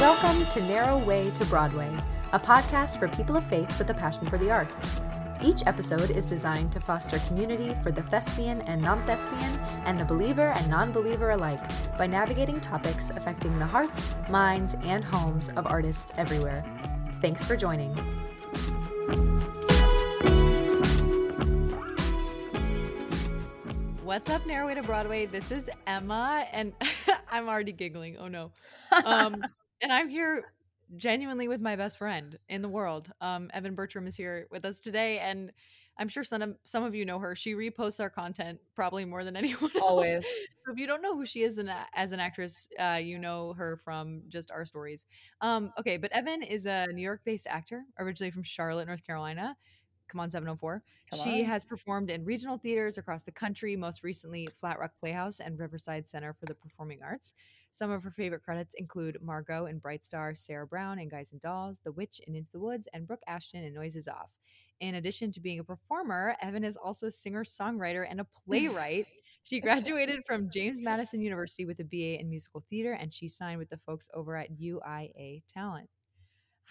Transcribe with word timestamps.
Welcome 0.00 0.44
to 0.46 0.60
Narrow 0.60 0.98
Way 0.98 1.30
to 1.30 1.44
Broadway, 1.46 1.90
a 2.32 2.38
podcast 2.38 2.98
for 2.98 3.06
people 3.06 3.36
of 3.36 3.44
faith 3.44 3.78
with 3.78 3.88
a 3.90 3.94
passion 3.94 4.26
for 4.26 4.36
the 4.36 4.50
arts. 4.50 4.96
Each 5.40 5.62
episode 5.66 6.10
is 6.10 6.26
designed 6.26 6.72
to 6.72 6.80
foster 6.80 7.20
community 7.20 7.76
for 7.80 7.92
the 7.92 8.02
thespian 8.02 8.60
and 8.62 8.82
non 8.82 9.06
thespian, 9.06 9.56
and 9.86 9.98
the 9.98 10.04
believer 10.04 10.52
and 10.56 10.68
non 10.68 10.90
believer 10.90 11.30
alike 11.30 11.62
by 11.96 12.08
navigating 12.08 12.60
topics 12.60 13.10
affecting 13.10 13.56
the 13.60 13.66
hearts, 13.66 14.10
minds, 14.28 14.74
and 14.82 15.04
homes 15.04 15.50
of 15.50 15.66
artists 15.68 16.10
everywhere. 16.16 16.64
Thanks 17.22 17.44
for 17.44 17.56
joining. 17.56 17.94
What's 24.02 24.28
up, 24.28 24.44
Narrow 24.44 24.66
Way 24.66 24.74
to 24.74 24.82
Broadway? 24.82 25.26
This 25.26 25.52
is 25.52 25.70
Emma, 25.86 26.46
and 26.52 26.72
I'm 27.30 27.48
already 27.48 27.72
giggling. 27.72 28.16
Oh 28.18 28.26
no. 28.28 28.50
Um, 29.04 29.42
and 29.84 29.92
I'm 29.92 30.08
here 30.08 30.54
genuinely 30.96 31.46
with 31.46 31.60
my 31.60 31.76
best 31.76 31.98
friend 31.98 32.38
in 32.48 32.62
the 32.62 32.68
world. 32.68 33.12
Um, 33.20 33.50
Evan 33.52 33.74
Bertram 33.74 34.06
is 34.06 34.16
here 34.16 34.46
with 34.50 34.64
us 34.64 34.80
today, 34.80 35.18
and 35.18 35.52
I'm 35.98 36.08
sure 36.08 36.24
some 36.24 36.40
of, 36.40 36.56
some 36.64 36.82
of 36.82 36.94
you 36.94 37.04
know 37.04 37.18
her. 37.18 37.36
She 37.36 37.52
reposts 37.52 38.00
our 38.00 38.08
content 38.08 38.60
probably 38.74 39.04
more 39.04 39.24
than 39.24 39.36
anyone 39.42 39.70
else. 39.74 39.82
Always. 39.82 40.24
So 40.64 40.72
if 40.72 40.78
you 40.78 40.86
don't 40.86 41.02
know 41.02 41.14
who 41.14 41.26
she 41.26 41.42
is 41.42 41.58
an, 41.58 41.70
as 41.94 42.12
an 42.12 42.20
actress, 42.20 42.66
uh, 42.80 42.98
you 43.02 43.18
know 43.18 43.52
her 43.52 43.76
from 43.76 44.22
just 44.28 44.50
our 44.50 44.64
stories. 44.64 45.04
Um, 45.42 45.70
okay, 45.78 45.98
but 45.98 46.10
Evan 46.12 46.42
is 46.42 46.64
a 46.64 46.86
New 46.86 47.02
York-based 47.02 47.46
actor, 47.46 47.84
originally 47.98 48.30
from 48.30 48.42
Charlotte, 48.42 48.86
North 48.86 49.06
Carolina. 49.06 49.54
Come 50.08 50.20
on, 50.20 50.30
704. 50.30 50.82
Come 51.10 51.18
she 51.18 51.40
on. 51.42 51.46
has 51.46 51.64
performed 51.64 52.10
in 52.10 52.24
regional 52.24 52.56
theaters 52.56 52.98
across 52.98 53.24
the 53.24 53.32
country, 53.32 53.76
most 53.76 54.02
recently 54.02 54.48
Flat 54.58 54.78
Rock 54.78 54.92
Playhouse 54.98 55.40
and 55.40 55.58
Riverside 55.58 56.08
Center 56.08 56.32
for 56.32 56.46
the 56.46 56.54
Performing 56.54 57.00
Arts. 57.02 57.34
Some 57.74 57.90
of 57.90 58.04
her 58.04 58.10
favorite 58.12 58.44
credits 58.44 58.76
include 58.78 59.18
Margo 59.20 59.66
in 59.66 59.80
Bright 59.80 60.04
Star, 60.04 60.32
Sarah 60.32 60.64
Brown 60.64 61.00
in 61.00 61.08
Guys 61.08 61.32
and 61.32 61.40
Dolls, 61.40 61.80
The 61.80 61.90
Witch 61.90 62.20
in 62.24 62.36
Into 62.36 62.52
the 62.52 62.60
Woods, 62.60 62.86
and 62.92 63.04
Brooke 63.04 63.24
Ashton 63.26 63.64
in 63.64 63.74
Noises 63.74 64.06
Off. 64.06 64.30
In 64.78 64.94
addition 64.94 65.32
to 65.32 65.40
being 65.40 65.58
a 65.58 65.64
performer, 65.64 66.36
Evan 66.40 66.62
is 66.62 66.76
also 66.76 67.08
a 67.08 67.10
singer, 67.10 67.42
songwriter, 67.42 68.06
and 68.08 68.20
a 68.20 68.26
playwright. 68.46 69.08
She 69.42 69.60
graduated 69.60 70.20
from 70.24 70.48
James 70.48 70.80
Madison 70.80 71.20
University 71.20 71.66
with 71.66 71.78
a 71.78 71.84
BA 71.84 72.18
in 72.18 72.30
musical 72.30 72.64
theater, 72.70 72.92
and 72.92 73.12
she 73.12 73.28
signed 73.28 73.58
with 73.58 73.68
the 73.68 73.76
folks 73.76 74.08
over 74.14 74.36
at 74.36 74.56
UIA 74.58 75.42
Talent. 75.52 75.90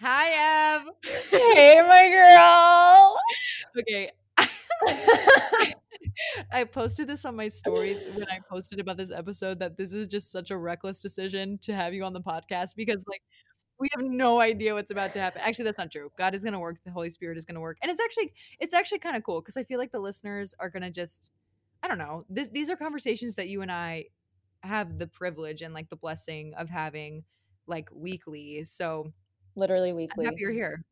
Hi, 0.00 0.74
Ev. 0.74 0.82
hey, 1.30 1.82
my 1.86 2.08
girl. 2.08 3.16
okay. 3.78 4.10
I 6.52 6.64
posted 6.64 7.08
this 7.08 7.24
on 7.24 7.36
my 7.36 7.48
story 7.48 7.94
when 8.14 8.26
I 8.30 8.40
posted 8.48 8.80
about 8.80 8.96
this 8.96 9.10
episode 9.10 9.58
that 9.60 9.76
this 9.76 9.92
is 9.92 10.08
just 10.08 10.30
such 10.30 10.50
a 10.50 10.56
reckless 10.56 11.00
decision 11.00 11.58
to 11.62 11.74
have 11.74 11.94
you 11.94 12.04
on 12.04 12.12
the 12.12 12.20
podcast 12.20 12.76
because 12.76 13.04
like 13.08 13.22
we 13.78 13.88
have 13.96 14.04
no 14.04 14.40
idea 14.40 14.74
what's 14.74 14.92
about 14.92 15.12
to 15.14 15.20
happen. 15.20 15.40
Actually, 15.44 15.64
that's 15.64 15.78
not 15.78 15.90
true. 15.90 16.10
God 16.16 16.34
is 16.34 16.44
going 16.44 16.52
to 16.52 16.60
work. 16.60 16.76
The 16.84 16.92
Holy 16.92 17.10
Spirit 17.10 17.36
is 17.36 17.44
going 17.44 17.56
to 17.56 17.60
work. 17.60 17.78
And 17.82 17.90
it's 17.90 18.00
actually 18.00 18.32
it's 18.60 18.74
actually 18.74 19.00
kind 19.00 19.16
of 19.16 19.24
cool 19.24 19.40
because 19.40 19.56
I 19.56 19.64
feel 19.64 19.78
like 19.78 19.92
the 19.92 19.98
listeners 19.98 20.54
are 20.60 20.70
going 20.70 20.82
to 20.82 20.90
just 20.90 21.32
I 21.82 21.88
don't 21.88 21.98
know. 21.98 22.24
This 22.28 22.50
these 22.50 22.70
are 22.70 22.76
conversations 22.76 23.36
that 23.36 23.48
you 23.48 23.62
and 23.62 23.72
I 23.72 24.06
have 24.62 24.98
the 24.98 25.06
privilege 25.06 25.60
and 25.60 25.74
like 25.74 25.90
the 25.90 25.96
blessing 25.96 26.54
of 26.56 26.70
having 26.70 27.24
like 27.66 27.88
weekly. 27.92 28.64
So 28.64 29.12
Literally 29.56 29.90
I'm 29.90 29.96
weekly. 29.96 30.24
happy 30.24 30.36
you're 30.38 30.52
here. 30.52 30.84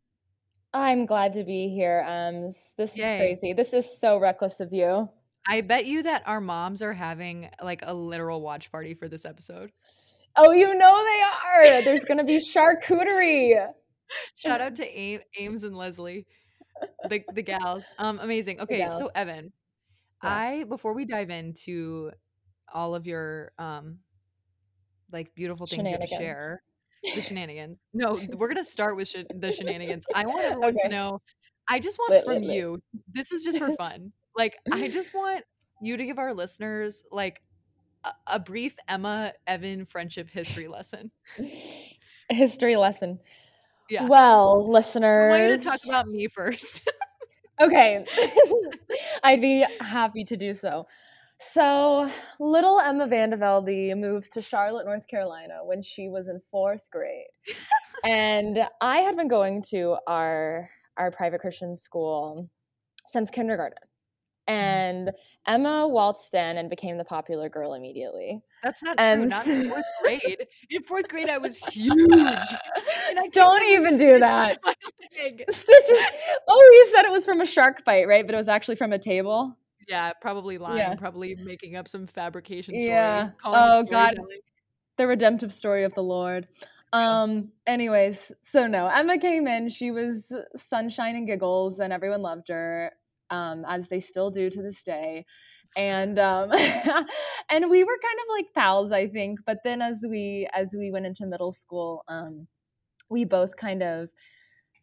I'm 0.74 1.06
glad 1.06 1.34
to 1.34 1.44
be 1.44 1.68
here. 1.68 2.04
Um, 2.08 2.50
this 2.76 2.96
Yay. 2.96 3.14
is 3.14 3.18
crazy. 3.18 3.52
This 3.52 3.72
is 3.72 3.98
so 4.00 4.18
reckless 4.18 4.60
of 4.60 4.72
you. 4.72 5.08
I 5.46 5.60
bet 5.60 5.86
you 5.86 6.04
that 6.04 6.22
our 6.26 6.40
moms 6.40 6.82
are 6.82 6.92
having 6.92 7.50
like 7.62 7.82
a 7.84 7.92
literal 7.92 8.40
watch 8.40 8.70
party 8.70 8.94
for 8.94 9.08
this 9.08 9.24
episode. 9.24 9.72
Oh, 10.36 10.52
you 10.52 10.74
know 10.74 11.04
they 11.04 11.20
are. 11.22 11.82
There's 11.82 12.04
gonna 12.04 12.24
be 12.24 12.40
charcuterie. 12.40 13.66
Shout 14.36 14.60
out 14.60 14.76
to 14.76 14.98
Aim, 14.98 15.20
Ames 15.38 15.64
and 15.64 15.76
Leslie, 15.76 16.26
the 17.08 17.22
the 17.34 17.42
gals. 17.42 17.84
Um, 17.98 18.18
amazing. 18.22 18.60
Okay, 18.60 18.86
so. 18.88 19.10
Evan, 19.14 19.52
I 20.22 20.64
before 20.68 20.94
we 20.94 21.04
dive 21.04 21.30
into 21.30 22.12
all 22.72 22.94
of 22.94 23.06
your 23.06 23.52
um, 23.58 23.98
like 25.10 25.34
beautiful 25.34 25.66
things 25.66 25.84
you 25.84 25.90
have 25.90 26.00
to 26.00 26.06
share, 26.06 26.62
the 27.14 27.20
shenanigans. 27.22 27.78
No, 27.92 28.18
we're 28.34 28.48
gonna 28.48 28.64
start 28.64 28.96
with 28.96 29.08
sh- 29.08 29.24
the 29.34 29.52
shenanigans. 29.52 30.04
I 30.14 30.26
want 30.26 30.44
everyone 30.44 30.76
to 30.82 30.88
know. 30.88 31.20
I 31.68 31.78
just 31.78 31.98
want 31.98 32.10
Lit, 32.12 32.24
from 32.24 32.34
lit, 32.34 32.42
lit. 32.44 32.56
you. 32.56 32.82
This 33.12 33.32
is 33.32 33.44
just 33.44 33.58
for 33.58 33.72
fun. 33.78 34.12
Like, 34.36 34.56
I 34.72 34.88
just 34.88 35.14
want 35.14 35.44
you 35.80 35.96
to 35.96 36.04
give 36.04 36.18
our 36.18 36.34
listeners 36.34 37.04
like 37.10 37.42
a, 38.04 38.12
a 38.28 38.38
brief 38.38 38.76
Emma 38.88 39.32
Evan 39.46 39.84
friendship 39.84 40.28
history 40.30 40.68
lesson. 40.68 41.10
History 42.30 42.76
lesson. 42.76 43.18
Yeah. 43.90 44.06
Well, 44.06 44.64
So 44.82 45.00
I 45.02 45.28
want 45.28 45.42
you 45.42 45.56
to 45.56 45.62
talk 45.62 45.80
about 45.86 46.06
me 46.08 46.28
first. 46.28 46.88
Okay. 47.60 48.04
I'd 49.22 49.40
be 49.40 49.64
happy 49.80 50.24
to 50.24 50.36
do 50.36 50.54
so. 50.54 50.86
So, 51.50 52.10
little 52.38 52.78
Emma 52.78 53.06
Vandevelde 53.06 53.96
moved 53.98 54.32
to 54.34 54.42
Charlotte, 54.42 54.86
North 54.86 55.06
Carolina 55.08 55.58
when 55.64 55.82
she 55.82 56.08
was 56.08 56.28
in 56.28 56.40
fourth 56.50 56.82
grade. 56.90 57.26
and 58.04 58.58
I 58.80 58.98
had 58.98 59.16
been 59.16 59.28
going 59.28 59.62
to 59.70 59.96
our 60.06 60.68
our 60.96 61.10
private 61.10 61.40
Christian 61.40 61.74
school 61.74 62.48
since 63.06 63.30
kindergarten. 63.30 63.78
And 64.48 65.10
Emma 65.46 65.86
waltzed 65.86 66.34
in 66.34 66.58
and 66.58 66.68
became 66.68 66.98
the 66.98 67.04
popular 67.04 67.48
girl 67.48 67.74
immediately. 67.74 68.42
That's 68.62 68.82
not 68.82 68.98
true. 68.98 69.26
Not 69.26 69.46
in 69.46 69.68
fourth 69.70 69.84
grade. 70.02 70.46
In 70.70 70.82
fourth 70.82 71.08
grade, 71.08 71.28
I 71.30 71.38
was 71.38 71.56
huge. 71.56 71.94
I 72.12 73.28
Don't 73.32 73.62
even 73.62 73.98
do 73.98 74.18
that. 74.18 74.52
in 74.52 74.58
my 74.64 74.74
leg. 75.22 75.44
Stitches. 75.48 75.98
Oh, 76.48 76.70
you 76.74 76.92
said 76.94 77.04
it 77.04 77.12
was 77.12 77.24
from 77.24 77.40
a 77.40 77.46
shark 77.46 77.84
bite, 77.84 78.06
right? 78.08 78.26
But 78.26 78.34
it 78.34 78.38
was 78.38 78.48
actually 78.48 78.76
from 78.76 78.92
a 78.92 78.98
table. 78.98 79.56
Yeah, 79.88 80.12
probably 80.20 80.58
lying. 80.58 80.78
Yeah. 80.78 80.94
Probably 80.94 81.36
making 81.36 81.76
up 81.76 81.88
some 81.88 82.06
fabrication 82.06 82.78
story. 82.78 82.90
Yeah. 82.90 83.30
Oh, 83.44 83.82
God. 83.82 84.14
the 84.96 85.06
redemptive 85.06 85.52
story 85.52 85.84
of 85.84 85.94
the 85.94 86.02
Lord. 86.02 86.46
Um, 86.92 87.52
anyways, 87.66 88.32
so 88.42 88.66
no, 88.66 88.86
Emma 88.86 89.18
came 89.18 89.46
in, 89.46 89.70
she 89.70 89.90
was 89.90 90.30
sunshine 90.56 91.16
and 91.16 91.26
giggles, 91.26 91.78
and 91.78 91.92
everyone 91.92 92.20
loved 92.20 92.48
her, 92.48 92.92
um, 93.30 93.64
as 93.66 93.88
they 93.88 93.98
still 94.00 94.30
do 94.30 94.50
to 94.50 94.62
this 94.62 94.82
day. 94.82 95.24
And 95.74 96.18
um 96.18 96.50
and 97.50 97.70
we 97.70 97.82
were 97.82 97.98
kind 98.02 98.18
of 98.20 98.26
like 98.36 98.46
pals, 98.54 98.92
I 98.92 99.08
think. 99.08 99.40
But 99.46 99.58
then 99.64 99.80
as 99.80 100.04
we 100.06 100.46
as 100.52 100.74
we 100.78 100.90
went 100.90 101.06
into 101.06 101.26
middle 101.26 101.52
school, 101.52 102.04
um, 102.08 102.46
we 103.08 103.24
both 103.24 103.56
kind 103.56 103.82
of 103.82 104.10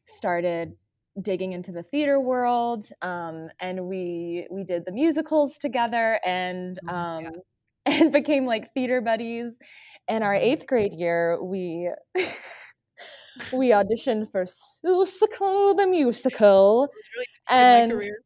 started 0.06 0.74
digging 1.22 1.54
into 1.54 1.72
the 1.72 1.84
theater 1.84 2.20
world 2.20 2.86
um, 3.02 3.50
and 3.60 3.88
we 3.88 4.48
we 4.52 4.64
did 4.64 4.86
the 4.86 4.92
musicals 4.92 5.58
together 5.58 6.20
and 6.26 6.80
Oh, 6.88 6.92
um, 6.94 7.26
and 7.86 8.12
became 8.12 8.46
like 8.46 8.74
theater 8.74 9.02
buddies 9.02 9.60
in 10.08 10.24
our 10.24 10.36
Mhm. 10.36 10.42
eighth 10.42 10.68
grade 10.68 10.94
year 10.94 11.42
we 11.44 11.90
we 13.52 13.70
auditioned 13.70 14.32
for 14.32 14.46
Seussical 14.46 15.76
the 15.76 15.88
musical 15.88 16.90
Really 17.16 17.26
and 17.50 17.62
in 17.62 17.70
my 17.70 17.82
career. 17.82 18.24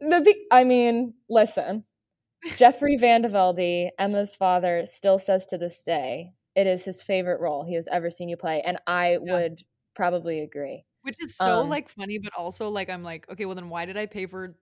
the 0.00 0.34
I 0.50 0.64
mean 0.64 1.14
listen 1.28 1.84
Jeffrey 2.54 2.96
Vandevelde 2.98 3.90
Emma's 3.98 4.36
father 4.36 4.86
still 4.86 5.18
says 5.18 5.46
to 5.46 5.58
this 5.58 5.82
day 5.84 6.32
it 6.56 6.66
is 6.66 6.84
his 6.84 7.02
favorite 7.02 7.40
role 7.40 7.64
he 7.64 7.74
has 7.74 7.88
ever 7.88 8.10
seen 8.10 8.28
you 8.28 8.36
play 8.36 8.62
and 8.62 8.78
I 8.86 9.18
Yeah. 9.24 9.40
would 9.40 9.62
probably 9.94 10.40
agree 10.40 10.84
Which 11.04 11.16
is 11.22 11.36
so 11.36 11.60
um, 11.60 11.68
like 11.70 11.88
funny, 11.88 12.18
but 12.18 12.32
also 12.34 12.68
like 12.68 12.90
I'm 12.90 13.02
like, 13.02 13.30
okay, 13.30 13.44
well 13.44 13.54
then 13.54 13.68
why 13.68 13.84
did 13.84 13.96
I 13.96 14.06
pay 14.06 14.26
for 14.26 14.54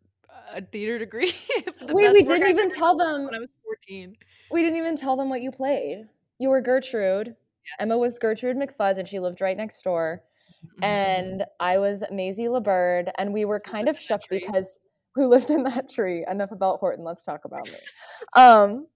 a 0.52 0.60
theater 0.60 0.98
degree? 0.98 1.32
the 1.80 1.94
Wait, 1.94 2.12
we 2.12 2.22
didn't 2.22 2.48
even 2.48 2.70
tell 2.70 2.96
them 2.96 3.24
when 3.24 3.34
I 3.34 3.38
was 3.38 3.48
14. 3.64 4.16
we 4.50 4.62
didn't 4.62 4.76
even 4.78 4.96
tell 4.96 5.16
them 5.16 5.28
what 5.28 5.40
you 5.40 5.50
played 5.50 6.08
you 6.38 6.48
were 6.48 6.60
Gertrude 6.60 7.34
Emma 7.78 7.96
was 7.96 8.18
Gertrude 8.18 8.56
McFuzz 8.56 8.98
and 8.98 9.06
she 9.08 9.18
lived 9.20 9.40
right 9.40 9.56
next 9.56 9.82
door 9.82 10.22
Mhm, 10.62 10.78
mhm. 10.78 10.84
and 10.84 11.44
I 11.60 11.78
was 11.78 12.02
Mayzie 12.10 12.48
La 12.50 12.60
Bird, 12.60 13.10
and 13.18 13.32
we 13.32 13.44
were 13.44 13.60
kind 13.60 13.88
of 13.88 13.98
shook 13.98 14.22
because 14.28 14.78
who 15.14 15.28
lived 15.28 15.50
in 15.50 15.64
that 15.64 15.90
tree. 15.90 16.24
Enough 16.28 16.52
about 16.52 16.80
Horton. 16.80 17.04
Let's 17.04 17.22
talk 17.22 17.44
about 17.44 17.66
me. 17.68 17.74
Um, 18.34 18.86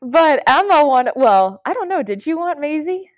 but 0.00 0.42
Emma 0.46 0.86
wanted. 0.86 1.12
Well, 1.16 1.60
I 1.66 1.74
don't 1.74 1.88
know. 1.88 2.02
Did 2.02 2.24
you 2.24 2.38
want 2.38 2.60
Maisie? 2.60 3.10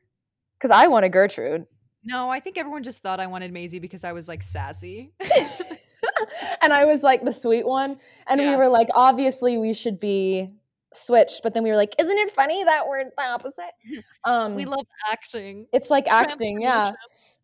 Because 0.59 0.73
I 0.73 0.89
wanted 0.89 1.13
Gertrude, 1.13 1.67
No, 2.05 2.31
I 2.31 2.41
think 2.41 2.57
everyone 2.59 2.83
just 2.83 3.01
thought 3.03 3.21
I 3.21 3.27
wanted 3.27 3.53
Mayzie 3.53 3.81
because 3.81 4.05
I 4.05 4.13
was 4.13 4.29
like 4.29 4.43
sassy. 4.43 5.13
and 6.63 6.73
I 6.73 6.85
was 6.85 7.03
like 7.03 7.25
the 7.25 7.33
sweet 7.33 7.67
one. 7.67 7.99
And 8.27 8.41
we 8.41 8.57
were 8.57 8.69
like, 8.69 8.89
obviously, 8.95 9.59
we 9.59 9.73
should 9.75 9.99
be 10.01 10.51
switched. 10.93 11.43
But 11.43 11.55
then 11.55 11.63
we 11.63 11.71
were 11.71 11.77
like, 11.77 11.95
isn't 11.99 12.19
it 12.19 12.31
funny 12.33 12.65
that 12.65 12.87
we're 12.89 13.05
the 13.05 13.23
opposite? 13.23 13.65
Um, 14.25 14.55
we 14.55 14.65
love 14.67 14.85
acting. 15.11 15.67
it's 15.73 15.89
like 15.91 16.07
acting, 16.09 16.61
yeah. 16.61 16.93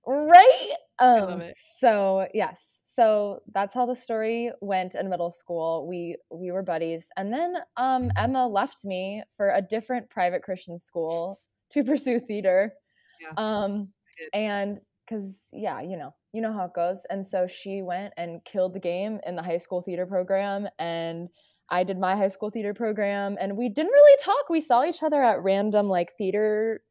Right 0.06 0.70
um 1.00 1.20
love 1.28 1.40
it. 1.40 1.54
so 1.78 2.28
yes 2.34 2.80
so 2.84 3.40
that's 3.52 3.74
how 3.74 3.84
the 3.84 3.96
story 3.96 4.52
went 4.60 4.94
in 4.94 5.08
middle 5.10 5.30
school 5.30 5.86
we 5.88 6.16
we 6.30 6.52
were 6.52 6.62
buddies 6.62 7.08
and 7.16 7.32
then 7.32 7.56
um 7.76 8.12
emma 8.16 8.46
left 8.46 8.84
me 8.84 9.22
for 9.36 9.50
a 9.50 9.60
different 9.60 10.08
private 10.08 10.42
christian 10.42 10.78
school 10.78 11.40
to 11.70 11.82
pursue 11.82 12.20
theater 12.20 12.74
Yeah. 13.20 13.32
Um, 13.36 13.88
and 14.32 14.78
because 15.06 15.49
yeah, 15.52 15.81
you 15.81 15.96
know, 15.96 16.14
you 16.32 16.40
know 16.40 16.52
how 16.52 16.64
it 16.64 16.75
goes. 16.75 17.05
And 17.11 17.26
so 17.26 17.46
she 17.46 17.82
went 17.82 18.14
and 18.16 18.44
killed 18.44 18.75
the 18.75 18.81
game 18.81 19.20
in 19.26 19.37
the 19.37 19.43
high 19.43 19.58
school 19.58 19.82
theater 19.82 20.06
program, 20.06 20.69
and 20.78 21.28
I 21.70 21.84
did 21.84 21.99
my 21.99 22.16
high 22.16 22.28
school 22.28 22.50
theater 22.50 22.75
program, 22.75 23.37
and 23.40 23.56
we 23.56 23.69
didn't 23.69 23.93
really 23.93 24.19
talk. 24.22 24.49
We 24.49 24.61
saw 24.61 24.84
each 24.84 25.02
other 25.02 25.22
at 25.22 25.43
random 25.43 25.88
like 25.88 26.12
theater 26.16 26.82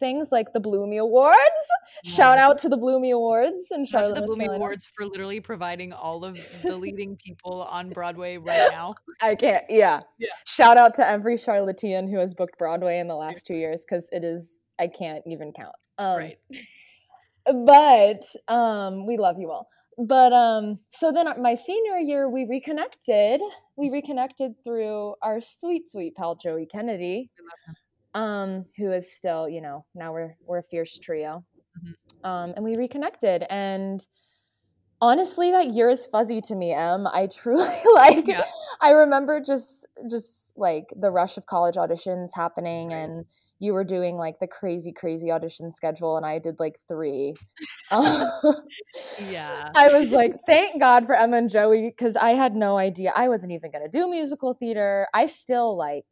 things 0.00 0.32
like 0.32 0.52
the 0.52 0.60
Blumey 0.60 0.98
Awards. 0.98 1.38
Yeah. 2.02 2.12
Shout 2.12 2.38
out 2.38 2.56
to 2.58 2.68
the 2.70 2.78
Blumey 2.78 3.12
Awards 3.12 3.72
and 3.72 3.86
shout 3.86 4.08
out 4.08 4.14
to 4.14 4.20
the 4.22 4.26
Blumey 4.26 4.46
Awards 4.46 4.86
for 4.86 5.04
literally 5.04 5.40
providing 5.40 5.92
all 5.92 6.24
of 6.24 6.38
the 6.62 6.76
leading 6.78 7.16
people 7.16 7.64
on 7.64 7.90
Broadway 7.90 8.36
right 8.38 8.70
now. 8.70 8.94
I 9.20 9.34
can't. 9.34 9.64
Yeah. 9.68 10.00
Yeah. 10.18 10.28
Shout 10.46 10.78
out 10.78 10.94
to 10.94 11.06
every 11.06 11.36
charlatan 11.36 12.08
who 12.08 12.18
has 12.18 12.32
booked 12.32 12.56
Broadway 12.58 13.00
in 13.00 13.08
the 13.08 13.16
last 13.16 13.44
two 13.44 13.54
years 13.54 13.84
because 13.84 14.08
it 14.12 14.24
is 14.24 14.56
I 14.78 14.86
can't 14.86 15.22
even 15.26 15.52
count. 15.52 15.74
Um, 16.00 16.16
right. 16.16 16.38
But 17.46 18.22
um, 18.48 19.06
we 19.06 19.16
love 19.16 19.36
you 19.38 19.50
all. 19.50 19.66
But 19.98 20.32
um, 20.32 20.78
so 20.90 21.10
then 21.10 21.26
my 21.40 21.54
senior 21.54 21.96
year, 21.96 22.28
we 22.28 22.44
reconnected. 22.44 23.40
We 23.76 23.88
reconnected 23.88 24.52
through 24.62 25.14
our 25.22 25.40
sweet, 25.40 25.90
sweet 25.90 26.14
pal 26.14 26.36
Joey 26.36 26.66
Kennedy 26.66 27.30
um, 28.14 28.64
who 28.76 28.92
is 28.92 29.12
still, 29.12 29.48
you 29.48 29.60
know, 29.60 29.84
now 29.94 30.12
we're 30.12 30.36
we're 30.44 30.58
a 30.58 30.62
fierce 30.62 30.98
trio, 30.98 31.44
mm-hmm. 31.78 32.26
um, 32.26 32.52
and 32.56 32.64
we 32.64 32.76
reconnected. 32.76 33.44
And 33.48 34.04
honestly, 35.00 35.50
that 35.52 35.68
year 35.68 35.90
is 35.90 36.06
fuzzy 36.06 36.40
to 36.42 36.54
me. 36.54 36.72
Em, 36.72 37.06
I 37.06 37.28
truly 37.32 37.68
like. 37.94 38.26
Yeah. 38.26 38.44
I 38.80 38.90
remember 38.90 39.40
just 39.40 39.86
just 40.10 40.52
like 40.56 40.92
the 40.98 41.10
rush 41.10 41.36
of 41.36 41.46
college 41.46 41.76
auditions 41.76 42.30
happening, 42.34 42.88
right. 42.88 42.96
and 42.96 43.24
you 43.60 43.74
were 43.74 43.84
doing 43.84 44.16
like 44.16 44.40
the 44.40 44.46
crazy, 44.46 44.90
crazy 44.90 45.30
audition 45.30 45.70
schedule, 45.70 46.16
and 46.16 46.24
I 46.24 46.38
did 46.38 46.58
like 46.58 46.78
three. 46.88 47.34
yeah. 47.92 49.68
I 49.74 49.88
was 49.92 50.10
like, 50.10 50.34
thank 50.46 50.80
God 50.80 51.06
for 51.06 51.14
Emma 51.14 51.36
and 51.36 51.50
Joey, 51.50 51.82
because 51.82 52.16
I 52.16 52.30
had 52.30 52.56
no 52.56 52.78
idea. 52.78 53.12
I 53.14 53.28
wasn't 53.28 53.52
even 53.52 53.70
going 53.70 53.84
to 53.84 53.90
do 53.90 54.08
musical 54.08 54.54
theater. 54.54 55.06
I 55.14 55.26
still 55.26 55.76
like 55.76 56.06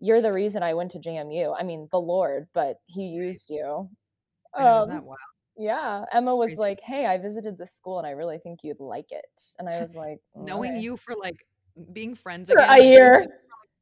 you're 0.00 0.22
the 0.22 0.32
reason 0.32 0.62
I 0.62 0.74
went 0.74 0.90
to 0.92 0.98
JMU. 0.98 1.54
I 1.58 1.62
mean, 1.62 1.88
the 1.90 2.00
Lord, 2.00 2.46
but 2.52 2.76
He 2.86 3.04
used 3.04 3.50
you. 3.50 3.88
Um, 4.54 4.88
that 4.88 5.02
wild? 5.02 5.18
Yeah. 5.56 6.04
Emma 6.12 6.34
was 6.36 6.48
Crazy. 6.48 6.60
like, 6.60 6.80
"Hey, 6.82 7.06
I 7.06 7.16
visited 7.16 7.56
this 7.56 7.72
school, 7.72 7.98
and 7.98 8.06
I 8.06 8.10
really 8.10 8.38
think 8.38 8.60
you'd 8.62 8.80
like 8.80 9.12
it." 9.12 9.24
And 9.58 9.68
I 9.68 9.80
was 9.80 9.94
like, 9.94 10.18
knowing 10.34 10.76
you 10.76 10.96
for 10.96 11.14
like 11.14 11.46
being 11.92 12.14
friends 12.14 12.50
for 12.50 12.58
again, 12.58 12.80
a 12.80 12.82
year. 12.82 13.26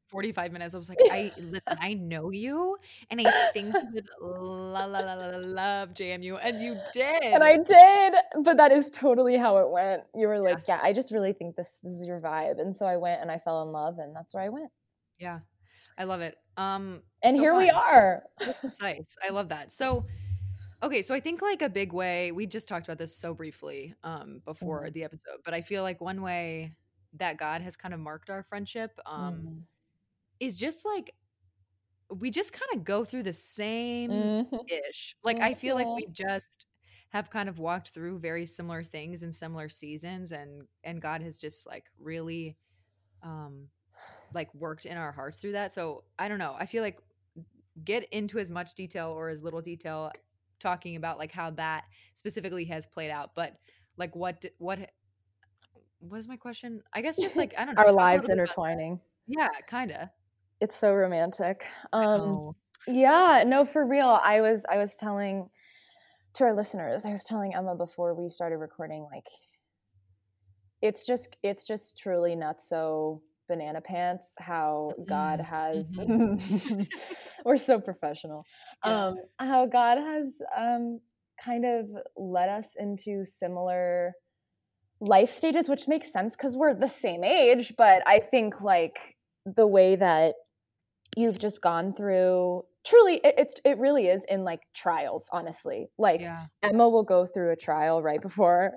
45 0.09 0.51
minutes. 0.51 0.75
I 0.75 0.77
was 0.77 0.89
like, 0.89 0.99
I 1.11 1.31
listen, 1.37 1.61
I 1.67 1.93
know 1.93 2.31
you 2.31 2.77
and 3.09 3.21
I 3.21 3.51
think 3.53 3.73
you 3.73 3.89
would 3.93 4.09
la, 4.19 4.85
la, 4.85 4.99
la, 4.99 5.13
la, 5.13 5.37
love 5.37 5.93
JMU. 5.93 6.39
And 6.41 6.61
you 6.61 6.77
did. 6.91 7.23
And 7.23 7.43
I 7.43 7.57
did. 7.57 8.13
But 8.43 8.57
that 8.57 8.71
is 8.71 8.89
totally 8.89 9.37
how 9.37 9.57
it 9.57 9.69
went. 9.69 10.03
You 10.15 10.27
were 10.27 10.39
like, 10.39 10.63
yeah, 10.67 10.77
yeah 10.77 10.79
I 10.83 10.93
just 10.93 11.11
really 11.11 11.33
think 11.33 11.55
this, 11.55 11.79
this 11.83 11.97
is 11.97 12.05
your 12.05 12.19
vibe. 12.19 12.59
And 12.59 12.75
so 12.75 12.85
I 12.85 12.97
went 12.97 13.21
and 13.21 13.31
I 13.31 13.37
fell 13.37 13.61
in 13.63 13.69
love 13.71 13.99
and 13.99 14.15
that's 14.15 14.33
where 14.33 14.43
I 14.43 14.49
went. 14.49 14.71
Yeah. 15.17 15.39
I 15.97 16.05
love 16.05 16.21
it. 16.21 16.35
Um, 16.57 17.01
and 17.21 17.35
so 17.35 17.41
here 17.41 17.51
fun. 17.51 17.63
we 17.63 17.69
are. 17.69 18.23
nice. 18.81 19.15
I 19.25 19.31
love 19.31 19.49
that. 19.49 19.71
So, 19.71 20.05
okay, 20.81 21.01
so 21.01 21.13
I 21.13 21.19
think 21.19 21.41
like 21.41 21.61
a 21.61 21.69
big 21.69 21.93
way 21.93 22.31
we 22.31 22.47
just 22.47 22.67
talked 22.67 22.87
about 22.87 22.97
this 22.97 23.15
so 23.15 23.33
briefly 23.33 23.93
um, 24.03 24.41
before 24.45 24.83
mm-hmm. 24.83 24.93
the 24.93 25.03
episode, 25.03 25.39
but 25.43 25.53
I 25.53 25.61
feel 25.61 25.83
like 25.83 26.01
one 26.01 26.21
way 26.21 26.71
that 27.17 27.37
God 27.37 27.61
has 27.61 27.75
kind 27.75 27.93
of 27.93 27.99
marked 27.99 28.29
our 28.29 28.43
friendship 28.43 28.97
um, 29.05 29.33
mm-hmm. 29.33 29.57
Is 30.39 30.55
just 30.55 30.85
like 30.85 31.13
we 32.09 32.31
just 32.31 32.53
kind 32.53 32.69
of 32.75 32.83
go 32.83 33.03
through 33.03 33.23
the 33.23 33.33
same 33.33 34.11
mm-hmm. 34.11 34.55
ish. 34.89 35.15
Like 35.23 35.39
I 35.39 35.53
feel 35.53 35.75
like 35.75 35.87
we 35.87 36.07
just 36.11 36.65
have 37.09 37.29
kind 37.29 37.49
of 37.49 37.59
walked 37.59 37.89
through 37.89 38.19
very 38.19 38.45
similar 38.45 38.83
things 38.83 39.23
in 39.23 39.31
similar 39.31 39.69
seasons, 39.69 40.31
and 40.31 40.63
and 40.83 41.01
God 41.01 41.21
has 41.21 41.37
just 41.37 41.67
like 41.67 41.85
really 41.99 42.57
um 43.21 43.67
like 44.33 44.53
worked 44.53 44.85
in 44.85 44.97
our 44.97 45.11
hearts 45.11 45.39
through 45.39 45.53
that. 45.53 45.71
So 45.71 46.03
I 46.17 46.27
don't 46.27 46.39
know. 46.39 46.55
I 46.57 46.65
feel 46.65 46.83
like 46.83 46.99
get 47.83 48.07
into 48.11 48.39
as 48.39 48.49
much 48.49 48.75
detail 48.75 49.09
or 49.09 49.29
as 49.29 49.43
little 49.43 49.61
detail 49.61 50.11
talking 50.59 50.95
about 50.95 51.17
like 51.17 51.31
how 51.31 51.51
that 51.51 51.85
specifically 52.13 52.65
has 52.65 52.85
played 52.85 53.11
out. 53.11 53.31
But 53.35 53.55
like 53.97 54.15
what 54.15 54.45
what 54.57 54.91
what 55.99 56.17
is 56.17 56.27
my 56.27 56.37
question? 56.37 56.81
I 56.93 57.01
guess 57.01 57.17
just 57.17 57.37
like 57.37 57.53
I 57.57 57.65
don't 57.65 57.75
know. 57.75 57.83
our 57.83 57.91
lives 57.91 58.29
intertwining. 58.29 58.99
Yeah, 59.27 59.49
kind 59.67 59.91
of. 59.91 60.09
It's 60.61 60.75
so 60.75 60.93
romantic. 60.93 61.65
Um 61.93 62.51
yeah, 62.87 63.43
no 63.45 63.65
for 63.65 63.85
real. 63.85 64.19
I 64.23 64.41
was 64.41 64.65
I 64.69 64.77
was 64.77 64.95
telling 64.95 65.49
to 66.35 66.43
our 66.43 66.55
listeners, 66.55 67.05
I 67.05 67.11
was 67.11 67.23
telling 67.23 67.55
Emma 67.55 67.75
before 67.75 68.13
we 68.13 68.29
started 68.29 68.57
recording 68.57 69.07
like 69.11 69.25
it's 70.81 71.05
just 71.05 71.35
it's 71.43 71.65
just 71.65 71.97
truly 71.97 72.35
not 72.35 72.61
so 72.61 73.21
banana 73.47 73.81
pants 73.81 74.25
how 74.37 74.91
god 75.07 75.39
mm-hmm. 75.39 75.55
has 75.55 75.91
mm-hmm. 75.93 76.83
we're 77.45 77.57
so 77.57 77.79
professional 77.79 78.45
yeah. 78.85 79.07
um 79.07 79.15
how 79.39 79.65
god 79.65 79.97
has 79.97 80.39
um 80.55 80.99
kind 81.43 81.65
of 81.65 81.85
led 82.15 82.49
us 82.49 82.73
into 82.77 83.25
similar 83.25 84.13
life 84.99 85.31
stages 85.31 85.67
which 85.67 85.87
makes 85.87 86.11
sense 86.11 86.35
because 86.35 86.55
we're 86.55 86.73
the 86.73 86.87
same 86.87 87.23
age 87.23 87.73
but 87.77 88.03
i 88.07 88.19
think 88.19 88.61
like 88.61 88.99
the 89.45 89.65
way 89.65 89.95
that 89.95 90.35
you've 91.17 91.39
just 91.39 91.61
gone 91.61 91.93
through 91.93 92.63
truly 92.85 93.15
it, 93.23 93.35
it, 93.37 93.61
it 93.65 93.77
really 93.77 94.07
is 94.07 94.23
in 94.29 94.43
like 94.43 94.61
trials 94.73 95.27
honestly 95.31 95.87
like 95.97 96.21
yeah. 96.21 96.45
emma 96.63 96.87
will 96.87 97.03
go 97.03 97.25
through 97.25 97.51
a 97.51 97.55
trial 97.55 98.01
right 98.01 98.21
before 98.21 98.71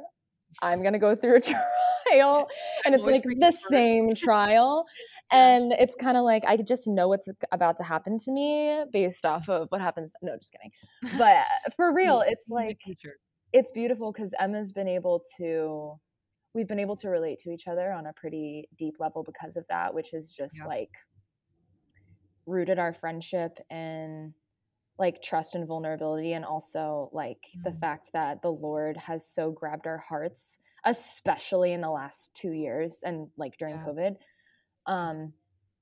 i'm 0.62 0.82
gonna 0.82 0.98
go 0.98 1.14
through 1.14 1.36
a 1.36 1.40
trial 2.10 2.48
and 2.84 2.94
it's 2.94 3.04
like 3.04 3.22
the 3.22 3.56
same 3.68 4.14
trial 4.14 4.84
and 5.30 5.72
it's 5.72 5.94
kind 5.94 6.16
of 6.16 6.24
like 6.24 6.42
i 6.46 6.56
just 6.56 6.86
know 6.86 7.08
what's 7.08 7.28
about 7.52 7.76
to 7.76 7.84
happen 7.84 8.18
to 8.18 8.32
me 8.32 8.84
based 8.92 9.24
off 9.24 9.48
of 9.48 9.68
what 9.70 9.80
happens 9.80 10.12
no 10.22 10.36
just 10.36 10.52
kidding 10.52 10.70
but 11.18 11.46
for 11.76 11.94
real 11.94 12.22
it's 12.26 12.48
like 12.48 12.78
it's 13.52 13.70
beautiful 13.72 14.12
because 14.12 14.34
emma's 14.40 14.72
been 14.72 14.88
able 14.88 15.22
to 15.36 15.94
we've 16.54 16.68
been 16.68 16.80
able 16.80 16.96
to 16.96 17.08
relate 17.08 17.38
to 17.38 17.50
each 17.50 17.66
other 17.66 17.92
on 17.92 18.06
a 18.06 18.12
pretty 18.12 18.68
deep 18.76 18.94
level 18.98 19.22
because 19.22 19.56
of 19.56 19.66
that 19.68 19.92
which 19.94 20.12
is 20.12 20.32
just 20.32 20.56
yeah. 20.58 20.66
like 20.66 20.90
rooted 22.46 22.78
our 22.78 22.92
friendship 22.92 23.58
in 23.70 24.32
like 24.98 25.22
trust 25.22 25.54
and 25.54 25.66
vulnerability 25.66 26.34
and 26.34 26.44
also 26.44 27.08
like 27.12 27.38
mm-hmm. 27.56 27.62
the 27.64 27.78
fact 27.80 28.10
that 28.12 28.42
the 28.42 28.50
lord 28.50 28.96
has 28.96 29.26
so 29.26 29.50
grabbed 29.50 29.86
our 29.86 29.98
hearts 29.98 30.58
especially 30.84 31.72
in 31.72 31.80
the 31.80 31.90
last 31.90 32.34
two 32.34 32.52
years 32.52 33.00
and 33.04 33.28
like 33.36 33.56
during 33.56 33.76
yeah. 33.76 33.84
COVID. 33.86 34.16
Um, 34.86 35.32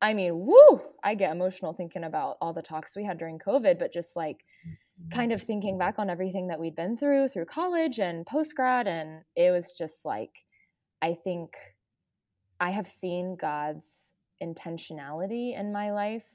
I 0.03 0.15
mean, 0.15 0.47
woo, 0.47 0.81
I 1.05 1.15
get 1.15 1.33
emotional 1.33 1.73
thinking 1.73 2.05
about 2.05 2.37
all 2.41 2.53
the 2.53 2.63
talks 2.63 2.97
we 2.97 3.05
had 3.05 3.19
during 3.19 3.39
COVID, 3.39 3.79
but 3.79 3.93
just 3.93 4.17
like 4.17 4.39
mm-hmm. 4.67 5.17
kind 5.17 5.33
of 5.33 5.43
thinking 5.43 5.79
back 5.79 5.99
on 5.99 6.11
everything 6.11 6.49
that 6.49 6.61
we'd 6.61 6.77
been 6.77 6.97
through 6.97 7.29
through 7.29 7.47
college 7.47 7.99
and 7.99 8.27
post 8.27 8.55
grad. 8.55 8.87
And 8.87 9.23
it 9.37 9.51
was 9.51 9.75
just 9.77 10.05
like, 10.05 10.31
I 11.03 11.17
think 11.25 11.51
I 12.61 12.71
have 12.71 12.87
seen 12.87 13.37
God's 13.41 14.13
intentionality 14.43 15.59
in 15.59 15.73
my 15.73 15.93
life 15.93 16.27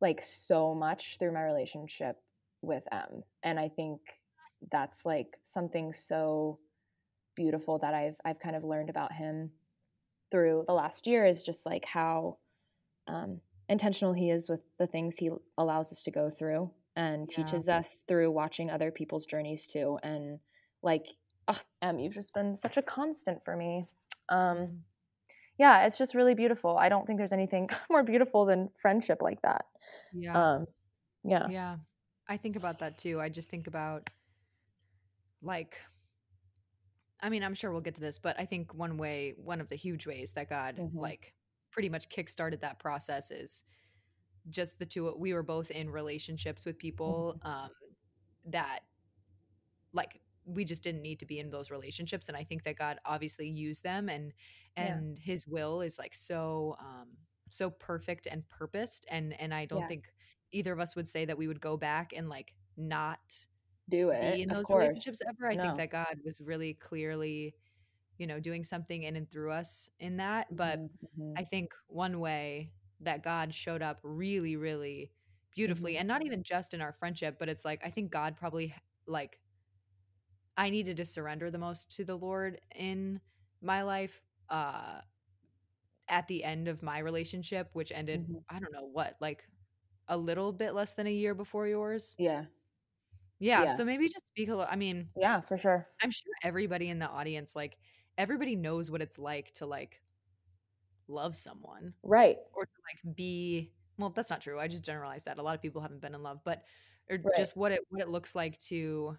like 0.00 0.22
so 0.22 0.74
much 0.74 1.18
through 1.18 1.32
my 1.32 1.42
relationship 1.42 2.16
with 2.62 2.86
Em. 2.92 3.22
And 3.42 3.58
I 3.58 3.68
think 3.68 4.00
that's 4.70 5.06
like 5.06 5.38
something 5.44 5.92
so 5.92 6.58
beautiful 7.36 7.78
that 7.78 7.94
I've 7.94 8.16
I've 8.24 8.40
kind 8.40 8.56
of 8.56 8.64
learned 8.64 8.90
about 8.90 9.12
him 9.12 9.50
through 10.30 10.64
the 10.66 10.74
last 10.74 11.06
year 11.06 11.26
is 11.26 11.42
just 11.42 11.66
like 11.66 11.84
how 11.84 12.38
um, 13.08 13.40
intentional 13.68 14.12
he 14.12 14.30
is 14.30 14.48
with 14.48 14.60
the 14.78 14.86
things 14.86 15.16
he 15.16 15.30
allows 15.58 15.92
us 15.92 16.02
to 16.02 16.10
go 16.10 16.30
through 16.30 16.70
and 16.96 17.30
yeah. 17.30 17.44
teaches 17.44 17.68
us 17.68 18.04
through 18.06 18.30
watching 18.30 18.70
other 18.70 18.90
people's 18.90 19.26
journeys 19.26 19.66
too. 19.66 19.98
And 20.02 20.38
like, 20.82 21.06
oh, 21.48 21.58
Em, 21.82 21.98
you've 21.98 22.14
just 22.14 22.34
been 22.34 22.54
such 22.54 22.76
a 22.76 22.82
constant 22.82 23.44
for 23.44 23.56
me. 23.56 23.86
Um, 24.28 24.38
mm-hmm. 24.38 24.74
Yeah, 25.60 25.84
it's 25.84 25.98
just 25.98 26.14
really 26.14 26.34
beautiful. 26.34 26.78
I 26.78 26.88
don't 26.88 27.06
think 27.06 27.18
there's 27.18 27.34
anything 27.34 27.68
more 27.90 28.02
beautiful 28.02 28.46
than 28.46 28.70
friendship 28.80 29.20
like 29.20 29.42
that. 29.42 29.66
Yeah. 30.14 30.54
Um, 30.54 30.66
yeah. 31.22 31.48
Yeah. 31.50 31.76
I 32.26 32.38
think 32.38 32.56
about 32.56 32.78
that 32.78 32.96
too. 32.96 33.20
I 33.20 33.28
just 33.28 33.50
think 33.50 33.66
about 33.66 34.08
like 35.42 35.76
I 37.22 37.28
mean, 37.28 37.44
I'm 37.44 37.52
sure 37.52 37.70
we'll 37.70 37.82
get 37.82 37.96
to 37.96 38.00
this, 38.00 38.18
but 38.18 38.40
I 38.40 38.46
think 38.46 38.72
one 38.72 38.96
way, 38.96 39.34
one 39.36 39.60
of 39.60 39.68
the 39.68 39.76
huge 39.76 40.06
ways 40.06 40.32
that 40.32 40.48
God 40.48 40.76
mm-hmm. 40.76 40.98
like 40.98 41.34
pretty 41.70 41.90
much 41.90 42.08
kickstarted 42.08 42.62
that 42.62 42.78
process 42.78 43.30
is 43.30 43.62
just 44.48 44.78
the 44.78 44.86
two. 44.86 45.14
We 45.18 45.34
were 45.34 45.42
both 45.42 45.70
in 45.70 45.90
relationships 45.90 46.64
with 46.64 46.78
people 46.78 47.38
mm-hmm. 47.44 47.64
um, 47.64 47.70
that 48.46 48.80
like 49.92 50.22
we 50.44 50.64
just 50.64 50.82
didn't 50.82 51.02
need 51.02 51.20
to 51.20 51.26
be 51.26 51.38
in 51.38 51.50
those 51.50 51.70
relationships, 51.70 52.28
and 52.28 52.36
I 52.36 52.44
think 52.44 52.64
that 52.64 52.76
God 52.76 52.98
obviously 53.04 53.48
used 53.48 53.82
them, 53.84 54.08
and 54.08 54.32
and 54.76 54.98
yeah. 54.98 55.00
His 55.18 55.46
will 55.46 55.80
is 55.80 55.98
like 55.98 56.14
so 56.14 56.76
um, 56.80 57.18
so 57.50 57.70
perfect 57.70 58.26
and 58.26 58.48
purposed, 58.48 59.06
and 59.10 59.32
and 59.40 59.54
I 59.54 59.66
don't 59.66 59.86
yeah. 59.86 59.88
think 59.88 60.12
either 60.52 60.72
of 60.72 60.80
us 60.80 60.96
would 60.96 61.08
say 61.08 61.24
that 61.24 61.38
we 61.38 61.48
would 61.48 61.60
go 61.60 61.76
back 61.76 62.12
and 62.14 62.28
like 62.28 62.54
not 62.76 63.46
Do 63.88 64.10
it. 64.10 64.20
be 64.20 64.42
in 64.42 64.50
those 64.50 64.66
relationships 64.70 65.22
ever. 65.28 65.48
I 65.48 65.56
No. 65.56 65.58
think 65.58 65.76
that 65.76 65.90
God 65.90 66.20
was 66.24 66.40
really 66.40 66.74
clearly, 66.74 67.56
you 68.18 68.26
know, 68.26 68.40
doing 68.40 68.64
something 68.64 69.02
in 69.04 69.16
and 69.16 69.30
through 69.30 69.52
us 69.52 69.90
in 70.00 70.18
that. 70.18 70.56
But 70.56 70.80
Mhm, 70.80 70.98
mhm, 71.16 71.38
I 71.38 71.44
think 71.44 71.74
one 71.88 72.20
way 72.20 72.74
that 73.00 73.22
God 73.22 73.54
showed 73.54 73.82
up 73.82 74.00
really, 74.02 74.56
really 74.56 75.12
beautifully, 75.52 75.96
Mhm. 75.96 75.98
and 75.98 76.08
not 76.08 76.24
even 76.24 76.42
just 76.44 76.74
in 76.74 76.80
our 76.82 76.92
friendship, 76.92 77.38
but 77.38 77.48
it's 77.48 77.64
like 77.64 77.84
I 77.86 77.90
think 77.90 78.12
God 78.12 78.36
probably 78.36 78.74
like 79.06 79.40
I 80.60 80.70
needed 80.70 80.98
to 80.98 81.06
surrender 81.06 81.50
the 81.50 81.58
most 81.58 81.90
to 81.96 82.04
the 82.06 82.16
Lord 82.18 82.60
in 82.76 83.22
my 83.62 83.82
life 83.82 84.24
uh 84.50 85.02
at 86.08 86.26
the 86.28 86.44
end 86.44 86.68
of 86.68 86.82
my 86.82 86.98
relationship, 86.98 87.70
which 87.74 87.92
ended 87.92 88.28
Mhm. 88.28 88.44
I 88.48 88.58
don't 88.58 88.72
know 88.72 88.84
what, 88.86 89.16
like 89.20 89.48
a 90.08 90.16
little 90.18 90.52
bit 90.52 90.74
less 90.74 90.94
than 90.94 91.06
a 91.06 91.12
year 91.12 91.34
before 91.34 91.66
yours. 91.68 92.18
yeah. 92.18 92.46
Yeah, 93.38 93.66
Yeah. 93.66 93.66
so 93.66 93.84
maybe 93.84 94.08
just 94.08 94.26
speak 94.26 94.48
a 94.48 94.52
little 94.56 94.68
I 94.70 94.76
mean, 94.76 95.10
Yeah, 95.14 95.40
for 95.40 95.56
sure. 95.56 95.88
I'm 96.02 96.10
sure 96.10 96.32
everybody 96.44 96.90
in 96.90 96.98
the 97.00 97.08
audience 97.08 97.56
like 97.56 97.78
everybody 98.18 98.56
knows 98.56 98.90
what 98.90 99.02
it's 99.02 99.18
like 99.18 99.52
to 99.54 99.66
like 99.66 100.02
love 101.08 101.36
someone 101.36 101.94
Right. 102.02 102.38
or 102.52 102.64
to 102.66 102.72
like 102.90 103.16
be 103.16 103.72
well 103.98 104.10
that's 104.10 104.30
not 104.30 104.40
true 104.40 104.58
i 104.58 104.68
just 104.68 104.84
generalized 104.84 105.26
that 105.26 105.38
a 105.38 105.42
lot 105.42 105.54
of 105.54 105.62
people 105.62 105.80
haven't 105.82 106.00
been 106.00 106.14
in 106.14 106.22
love 106.22 106.40
but 106.44 106.64
or 107.10 107.18
Right. 107.22 107.34
just 107.34 107.56
what 107.56 107.72
it 107.72 107.80
what 107.90 108.02
it 108.02 108.08
looks 108.08 108.34
like 108.34 108.58
to 108.58 109.16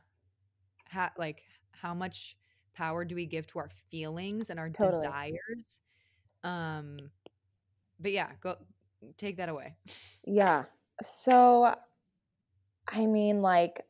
ha- 0.92 1.14
like 1.18 1.44
how 1.72 1.94
much 1.94 2.36
power 2.74 3.06
do 3.06 3.16
we 3.16 3.26
give 3.26 3.48
to 3.48 3.60
our 3.60 3.70
feelings 3.90 4.50
and 4.50 4.60
our 4.60 4.70
Totally. 4.70 5.04
desires? 5.04 5.82
Um 6.44 7.12
but 8.00 8.12
yeah 8.12 8.30
go 8.42 8.56
take 9.18 9.38
that 9.38 9.50
away. 9.50 9.76
Yeah. 10.24 10.66
So 11.02 11.74
I 12.88 13.06
mean 13.08 13.42
like 13.42 13.84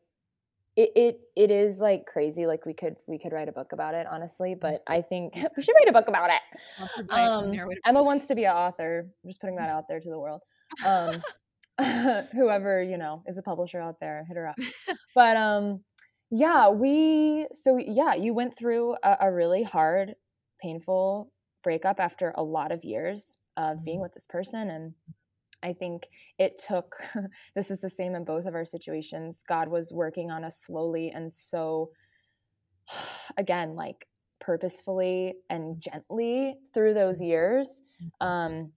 it, 0.78 0.92
it 0.96 1.20
it 1.36 1.52
is 1.52 1.80
like 1.80 2.06
crazy 2.06 2.48
like 2.48 2.66
we 2.66 2.74
could 2.74 2.96
we 3.06 3.20
could 3.20 3.34
write 3.34 3.50
a 3.50 3.52
book 3.52 3.74
about 3.74 3.94
it 3.94 4.08
honestly 4.10 4.56
but 4.56 4.82
i 4.88 5.02
think 5.02 5.36
we 5.58 5.62
should 5.62 5.76
write 5.76 5.90
a 5.90 5.92
book 5.92 6.08
about 6.08 6.30
it. 6.30 6.42
Um 7.10 7.54
emma 7.86 8.02
wants 8.02 8.28
to 8.28 8.36
be 8.36 8.46
an 8.46 8.56
author 8.56 9.06
I'm 9.24 9.30
just 9.30 9.42
putting 9.42 9.58
that 9.58 9.68
out 9.70 9.90
there 9.90 10.00
to 10.00 10.10
the 10.10 10.18
world. 10.18 10.42
Um 10.86 11.22
whoever 12.32 12.82
you 12.82 12.98
know 12.98 13.24
is 13.28 13.38
a 13.38 13.42
publisher 13.42 13.82
out 13.82 14.00
there 14.00 14.24
hit 14.28 14.38
her 14.38 14.48
up. 14.48 14.56
But 15.14 15.36
um 15.36 15.84
yeah 16.32 16.70
we 16.70 17.48
so 17.54 17.78
yeah 17.78 18.14
you 18.14 18.34
went 18.34 18.58
through 18.58 18.96
a, 19.04 19.18
a 19.22 19.32
really 19.34 19.64
hard 19.64 20.16
painful 20.62 21.34
breakup 21.64 22.00
after 22.00 22.34
a 22.36 22.44
lot 22.44 22.72
of 22.72 22.84
years 22.84 23.38
of 23.58 23.84
being 23.84 24.00
Mhm. 24.00 24.02
with 24.02 24.14
this 24.14 24.26
person 24.26 24.70
and 24.70 24.96
i 25.64 25.74
think 25.74 26.10
it 26.40 26.58
took 26.60 26.98
this 27.56 27.72
is 27.72 27.80
the 27.80 27.90
same 27.90 28.16
in 28.16 28.26
both 28.26 28.46
of 28.46 28.56
our 28.56 28.66
situations 28.66 29.44
god 29.48 29.70
was 29.70 29.92
working 29.94 30.32
on 30.32 30.44
us 30.44 30.60
slowly 30.62 31.12
and 31.12 31.34
so 31.34 31.92
again 33.38 33.76
like 33.76 34.08
purposefully 34.40 35.36
and 35.50 35.80
gently 35.82 36.56
through 36.74 36.94
those 36.94 37.22
years 37.22 37.82
um 38.22 38.72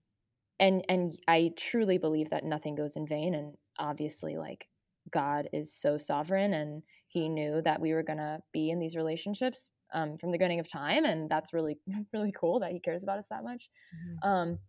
and 0.59 0.85
and 0.89 1.19
i 1.27 1.51
truly 1.57 1.97
believe 1.97 2.29
that 2.29 2.43
nothing 2.45 2.75
goes 2.75 2.95
in 2.95 3.07
vain 3.07 3.33
and 3.35 3.55
obviously 3.79 4.37
like 4.37 4.69
god 5.11 5.49
is 5.53 5.73
so 5.73 5.97
sovereign 5.97 6.53
and 6.53 6.83
he 7.15 7.29
knew 7.29 7.61
that 7.61 7.79
we 7.79 7.93
were 7.93 8.03
going 8.03 8.17
to 8.19 8.39
be 8.51 8.69
in 8.69 8.79
these 8.79 8.95
relationships 8.95 9.69
um, 9.93 10.17
from 10.17 10.31
the 10.31 10.37
beginning 10.37 10.59
of 10.59 10.69
time 10.69 11.05
and 11.05 11.29
that's 11.29 11.53
really 11.53 11.77
really 12.13 12.33
cool 12.33 12.59
that 12.59 12.71
he 12.71 12.79
cares 12.79 13.03
about 13.03 13.17
us 13.17 13.27
that 13.29 13.43
much. 13.43 13.69
Mhm. 13.95 14.29
um 14.31 14.59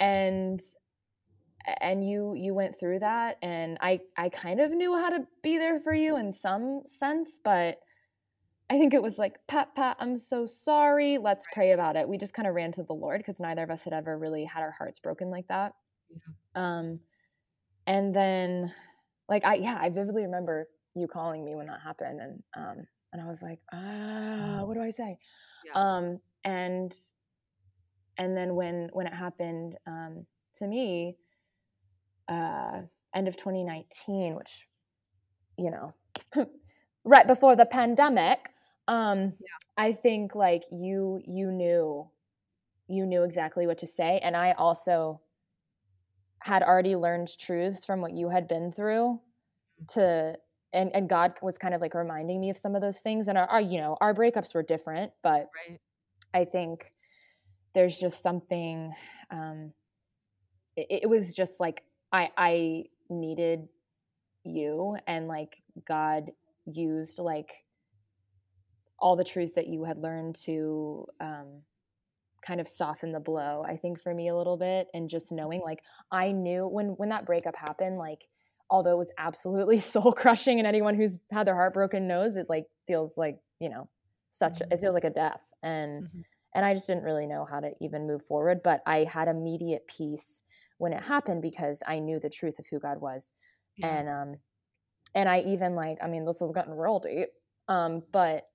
and 0.00 0.60
and 1.80 2.08
you 2.08 2.34
you 2.34 2.54
went 2.54 2.74
through 2.80 2.98
that 2.98 3.36
and 3.42 3.78
i 3.80 4.00
i 4.16 4.28
kind 4.28 4.58
of 4.60 4.70
knew 4.72 4.96
how 4.96 5.10
to 5.10 5.20
be 5.42 5.58
there 5.58 5.78
for 5.78 5.94
you 5.94 6.16
in 6.16 6.32
some 6.32 6.80
sense 6.86 7.38
but 7.44 7.78
i 8.70 8.78
think 8.78 8.94
it 8.94 9.02
was 9.02 9.18
like 9.18 9.36
pat 9.46 9.68
pat 9.76 9.96
i'm 10.00 10.16
so 10.16 10.44
sorry 10.46 11.18
let's 11.18 11.46
pray 11.52 11.72
about 11.72 11.94
it. 11.96 12.08
We 12.08 12.18
just 12.18 12.34
kind 12.34 12.48
of 12.48 12.54
ran 12.54 12.72
to 12.72 12.82
the 12.82 12.94
lord 12.94 13.20
because 13.20 13.38
neither 13.38 13.62
of 13.62 13.70
us 13.70 13.84
had 13.84 13.92
ever 13.92 14.18
really 14.18 14.44
had 14.44 14.62
our 14.62 14.72
hearts 14.72 14.98
broken 14.98 15.30
like 15.30 15.46
that. 15.48 15.72
Um 16.54 17.00
and 17.86 18.14
then 18.14 18.72
like 19.28 19.44
i 19.44 19.54
yeah 19.54 19.78
i 19.80 19.88
vividly 19.88 20.22
remember 20.22 20.66
you 20.94 21.06
calling 21.06 21.44
me 21.44 21.54
when 21.54 21.66
that 21.66 21.80
happened 21.80 22.20
and 22.20 22.42
um 22.56 22.86
and 23.12 23.22
i 23.22 23.26
was 23.26 23.42
like 23.42 23.58
ah 23.72 24.62
what 24.64 24.74
do 24.74 24.82
i 24.82 24.90
say? 24.90 25.18
Yeah. 25.64 25.72
um 25.74 26.18
and 26.44 26.92
and 28.18 28.36
then 28.36 28.54
when 28.54 28.90
when 28.92 29.06
it 29.06 29.14
happened 29.14 29.76
um 29.86 30.26
to 30.54 30.66
me 30.66 31.16
uh 32.28 32.82
end 33.14 33.28
of 33.28 33.36
2019 33.36 34.34
which 34.34 34.68
you 35.56 35.70
know 35.70 35.94
right 37.04 37.26
before 37.26 37.56
the 37.56 37.66
pandemic 37.66 38.50
um 38.88 39.32
i 39.76 39.92
think 39.92 40.34
like 40.34 40.64
you 40.70 41.20
you 41.24 41.50
knew 41.50 42.08
you 42.88 43.06
knew 43.06 43.22
exactly 43.22 43.66
what 43.66 43.78
to 43.78 43.86
say 43.86 44.18
and 44.22 44.36
i 44.36 44.52
also 44.52 45.20
had 46.40 46.62
already 46.62 46.96
learned 46.96 47.38
truths 47.38 47.84
from 47.84 48.00
what 48.00 48.12
you 48.12 48.28
had 48.28 48.48
been 48.48 48.72
through 48.72 49.20
to 49.86 50.36
and 50.72 50.90
and 50.94 51.08
god 51.08 51.32
was 51.42 51.58
kind 51.58 51.74
of 51.74 51.80
like 51.80 51.94
reminding 51.94 52.40
me 52.40 52.50
of 52.50 52.56
some 52.56 52.74
of 52.74 52.80
those 52.80 53.00
things 53.00 53.28
and 53.28 53.36
our, 53.36 53.46
our 53.46 53.60
you 53.60 53.78
know 53.78 53.96
our 54.00 54.14
breakups 54.14 54.54
were 54.54 54.62
different 54.62 55.12
but 55.22 55.48
right 55.68 55.78
I 56.34 56.44
think 56.44 56.90
there's 57.74 57.98
just 57.98 58.22
something. 58.22 58.92
Um, 59.30 59.72
it, 60.76 61.02
it 61.02 61.10
was 61.10 61.34
just 61.34 61.60
like 61.60 61.82
I 62.12 62.30
I 62.36 62.84
needed 63.10 63.68
you, 64.44 64.96
and 65.06 65.28
like 65.28 65.56
God 65.86 66.30
used 66.66 67.18
like 67.18 67.52
all 68.98 69.16
the 69.16 69.24
truths 69.24 69.52
that 69.56 69.66
you 69.66 69.84
had 69.84 69.98
learned 69.98 70.36
to 70.36 71.06
um, 71.20 71.62
kind 72.46 72.60
of 72.60 72.68
soften 72.68 73.10
the 73.10 73.20
blow. 73.20 73.64
I 73.66 73.76
think 73.76 74.00
for 74.00 74.14
me 74.14 74.28
a 74.28 74.36
little 74.36 74.56
bit, 74.56 74.88
and 74.94 75.08
just 75.08 75.32
knowing 75.32 75.60
like 75.60 75.80
I 76.10 76.32
knew 76.32 76.66
when 76.66 76.88
when 76.96 77.08
that 77.10 77.26
breakup 77.26 77.56
happened, 77.56 77.98
like 77.98 78.26
although 78.72 78.94
it 78.94 78.98
was 78.98 79.12
absolutely 79.18 79.80
soul 79.94 80.12
crushing, 80.12 80.58
and 80.58 80.66
anyone 80.66 80.96
who's 80.96 81.18
had 81.32 81.46
their 81.46 81.56
heart 81.56 81.74
broken 81.74 82.08
knows 82.08 82.36
it 82.36 82.48
like 82.50 82.66
feels 82.88 83.18
like 83.18 83.38
you 83.60 83.70
know 83.70 83.90
such 84.30 84.60
Mhm. 84.60 84.72
it 84.72 84.80
feels 84.80 84.94
like 84.94 85.04
a 85.04 85.10
death 85.10 85.42
and 85.62 86.04
Mhm. 86.04 86.24
and 86.54 86.64
I 86.66 86.74
just 86.74 86.86
didn't 86.88 87.04
really 87.04 87.26
know 87.28 87.44
how 87.46 87.60
to 87.60 87.72
even 87.80 88.06
move 88.08 88.24
forward. 88.24 88.62
But 88.64 88.82
I 88.86 89.04
had 89.04 89.28
immediate 89.28 89.86
peace 89.86 90.42
when 90.78 90.92
it 90.92 91.02
happened 91.02 91.42
because 91.42 91.82
I 91.86 92.00
knew 92.00 92.20
the 92.20 92.30
truth 92.30 92.58
of 92.58 92.66
who 92.66 92.80
God 92.80 93.00
was, 93.00 93.32
yeah. 93.76 94.02
and 94.02 94.08
um, 94.08 94.36
and 95.14 95.28
I 95.28 95.40
even 95.42 95.74
like 95.76 95.98
I 96.02 96.08
mean 96.08 96.24
this 96.26 96.40
was 96.40 96.52
gotten 96.52 96.74
real 96.74 97.00
deep, 97.00 97.30
um, 97.68 98.02
but 98.12 98.48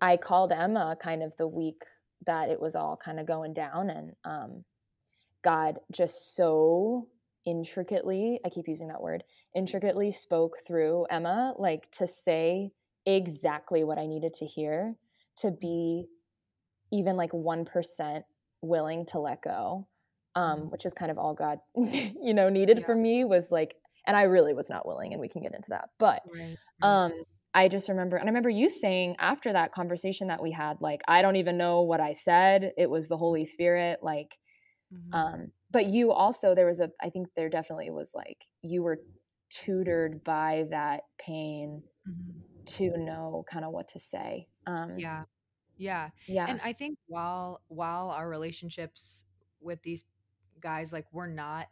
I 0.00 0.16
called 0.16 0.52
Emma 0.52 0.96
kind 1.00 1.22
of 1.22 1.36
the 1.36 1.48
week 1.48 1.82
that 2.26 2.50
it 2.50 2.60
was 2.60 2.74
all 2.76 2.96
kind 2.96 3.20
of 3.20 3.26
going 3.26 3.54
down, 3.54 3.90
and 3.90 4.16
um, 4.24 4.64
God 5.42 5.80
just 5.92 6.34
so 6.36 7.08
intricately 7.48 8.40
I 8.44 8.48
keep 8.50 8.68
using 8.68 8.88
that 8.88 9.00
word 9.00 9.24
intricately 9.54 10.10
spoke 10.12 10.54
through 10.66 11.06
Emma 11.10 11.54
like 11.58 11.90
to 11.92 12.06
say 12.06 12.70
exactly 13.06 13.84
what 13.84 13.98
I 13.98 14.06
needed 14.06 14.34
to 14.34 14.46
hear 14.46 14.94
to 15.38 15.50
be 15.50 16.06
even 16.90 17.16
like 17.16 17.32
1% 17.32 18.22
willing 18.60 19.06
to 19.06 19.18
let 19.20 19.40
go 19.42 19.86
um 20.34 20.60
Mhm. 20.60 20.70
which 20.72 20.84
is 20.84 20.92
kind 20.94 21.10
of 21.12 21.18
all 21.18 21.32
god 21.34 21.58
you 21.76 22.34
know 22.34 22.48
needed 22.48 22.78
Yeah. 22.80 22.86
for 22.86 22.94
me 22.94 23.24
was 23.24 23.50
like 23.52 23.76
and 24.06 24.16
i 24.16 24.22
really 24.22 24.52
was 24.52 24.68
not 24.68 24.84
willing 24.86 25.12
and 25.12 25.20
we 25.20 25.28
can 25.28 25.42
get 25.42 25.54
into 25.54 25.70
that 25.70 25.90
but 25.98 26.22
right. 26.34 26.56
um 26.82 27.12
i 27.54 27.68
just 27.68 27.88
remember 27.88 28.16
and 28.16 28.28
i 28.28 28.30
remember 28.30 28.50
you 28.50 28.68
saying 28.68 29.14
after 29.20 29.52
that 29.52 29.72
conversation 29.72 30.26
that 30.28 30.42
we 30.42 30.50
had 30.50 30.76
like 30.80 31.02
i 31.08 31.22
don't 31.22 31.36
even 31.36 31.56
know 31.56 31.82
what 31.82 32.00
i 32.00 32.12
said 32.12 32.72
it 32.76 32.90
was 32.90 33.08
the 33.08 33.16
holy 33.16 33.44
spirit 33.44 34.00
like 34.02 34.36
Mhm. 34.90 35.12
um 35.12 35.52
but 35.70 35.86
you 35.86 36.12
also 36.12 36.54
there 36.54 36.66
was 36.66 36.80
a 36.80 36.90
i 37.00 37.10
think 37.10 37.28
there 37.34 37.48
definitely 37.48 37.90
was 37.90 38.12
like 38.14 38.46
you 38.62 38.82
were 38.82 39.00
tutored 39.50 40.22
by 40.24 40.66
that 40.70 41.02
pain 41.18 41.82
Mhm. 42.06 42.42
to 42.66 42.96
know 42.98 43.44
kind 43.50 43.64
of 43.64 43.72
what 43.72 43.88
to 43.88 43.98
say 44.00 44.48
um 44.66 45.04
yeah 45.04 45.24
yeah 45.76 46.10
yeah 46.26 46.48
and 46.48 46.60
i 46.62 46.72
think 46.72 46.98
while 47.06 47.62
while 47.68 48.10
our 48.10 48.28
relationships 48.28 49.24
with 49.60 49.82
these 49.82 50.04
guys 50.60 50.92
like 50.92 51.06
we're 51.12 51.26
not 51.28 51.68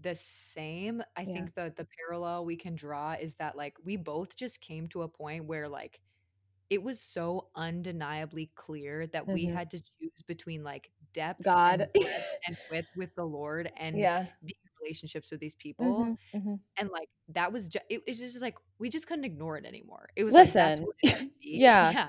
the 0.00 0.14
same 0.14 1.02
i 1.16 1.24
Yeah. 1.24 1.26
think 1.26 1.54
the 1.54 1.72
the 1.76 1.86
parallel 2.08 2.44
we 2.44 2.56
can 2.56 2.74
draw 2.76 3.12
is 3.14 3.36
that 3.36 3.56
like 3.56 3.76
we 3.84 3.96
both 3.96 4.36
just 4.36 4.60
came 4.60 4.88
to 4.88 5.02
a 5.02 5.08
point 5.08 5.46
where 5.46 5.68
like 5.68 6.00
it 6.70 6.82
was 6.82 7.00
so 7.00 7.48
undeniably 7.56 8.50
clear 8.54 9.06
that 9.08 9.30
we 9.30 9.46
Mhm. 9.46 9.56
had 9.56 9.70
to 9.70 9.78
choose 9.80 10.22
between 10.26 10.64
like 10.64 10.90
depth 11.12 11.42
God. 11.42 11.88
and 11.94 12.06
and 12.46 12.56
width 12.70 12.88
with 12.96 13.14
the 13.14 13.24
lord 13.24 13.70
and 13.76 13.98
yeah 13.98 14.26
relationships 14.80 15.30
with 15.30 15.38
these 15.38 15.54
people 15.54 15.86
Mhm, 15.86 16.16
mhm. 16.34 16.58
and 16.76 16.90
like 16.90 17.08
that 17.28 17.52
was 17.52 17.68
just 17.68 17.84
it, 17.88 18.02
was 18.08 18.18
just 18.18 18.42
like 18.42 18.56
we 18.78 18.88
just 18.88 19.06
couldn't 19.06 19.24
ignore 19.24 19.56
it 19.56 19.64
anymore 19.64 20.08
it 20.16 20.24
was 20.24 20.34
like 20.34 20.50
that's 20.52 20.80
Listen, 20.80 20.84
what 20.86 20.96
it 21.02 21.10
had 21.10 21.18
to 21.20 21.24
be. 21.40 21.40
yeah. 21.58 21.90
yeah 21.92 22.08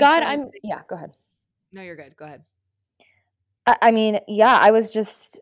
God, 0.00 0.20
so- 0.22 0.26
I'm 0.26 0.50
yeah. 0.64 0.80
Go 0.88 0.96
ahead. 0.96 1.16
no 1.72 1.82
you're 1.82 1.94
good 1.96 2.16
go 2.16 2.24
ahead 2.24 2.42
I, 3.66 3.76
I 3.82 3.90
mean, 3.92 4.18
yeah. 4.26 4.56
I 4.58 4.70
was 4.70 4.94
just, 4.94 5.38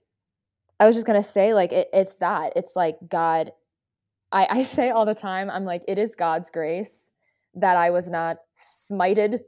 I 0.80 0.86
was 0.86 0.96
just 0.96 1.06
gonna 1.06 1.22
say, 1.22 1.54
like, 1.54 1.70
it, 1.72 1.86
it's 1.92 2.14
that. 2.18 2.54
It's 2.56 2.75
like 2.75 2.96
God 3.08 3.52
I, 4.32 4.46
I 4.50 4.62
say 4.64 4.90
all 4.90 5.06
the 5.06 5.14
time, 5.14 5.50
I'm 5.50 5.64
like, 5.64 5.82
it 5.88 5.98
is 5.98 6.14
God's 6.14 6.50
grace 6.50 7.10
that 7.54 7.76
I 7.76 7.90
was 7.90 8.08
not 8.08 8.38
smited 8.56 9.40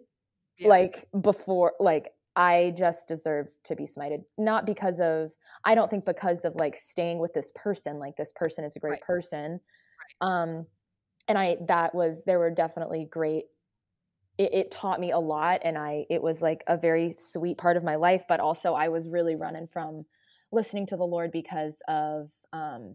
yeah. 0.58 0.68
like 0.68 1.08
before, 1.20 1.72
like 1.80 2.12
I 2.38 2.72
just 2.78 3.08
deserve 3.08 3.48
to 3.64 3.74
be 3.74 3.82
smited. 3.82 4.22
Not 4.38 4.64
because 4.64 5.00
of, 5.00 5.32
I 5.64 5.74
don't 5.74 5.90
think 5.90 6.04
because 6.04 6.44
of 6.44 6.54
like 6.54 6.76
staying 6.76 7.18
with 7.18 7.34
this 7.34 7.50
person, 7.56 7.98
like 7.98 8.16
this 8.16 8.32
person 8.36 8.64
is 8.64 8.76
a 8.76 8.78
great 8.78 8.92
right. 8.92 9.00
person. 9.02 9.58
Right. 10.22 10.28
Um, 10.30 10.66
and 11.26 11.36
I, 11.36 11.56
that 11.66 11.96
was, 11.96 12.22
there 12.24 12.38
were 12.38 12.50
definitely 12.50 13.08
great, 13.10 13.46
it, 14.38 14.54
it 14.54 14.70
taught 14.70 15.00
me 15.00 15.10
a 15.10 15.18
lot. 15.18 15.62
And 15.64 15.76
I, 15.76 16.06
it 16.08 16.22
was 16.22 16.40
like 16.40 16.62
a 16.68 16.76
very 16.78 17.10
sweet 17.10 17.58
part 17.58 17.76
of 17.76 17.82
my 17.82 17.96
life, 17.96 18.22
but 18.28 18.38
also 18.38 18.72
I 18.72 18.88
was 18.88 19.08
really 19.08 19.34
running 19.34 19.66
from 19.66 20.06
listening 20.52 20.86
to 20.86 20.96
the 20.96 21.04
Lord 21.04 21.32
because 21.32 21.82
of, 21.88 22.30
um, 22.52 22.94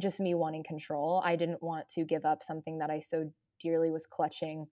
just 0.00 0.20
me 0.20 0.34
wanting 0.36 0.62
control. 0.62 1.20
I 1.24 1.34
didn't 1.34 1.60
want 1.64 1.88
to 1.88 2.04
give 2.04 2.24
up 2.24 2.44
something 2.44 2.78
that 2.78 2.90
I 2.90 3.00
so 3.00 3.28
dearly 3.60 3.90
was 3.90 4.06
clutching 4.06 4.68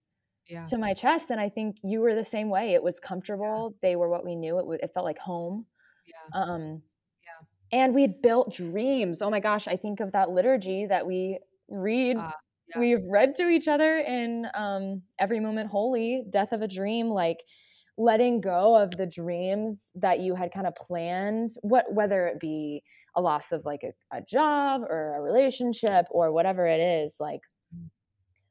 yeah. 0.48 0.64
to 0.66 0.78
my 0.78 0.94
chest. 0.94 1.30
And 1.30 1.40
I 1.40 1.48
think 1.48 1.76
you 1.82 2.00
were 2.00 2.14
the 2.14 2.24
same 2.24 2.48
way. 2.48 2.74
It 2.74 2.82
was 2.82 3.00
comfortable. 3.00 3.72
Yeah. 3.72 3.88
They 3.88 3.96
were 3.96 4.08
what 4.08 4.24
we 4.24 4.34
knew. 4.34 4.58
It, 4.58 4.62
w- 4.62 4.78
it 4.82 4.90
felt 4.92 5.04
like 5.04 5.18
home. 5.18 5.66
Yeah. 6.06 6.40
Um, 6.40 6.82
yeah. 7.24 7.78
And 7.78 7.94
we 7.94 8.06
built 8.06 8.54
dreams. 8.54 9.22
Oh 9.22 9.30
my 9.30 9.40
gosh. 9.40 9.68
I 9.68 9.76
think 9.76 10.00
of 10.00 10.12
that 10.12 10.30
liturgy 10.30 10.86
that 10.86 11.06
we 11.06 11.38
read. 11.68 12.16
Uh, 12.16 12.30
yeah. 12.68 12.80
We've 12.80 13.04
read 13.08 13.34
to 13.36 13.48
each 13.48 13.68
other 13.68 13.98
in 13.98 14.46
um, 14.54 15.02
Every 15.18 15.40
Moment 15.40 15.70
Holy, 15.70 16.24
Death 16.30 16.52
of 16.52 16.62
a 16.62 16.68
Dream. 16.68 17.08
Like, 17.08 17.42
letting 17.98 18.40
go 18.40 18.76
of 18.76 18.90
the 18.96 19.06
dreams 19.06 19.90
that 19.94 20.20
you 20.20 20.34
had 20.34 20.52
kind 20.52 20.66
of 20.66 20.74
planned 20.74 21.50
what 21.62 21.86
whether 21.94 22.26
it 22.26 22.38
be 22.38 22.82
a 23.14 23.20
loss 23.20 23.52
of 23.52 23.64
like 23.64 23.82
a, 23.82 24.16
a 24.16 24.20
job 24.20 24.82
or 24.82 25.16
a 25.16 25.22
relationship 25.22 26.04
or 26.10 26.30
whatever 26.30 26.66
it 26.66 26.80
is 26.80 27.16
like 27.20 27.40
mm. 27.74 27.88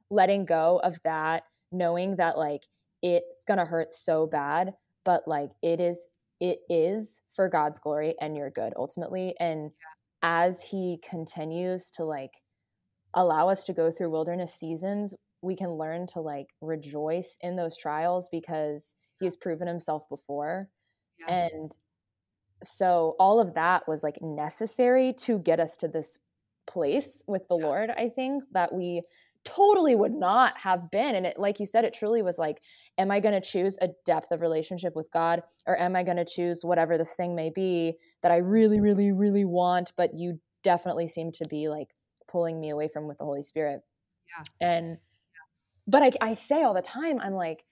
letting 0.10 0.46
go 0.46 0.80
of 0.84 0.98
that 1.04 1.44
knowing 1.78 2.16
that 2.16 2.38
like 2.38 2.64
it's 3.02 3.44
gonna 3.46 3.66
hurt 3.66 3.94
so 3.94 4.26
bad 4.28 4.74
but 5.04 5.28
like 5.28 5.50
it 5.62 5.80
is 5.80 6.08
it 6.40 6.60
is 6.70 7.22
for 7.36 7.48
god's 7.48 7.80
glory 7.80 8.16
and 8.22 8.36
your 8.36 8.50
good 8.50 8.74
ultimately 8.78 9.36
and 9.40 9.72
as 10.24 10.62
he 10.62 11.00
continues 11.08 11.92
to 11.92 12.04
like 12.04 12.32
allow 13.14 13.48
us 13.48 13.64
to 13.64 13.74
go 13.74 13.92
through 13.92 14.10
wilderness 14.10 14.54
seasons 14.54 15.14
we 15.42 15.56
can 15.56 15.72
learn 15.72 16.08
to 16.08 16.20
like 16.20 16.48
rejoice 16.62 17.38
in 17.42 17.56
those 17.56 17.78
trials 17.78 18.28
because 18.32 18.96
he 19.20 19.26
has 19.26 19.36
proven 19.36 19.68
himself 19.68 20.04
before 20.10 20.68
yeah. 21.20 21.38
and 21.38 21.76
so 22.64 23.16
all 23.20 23.40
of 23.40 23.54
that 23.54 23.88
was 23.88 24.04
like 24.04 24.18
necessary 24.22 25.14
to 25.14 25.40
get 25.40 25.60
us 25.60 25.78
to 25.78 25.88
this 25.88 26.18
place 26.68 27.22
with 27.28 27.48
the 27.48 27.58
yeah. 27.58 27.66
lord 27.66 27.90
i 27.92 28.10
think 28.10 28.44
that 28.52 28.74
we 28.74 29.02
totally 29.46 29.96
would 29.96 30.14
not 30.14 30.58
have 30.58 30.90
been 30.90 31.16
and 31.16 31.26
it 31.26 31.38
like 31.38 31.60
you 31.60 31.68
said 31.68 31.86
it 31.86 31.94
truly 31.94 32.24
was 32.24 32.40
like 32.40 32.62
am 32.98 33.12
i 33.12 33.20
going 33.20 33.40
to 33.40 33.48
choose 33.48 33.78
a 33.80 33.90
depth 34.06 34.32
of 34.32 34.42
relationship 34.42 34.96
with 34.96 35.06
god 35.14 35.42
or 35.68 35.80
am 35.80 35.96
i 35.96 36.02
going 36.02 36.18
to 36.18 36.26
choose 36.26 36.62
whatever 36.64 36.98
this 36.98 37.14
thing 37.14 37.36
may 37.36 37.52
be 37.52 37.94
that 38.24 38.32
i 38.32 38.38
really 38.38 38.80
really 38.80 39.12
really 39.12 39.46
want 39.46 39.94
but 39.96 40.10
you 40.16 40.40
definitely 40.64 41.08
seem 41.08 41.32
to 41.32 41.48
be 41.48 41.70
like 41.70 41.90
pulling 42.28 42.60
me 42.60 42.72
away 42.72 42.90
from 42.92 43.08
with 43.08 43.20
the 43.20 43.24
holy 43.24 43.44
spirit? 43.44 43.82
Yeah. 44.28 44.68
And 44.68 44.88
yeah. 44.90 44.98
but 45.88 46.02
I, 46.02 46.12
I 46.32 46.34
say 46.34 46.64
all 46.64 46.74
the 46.74 46.82
time 46.82 47.20
i'm 47.22 47.34
like 47.34 47.64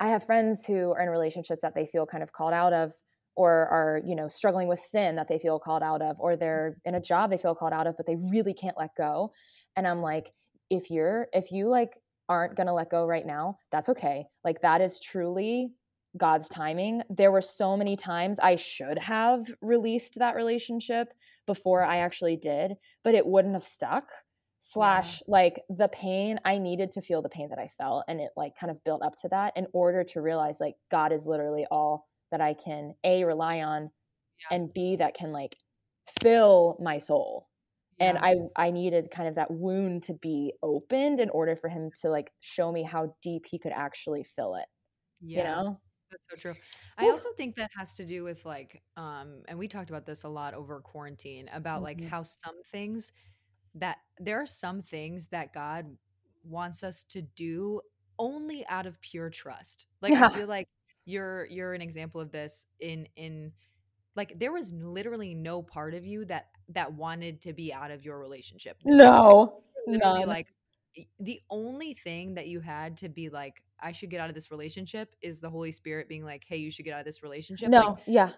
i 0.00 0.08
have 0.08 0.24
friends 0.24 0.64
who 0.64 0.92
are 0.92 1.02
in 1.02 1.10
relationships 1.10 1.60
that 1.62 1.74
they 1.74 1.86
feel 1.86 2.06
kind 2.06 2.22
of 2.22 2.32
called 2.32 2.54
out 2.54 2.72
of 2.72 2.92
or 3.36 3.68
are 3.68 4.00
you 4.04 4.16
know 4.16 4.26
struggling 4.26 4.68
with 4.68 4.78
sin 4.80 5.16
that 5.16 5.28
they 5.28 5.38
feel 5.38 5.58
called 5.58 5.82
out 5.82 6.00
of 6.00 6.16
or 6.18 6.34
they're 6.34 6.78
in 6.86 6.94
a 6.94 7.00
job 7.00 7.30
they 7.30 7.38
feel 7.38 7.54
called 7.54 7.74
out 7.74 7.86
of 7.86 7.94
but 7.96 8.06
they 8.06 8.16
really 8.30 8.54
can't 8.54 8.78
let 8.78 8.90
go. 8.96 9.32
And 9.76 9.86
i'm 9.86 10.00
like 10.00 10.32
if 10.70 10.90
you're 10.90 11.28
if 11.32 11.52
you 11.52 11.68
like 11.68 11.98
aren't 12.28 12.56
going 12.56 12.66
to 12.66 12.72
let 12.72 12.90
go 12.90 13.06
right 13.06 13.26
now 13.26 13.56
that's 13.72 13.88
okay 13.88 14.24
like 14.44 14.60
that 14.62 14.80
is 14.80 15.00
truly 15.00 15.72
god's 16.16 16.48
timing 16.48 17.02
there 17.10 17.32
were 17.32 17.42
so 17.42 17.76
many 17.76 17.96
times 17.96 18.38
i 18.40 18.56
should 18.56 18.98
have 18.98 19.46
released 19.60 20.18
that 20.18 20.34
relationship 20.36 21.08
before 21.46 21.84
i 21.84 21.98
actually 21.98 22.36
did 22.36 22.72
but 23.04 23.14
it 23.14 23.26
wouldn't 23.26 23.54
have 23.54 23.64
stuck 23.64 24.08
slash 24.58 25.22
yeah. 25.26 25.32
like 25.32 25.62
the 25.70 25.88
pain 25.88 26.38
i 26.44 26.58
needed 26.58 26.90
to 26.90 27.00
feel 27.00 27.22
the 27.22 27.28
pain 27.28 27.48
that 27.48 27.58
i 27.58 27.68
felt 27.68 28.04
and 28.08 28.20
it 28.20 28.30
like 28.36 28.52
kind 28.58 28.70
of 28.70 28.82
built 28.84 29.02
up 29.02 29.14
to 29.20 29.28
that 29.28 29.52
in 29.56 29.66
order 29.72 30.04
to 30.04 30.20
realize 30.20 30.58
like 30.60 30.74
god 30.90 31.12
is 31.12 31.26
literally 31.26 31.66
all 31.70 32.06
that 32.30 32.40
I 32.40 32.54
can 32.54 32.94
a 33.04 33.24
rely 33.24 33.60
on 33.60 33.90
yeah. 34.50 34.56
and 34.56 34.72
b 34.72 34.96
that 34.96 35.14
can 35.14 35.32
like 35.32 35.56
fill 36.20 36.76
my 36.80 36.98
soul. 36.98 37.46
And 38.00 38.18
I 38.18 38.34
I 38.56 38.70
needed 38.70 39.10
kind 39.10 39.28
of 39.28 39.34
that 39.34 39.50
wound 39.50 40.04
to 40.04 40.14
be 40.14 40.54
opened 40.62 41.20
in 41.20 41.30
order 41.30 41.54
for 41.54 41.68
him 41.68 41.90
to 42.00 42.08
like 42.08 42.32
show 42.40 42.72
me 42.72 42.82
how 42.82 43.14
deep 43.22 43.44
he 43.48 43.58
could 43.58 43.72
actually 43.72 44.24
fill 44.24 44.54
it. 44.56 44.66
Yeah. 45.20 45.38
You 45.38 45.44
know? 45.44 45.80
That's 46.10 46.28
so 46.28 46.36
true. 46.36 46.60
I 46.98 47.08
also 47.08 47.28
think 47.36 47.56
that 47.56 47.70
has 47.76 47.94
to 47.94 48.04
do 48.04 48.24
with 48.24 48.44
like 48.44 48.82
um 48.96 49.42
and 49.48 49.58
we 49.58 49.68
talked 49.68 49.90
about 49.90 50.06
this 50.06 50.24
a 50.24 50.28
lot 50.28 50.54
over 50.54 50.80
quarantine 50.80 51.48
about 51.52 51.76
mm-hmm. 51.76 52.00
like 52.02 52.08
how 52.08 52.22
some 52.22 52.62
things 52.72 53.12
that 53.76 53.98
there 54.18 54.40
are 54.40 54.46
some 54.46 54.82
things 54.82 55.28
that 55.28 55.52
God 55.52 55.86
wants 56.42 56.82
us 56.82 57.04
to 57.04 57.22
do 57.22 57.80
only 58.18 58.66
out 58.68 58.86
of 58.86 59.00
pure 59.00 59.30
trust. 59.30 59.86
Like 60.02 60.12
yeah. 60.12 60.26
I 60.26 60.28
feel 60.30 60.48
like 60.48 60.68
you're 61.04 61.46
you're 61.46 61.74
an 61.74 61.82
example 61.82 62.20
of 62.20 62.32
this 62.32 62.66
in 62.80 63.06
in 63.16 63.52
like 64.16 64.38
there 64.38 64.52
was 64.52 64.72
literally 64.72 65.34
no 65.34 65.62
part 65.62 65.94
of 65.94 66.04
you 66.04 66.24
that 66.26 66.48
that 66.70 66.92
wanted 66.92 67.40
to 67.40 67.52
be 67.52 67.72
out 67.72 67.90
of 67.90 68.04
your 68.04 68.18
relationship 68.18 68.76
no 68.84 69.62
none. 69.86 70.26
like 70.26 70.48
the 71.18 71.40
only 71.50 71.94
thing 71.94 72.34
that 72.34 72.48
you 72.48 72.60
had 72.60 72.96
to 72.96 73.08
be 73.08 73.28
like 73.28 73.62
i 73.80 73.92
should 73.92 74.10
get 74.10 74.20
out 74.20 74.28
of 74.28 74.34
this 74.34 74.50
relationship 74.50 75.14
is 75.22 75.40
the 75.40 75.50
holy 75.50 75.72
spirit 75.72 76.08
being 76.08 76.24
like 76.24 76.44
hey 76.46 76.56
you 76.56 76.70
should 76.70 76.84
get 76.84 76.94
out 76.94 77.00
of 77.00 77.06
this 77.06 77.22
relationship 77.22 77.68
no 77.68 77.80
like, 77.80 77.98
yeah 78.06 78.30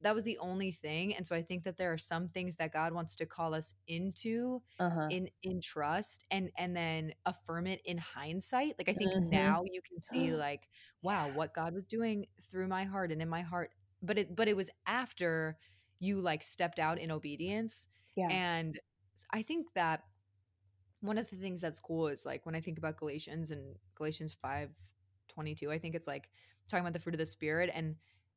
that 0.00 0.14
was 0.14 0.24
the 0.24 0.38
only 0.38 0.72
thing 0.72 1.14
and 1.14 1.26
so 1.26 1.36
i 1.36 1.42
think 1.42 1.62
that 1.62 1.76
there 1.76 1.92
are 1.92 1.98
some 1.98 2.28
things 2.28 2.56
that 2.56 2.72
god 2.72 2.92
wants 2.92 3.14
to 3.14 3.26
call 3.26 3.54
us 3.54 3.74
into 3.86 4.60
uh-huh. 4.80 5.06
in 5.10 5.28
in 5.42 5.60
trust 5.60 6.24
and 6.30 6.50
and 6.56 6.76
then 6.76 7.12
affirm 7.26 7.66
it 7.66 7.80
in 7.84 7.98
hindsight 7.98 8.74
like 8.78 8.88
i 8.88 8.92
think 8.92 9.12
mm-hmm. 9.12 9.30
now 9.30 9.62
you 9.70 9.80
can 9.82 10.00
see 10.00 10.32
like 10.34 10.68
wow 11.02 11.30
what 11.34 11.54
god 11.54 11.72
was 11.74 11.86
doing 11.86 12.26
through 12.50 12.66
my 12.66 12.84
heart 12.84 13.12
and 13.12 13.22
in 13.22 13.28
my 13.28 13.42
heart 13.42 13.70
but 14.02 14.18
it 14.18 14.34
but 14.34 14.48
it 14.48 14.56
was 14.56 14.70
after 14.86 15.56
you 16.02 16.20
like 16.20 16.42
stepped 16.42 16.80
out 16.80 16.98
in 16.98 17.10
obedience 17.10 17.86
yeah. 18.16 18.26
and 18.28 18.80
i 19.30 19.40
think 19.40 19.68
that 19.74 20.02
one 21.00 21.16
of 21.16 21.30
the 21.30 21.36
things 21.36 21.60
that's 21.60 21.78
cool 21.78 22.08
is 22.08 22.26
like 22.26 22.44
when 22.44 22.54
i 22.54 22.60
think 22.60 22.76
about 22.76 22.96
galatians 22.96 23.52
and 23.52 23.76
galatians 23.94 24.34
5 24.34 24.70
22 25.28 25.70
i 25.70 25.78
think 25.78 25.94
it's 25.94 26.08
like 26.08 26.28
talking 26.68 26.82
about 26.82 26.92
the 26.92 26.98
fruit 26.98 27.14
of 27.14 27.20
the 27.20 27.26
spirit 27.26 27.70
and 27.72 27.94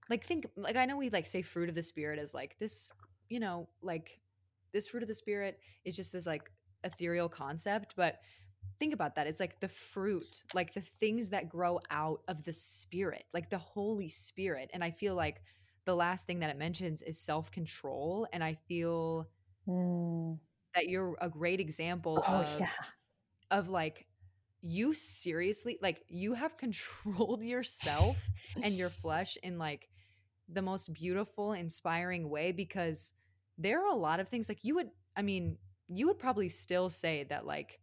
like 0.10 0.24
think 0.24 0.46
like 0.56 0.76
i 0.76 0.86
know 0.86 0.96
we 0.96 1.10
like 1.10 1.26
say 1.26 1.42
fruit 1.42 1.68
of 1.68 1.76
the 1.76 1.82
spirit 1.82 2.20
as 2.20 2.34
like 2.34 2.58
this 2.60 2.92
you 3.30 3.40
know 3.40 3.68
like 3.82 4.20
this 4.72 4.88
fruit 4.88 5.02
of 5.02 5.08
the 5.08 5.16
spirit 5.16 5.60
is 5.84 5.96
just 5.96 6.14
this 6.14 6.28
like 6.28 6.52
ethereal 6.84 7.28
concept 7.28 7.96
but 7.98 8.20
think 8.80 8.94
about 8.94 9.16
that 9.16 9.26
it's 9.26 9.40
like 9.40 9.60
the 9.60 9.68
fruit 9.68 10.44
like 10.54 10.74
the 10.74 10.82
things 10.82 11.32
that 11.32 11.50
grow 11.50 11.80
out 11.90 12.22
of 12.28 12.44
the 12.44 12.54
spirit 12.54 13.26
like 13.34 13.50
the 13.50 13.58
holy 13.58 14.10
spirit 14.10 14.70
and 14.74 14.84
i 14.84 14.92
feel 14.92 15.16
like 15.16 15.42
the 15.86 15.96
last 15.96 16.28
thing 16.28 16.40
that 16.40 16.50
it 16.50 16.58
mentions 16.58 17.02
is 17.02 17.20
self-control 17.20 18.28
and 18.34 18.44
i 18.44 18.54
feel 18.54 19.28
mm. 19.68 20.38
that 20.74 20.88
you're 20.88 21.16
a 21.22 21.30
great 21.30 21.60
example 21.60 22.24
oh, 22.28 22.34
of 22.34 22.60
yeah. 22.60 22.70
of 23.52 23.70
like 23.70 24.08
you 24.62 24.94
seriously 24.94 25.78
like 25.82 26.04
you 26.08 26.34
have 26.34 26.58
controlled 26.58 27.44
yourself 27.56 28.30
and 28.62 28.76
your 28.76 28.90
flesh 29.02 29.38
in 29.44 29.58
like 29.58 29.90
the 30.50 30.62
most 30.62 30.94
beautiful, 30.94 31.54
inspiring 31.54 32.30
way 32.30 32.52
because 32.52 33.14
there 33.58 33.84
are 33.84 33.92
a 33.92 33.96
lot 33.96 34.20
of 34.20 34.30
things 34.30 34.50
like 34.50 34.60
you 34.64 34.76
would, 34.76 34.90
I 35.16 35.22
mean, 35.22 35.58
you 35.88 36.08
would 36.08 36.20
probably 36.20 36.50
still 36.50 36.90
say 36.90 37.24
that 37.30 37.46
like 37.46 37.80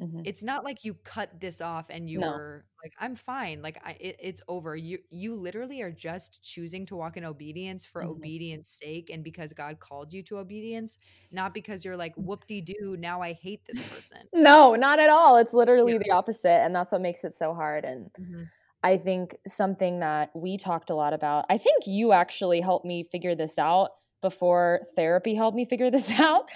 mm-hmm. 0.00 0.20
it's 0.24 0.42
not 0.42 0.64
like 0.64 0.84
you 0.84 0.94
cut 0.94 1.40
this 1.40 1.60
off 1.60 1.86
and 1.90 2.08
you 2.08 2.18
no. 2.18 2.28
were 2.28 2.64
like 2.82 2.92
i'm 2.98 3.14
fine 3.14 3.60
like 3.62 3.80
I, 3.84 3.96
it, 4.00 4.16
it's 4.20 4.42
over 4.48 4.76
you 4.76 4.98
you 5.10 5.34
literally 5.36 5.82
are 5.82 5.90
just 5.90 6.42
choosing 6.42 6.86
to 6.86 6.96
walk 6.96 7.16
in 7.16 7.24
obedience 7.24 7.84
for 7.84 8.02
mm-hmm. 8.02 8.12
obedience 8.12 8.68
sake 8.68 9.10
and 9.10 9.22
because 9.22 9.52
god 9.52 9.80
called 9.80 10.12
you 10.12 10.22
to 10.24 10.38
obedience 10.38 10.98
not 11.30 11.54
because 11.54 11.84
you're 11.84 11.96
like 11.96 12.14
whoop-de-doo 12.16 12.96
now 12.98 13.20
i 13.20 13.32
hate 13.32 13.60
this 13.66 13.82
person 13.82 14.18
no 14.32 14.74
not 14.74 14.98
at 14.98 15.10
all 15.10 15.36
it's 15.36 15.52
literally 15.52 15.94
yeah. 15.94 15.98
the 16.04 16.10
opposite 16.10 16.64
and 16.64 16.74
that's 16.74 16.92
what 16.92 17.00
makes 17.00 17.24
it 17.24 17.34
so 17.34 17.54
hard 17.54 17.84
and 17.84 18.10
mm-hmm. 18.20 18.42
I 18.82 18.96
think 18.96 19.36
something 19.46 20.00
that 20.00 20.30
we 20.34 20.56
talked 20.56 20.88
a 20.88 20.94
lot 20.94 21.12
about, 21.12 21.44
I 21.50 21.58
think 21.58 21.86
you 21.86 22.12
actually 22.12 22.62
helped 22.62 22.86
me 22.86 23.04
figure 23.04 23.34
this 23.34 23.58
out 23.58 23.90
before 24.22 24.80
therapy 24.96 25.34
helped 25.34 25.56
me 25.56 25.64
figure 25.64 25.90
this 25.90 26.10
out. 26.18 26.50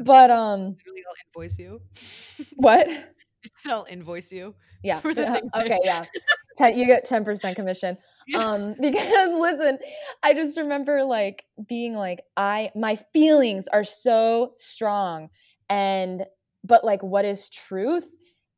But 0.00 0.30
um 0.30 0.60
literally 0.60 1.02
I'll 1.08 1.14
invoice 1.26 1.58
you. 1.58 1.80
What? 2.56 2.88
I'll 3.66 3.86
invoice 3.90 4.32
you. 4.32 4.54
Yeah. 4.82 5.00
okay, 5.04 5.78
yeah. 5.84 6.04
Ten, 6.56 6.78
you 6.78 6.84
get 6.84 7.08
10% 7.08 7.54
commission. 7.54 7.96
Yeah. 8.26 8.38
Um 8.38 8.74
because 8.80 9.38
listen, 9.38 9.78
I 10.22 10.34
just 10.34 10.56
remember 10.56 11.04
like 11.04 11.44
being 11.68 11.94
like 11.94 12.22
I 12.36 12.70
my 12.74 12.96
feelings 13.12 13.68
are 13.68 13.84
so 13.84 14.54
strong 14.56 15.28
and 15.68 16.24
but 16.64 16.84
like 16.84 17.02
what 17.02 17.24
is 17.24 17.48
truth 17.48 18.10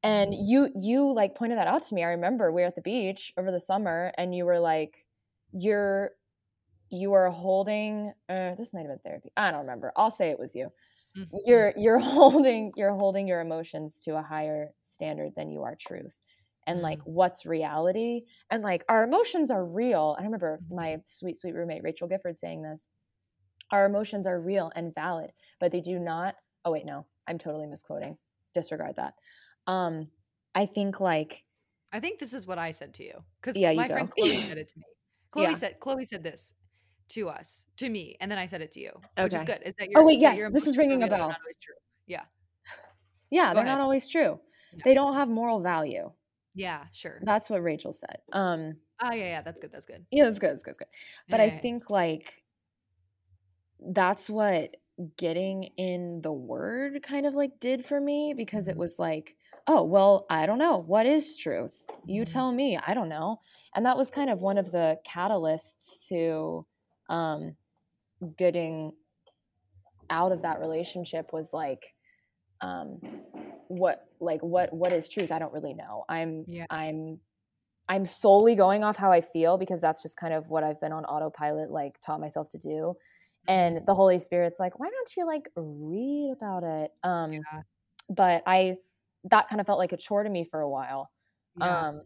and 0.03 0.35
you 0.35 0.69
you 0.75 1.13
like 1.13 1.35
pointed 1.35 1.59
that 1.59 1.67
out 1.67 1.87
to 1.87 1.95
me 1.95 2.03
i 2.03 2.09
remember 2.09 2.51
we 2.51 2.63
were 2.63 2.67
at 2.67 2.75
the 2.75 2.83
beach 2.83 3.33
over 3.37 3.53
the 3.53 3.61
summer 3.61 4.13
and 4.19 4.35
you 4.35 4.45
were 4.45 4.59
like 4.59 5.07
you're 5.53 6.11
you 6.91 7.13
are 7.13 7.31
holding 7.31 8.13
uh, 8.29 8.55
this 8.57 8.73
might 8.73 8.81
have 8.81 8.89
been 8.89 8.99
therapy 9.05 9.31
i 9.37 9.51
don't 9.51 9.61
remember 9.61 9.93
i'll 9.97 10.11
say 10.11 10.31
it 10.31 10.39
was 10.39 10.55
you 10.55 10.69
mm-hmm. 11.17 11.37
you're 11.45 11.73
you're 11.77 11.99
holding 12.17 12.73
you're 12.77 12.95
holding 12.95 13.27
your 13.27 13.41
emotions 13.41 14.01
to 14.01 14.17
a 14.17 14.23
higher 14.23 14.71
standard 14.83 15.33
than 15.37 15.51
you 15.51 15.63
are 15.63 15.77
truth 15.77 16.17
and 16.67 16.77
mm-hmm. 16.77 16.85
like 16.85 17.01
what's 17.05 17.47
reality 17.47 18.23
and 18.51 18.63
like 18.63 18.85
our 18.89 19.05
emotions 19.05 19.51
are 19.51 19.65
real 19.65 20.17
i 20.19 20.25
remember 20.25 20.59
mm-hmm. 20.65 20.77
my 20.77 20.97
sweet 21.05 21.39
sweet 21.39 21.55
roommate 21.55 21.83
rachel 21.83 22.09
gifford 22.09 22.39
saying 22.39 22.63
this 22.63 22.87
our 23.71 23.87
emotions 23.87 24.27
are 24.27 24.41
real 24.41 24.71
and 24.75 24.95
valid 24.95 25.31
but 25.61 25.73
they 25.73 25.81
do 25.81 25.99
not 25.99 26.35
oh 26.65 26.71
wait 26.71 26.87
no 26.87 27.07
i'm 27.27 27.39
totally 27.39 27.67
misquoting 27.67 28.17
disregard 28.55 28.97
that 28.97 29.15
um 29.67 30.09
i 30.55 30.67
think 30.67 31.01
like 31.01 31.45
i 31.93 32.01
think 32.01 32.19
this 32.19 32.33
is 32.33 32.47
what 32.47 32.59
i 32.59 32.71
said 32.71 32.93
to 32.95 33.05
you 33.05 33.25
because 33.41 33.57
yeah, 33.57 33.73
my 33.73 33.89
friend 33.89 34.11
chloe 34.11 34.37
said 34.37 34.59
it 34.59 34.69
to 34.69 34.79
me 34.79 34.85
chloe 35.31 35.45
yeah. 35.45 35.55
said 35.55 35.81
chloe 35.81 36.05
said 36.05 36.23
this 36.23 36.55
to 37.09 37.29
us 37.29 37.67
to 37.77 37.89
me 37.89 38.17
and 38.21 38.31
then 38.31 38.39
i 38.39 38.47
said 38.47 38.61
it 38.61 38.71
to 38.71 38.81
you 38.81 38.91
okay. 39.19 39.25
which 39.25 39.35
is 39.35 39.45
good 39.45 39.61
is 39.65 39.75
that 39.79 39.89
oh 39.97 40.05
wait 40.05 40.19
yes 40.19 40.39
this 40.53 40.67
is 40.67 40.77
ringing 40.77 41.03
a 41.03 41.07
bell. 41.07 41.29
not 41.29 41.39
always 41.41 41.57
true. 41.61 41.75
Yeah. 42.07 42.23
Yeah 43.31 43.51
Go 43.51 43.55
they're 43.55 43.65
ahead. 43.65 43.79
not 43.79 43.83
always 43.83 44.09
true. 44.09 44.39
They 44.85 44.95
don't 44.95 45.15
have 45.15 45.29
moral 45.29 45.61
value. 45.61 46.11
Yeah 46.55 46.85
sure. 46.93 47.21
That's 47.23 47.49
what 47.49 47.63
rachel 47.63 47.93
said 47.93 48.19
um 48.33 48.77
oh 49.03 49.13
yeah 49.13 49.25
yeah 49.25 49.43
that's 49.43 49.61
good 49.61 49.73
that's 49.73 49.87
good. 49.87 50.05
Yeah 50.11 50.25
that's 50.25 50.39
good 50.39 50.51
that's 50.51 50.63
good 50.63 50.73
that's 50.73 50.79
good. 50.79 50.89
But 51.29 51.41
yeah, 51.41 51.47
i 51.47 51.59
think 51.59 51.91
like 51.91 52.43
that's 53.81 54.29
what 54.31 54.77
getting 55.17 55.65
in 55.77 56.21
the 56.23 56.33
word 56.33 57.03
kind 57.03 57.27
of 57.27 57.35
like 57.35 57.59
did 57.61 57.85
for 57.85 58.01
me 58.01 58.35
because 58.37 58.69
it 58.69 58.73
mm-hmm. 58.73 58.81
was 58.81 58.99
like 58.99 59.35
oh 59.67 59.83
well 59.83 60.27
i 60.29 60.45
don't 60.47 60.59
know 60.59 60.79
what 60.79 61.07
is 61.07 61.37
truth? 61.37 61.85
You 62.05 62.23
mm-hmm. 62.23 62.33
tell 62.33 62.53
me 62.53 62.79
i 62.87 62.95
don't 62.95 63.09
know. 63.09 63.41
And 63.75 63.87
that 63.87 63.97
was 63.97 64.11
kind 64.11 64.29
of 64.29 64.43
one 64.43 64.59
of 64.59 64.71
the 64.71 64.99
catalysts 65.09 66.07
to 66.09 66.67
um 67.13 67.55
getting 68.37 68.93
out 70.11 70.33
of 70.33 70.43
that 70.43 70.59
relationship 70.59 71.33
was 71.33 71.53
like 71.53 71.85
um 72.61 72.99
what 73.69 74.07
like 74.21 74.41
what 74.43 74.73
what 74.73 74.93
is 74.93 75.09
truth 75.09 75.31
i 75.31 75.39
don't 75.39 75.53
really 75.53 75.75
know 75.75 76.05
i'm 76.09 76.45
yeah. 76.47 76.67
i'm 76.71 77.19
i'm 77.89 78.05
solely 78.05 78.55
going 78.55 78.83
off 78.83 78.97
how 78.97 79.13
i 79.13 79.21
feel 79.21 79.57
because 79.57 79.81
that's 79.81 80.03
just 80.03 80.17
kind 80.17 80.33
of 80.33 80.49
what 80.49 80.65
i've 80.65 80.81
been 80.81 80.93
on 80.93 81.05
autopilot 81.05 81.71
like 81.71 82.01
taught 82.05 82.21
myself 82.21 82.49
to 82.49 82.59
do 82.59 82.95
and 83.49 83.81
the 83.87 83.95
holy 83.95 84.19
spirit's 84.19 84.61
like 84.61 84.79
why 84.79 84.89
don't 84.89 85.17
you 85.17 85.27
like 85.27 85.49
read 85.57 86.33
about 86.37 86.63
it 86.63 86.91
um 87.03 87.33
yeah. 87.33 87.41
but 88.09 88.43
i 88.47 88.77
that 89.25 89.49
kind 89.49 89.61
of 89.61 89.67
felt 89.67 89.79
like 89.79 89.93
a 89.93 89.97
chore 89.97 90.23
to 90.23 90.31
me 90.31 90.45
for 90.45 90.61
a 90.61 90.69
while 90.69 91.11
yeah. 91.59 91.89
um 91.89 92.03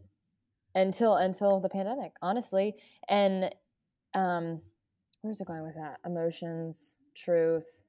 until 0.75 1.15
until 1.15 1.59
the 1.59 1.69
pandemic 1.69 2.11
honestly 2.21 2.75
and 3.09 3.53
um 4.13 4.61
where's 5.21 5.41
it 5.41 5.47
going 5.47 5.63
with 5.63 5.75
that 5.75 5.97
emotions 6.05 6.95
truth 7.15 7.83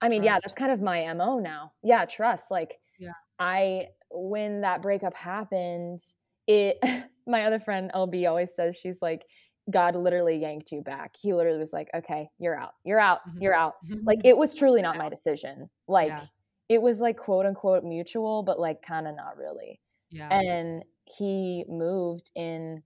i 0.00 0.08
mean 0.08 0.22
trust. 0.22 0.34
yeah 0.34 0.40
that's 0.42 0.54
kind 0.54 0.72
of 0.72 0.80
my 0.80 1.12
mo 1.14 1.38
now 1.38 1.72
yeah 1.82 2.04
trust 2.04 2.50
like 2.50 2.78
yeah 2.98 3.12
i 3.38 3.86
when 4.10 4.60
that 4.60 4.82
breakup 4.82 5.14
happened 5.14 6.00
it 6.46 6.78
my 7.26 7.44
other 7.44 7.60
friend 7.60 7.90
lb 7.94 8.28
always 8.28 8.54
says 8.54 8.76
she's 8.76 9.00
like 9.00 9.24
God 9.70 9.94
literally 9.94 10.36
yanked 10.36 10.72
you 10.72 10.82
back. 10.82 11.14
He 11.20 11.32
literally 11.32 11.58
was 11.58 11.72
like, 11.72 11.88
okay, 11.94 12.28
you're 12.38 12.58
out. 12.58 12.72
You're 12.84 13.00
out. 13.00 13.20
Mm-hmm. 13.28 13.42
You're 13.42 13.54
out. 13.54 13.74
Like 14.04 14.20
it 14.24 14.36
was 14.36 14.54
truly 14.54 14.82
not 14.82 14.96
my 14.96 15.08
decision. 15.08 15.68
Like 15.88 16.08
yeah. 16.08 16.24
it 16.68 16.82
was 16.82 17.00
like 17.00 17.16
quote 17.16 17.46
unquote 17.46 17.84
mutual, 17.84 18.42
but 18.42 18.58
like 18.58 18.82
kind 18.82 19.06
of 19.06 19.16
not 19.16 19.36
really. 19.36 19.80
Yeah. 20.10 20.28
And 20.28 20.84
he 21.04 21.64
moved 21.68 22.30
in 22.34 22.82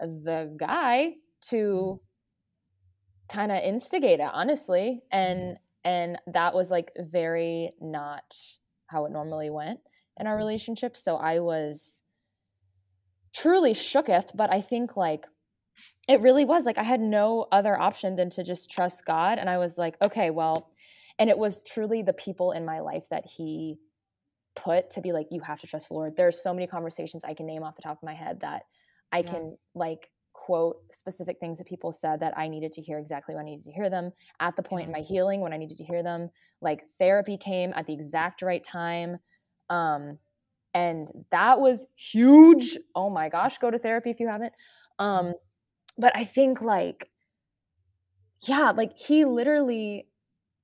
the 0.00 0.54
guy 0.58 1.14
to 1.48 1.56
mm-hmm. 1.56 2.04
Kind 3.28 3.52
of 3.52 3.62
instigate 3.62 4.20
it, 4.20 4.30
honestly. 4.32 5.02
And 5.12 5.40
mm-hmm. 5.40 5.90
and 5.90 6.18
that 6.32 6.54
was 6.54 6.70
like 6.70 6.90
very 6.98 7.72
not 7.80 8.24
how 8.86 9.04
it 9.04 9.12
normally 9.12 9.50
went 9.50 9.80
in 10.18 10.26
our 10.26 10.34
mm-hmm. 10.34 10.38
relationship. 10.38 10.96
So 10.96 11.16
I 11.16 11.40
was 11.40 12.00
truly 13.34 13.74
shooketh, 13.74 14.34
but 14.34 14.52
I 14.52 14.60
think 14.60 14.96
like 14.96 15.26
it 16.08 16.20
really 16.20 16.44
was 16.44 16.66
like 16.66 16.78
I 16.78 16.82
had 16.82 17.00
no 17.00 17.46
other 17.52 17.78
option 17.78 18.16
than 18.16 18.30
to 18.30 18.42
just 18.42 18.70
trust 18.70 19.04
God. 19.04 19.38
And 19.38 19.48
I 19.48 19.58
was 19.58 19.78
like, 19.78 19.96
okay, 20.04 20.30
well, 20.30 20.70
and 21.18 21.30
it 21.30 21.38
was 21.38 21.62
truly 21.62 22.02
the 22.02 22.12
people 22.12 22.52
in 22.52 22.64
my 22.64 22.80
life 22.80 23.06
that 23.10 23.24
He 23.26 23.78
put 24.56 24.90
to 24.90 25.00
be 25.00 25.12
like, 25.12 25.28
you 25.30 25.40
have 25.40 25.60
to 25.60 25.66
trust 25.66 25.88
the 25.88 25.94
Lord. 25.94 26.14
There's 26.16 26.42
so 26.42 26.52
many 26.52 26.66
conversations 26.66 27.22
I 27.24 27.34
can 27.34 27.46
name 27.46 27.62
off 27.62 27.76
the 27.76 27.82
top 27.82 27.98
of 27.98 28.02
my 28.02 28.14
head 28.14 28.40
that 28.40 28.62
I 29.12 29.18
yeah. 29.18 29.30
can 29.30 29.58
like 29.74 30.10
quote 30.38 30.80
specific 30.92 31.40
things 31.40 31.58
that 31.58 31.66
people 31.66 31.92
said 31.92 32.20
that 32.20 32.38
I 32.38 32.46
needed 32.46 32.70
to 32.72 32.80
hear 32.80 32.98
exactly 33.00 33.34
when 33.34 33.42
I 33.42 33.50
needed 33.50 33.64
to 33.64 33.72
hear 33.72 33.90
them 33.90 34.12
at 34.38 34.54
the 34.54 34.62
point 34.62 34.86
in 34.86 34.92
my 34.92 35.00
healing 35.00 35.40
when 35.40 35.52
I 35.52 35.56
needed 35.56 35.78
to 35.78 35.84
hear 35.84 36.02
them. 36.02 36.30
Like 36.60 36.84
therapy 37.00 37.36
came 37.36 37.72
at 37.74 37.86
the 37.86 37.92
exact 37.92 38.40
right 38.40 38.62
time. 38.62 39.18
Um, 39.68 40.18
and 40.74 41.08
that 41.32 41.58
was 41.58 41.88
huge. 41.96 42.78
Oh 42.94 43.10
my 43.10 43.28
gosh, 43.28 43.58
go 43.58 43.68
to 43.68 43.80
therapy 43.80 44.10
if 44.10 44.20
you 44.20 44.28
haven't. 44.28 44.52
Um, 45.00 45.34
but 45.98 46.16
I 46.16 46.24
think 46.24 46.62
like 46.62 47.10
yeah, 48.42 48.70
like 48.70 48.96
he 48.96 49.24
literally 49.24 50.06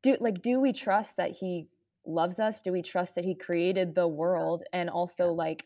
do 0.05 0.17
like 0.21 0.41
do 0.41 0.61
we 0.61 0.73
trust 0.73 1.17
that 1.17 1.33
he 1.33 1.67
loves 2.07 2.39
us? 2.39 2.63
Do 2.63 2.71
we 2.71 2.83
trust 2.83 3.17
that 3.17 3.25
he 3.25 3.35
created 3.35 3.95
the 3.95 4.07
world 4.07 4.63
and 4.73 4.89
also 4.89 5.33
like 5.33 5.65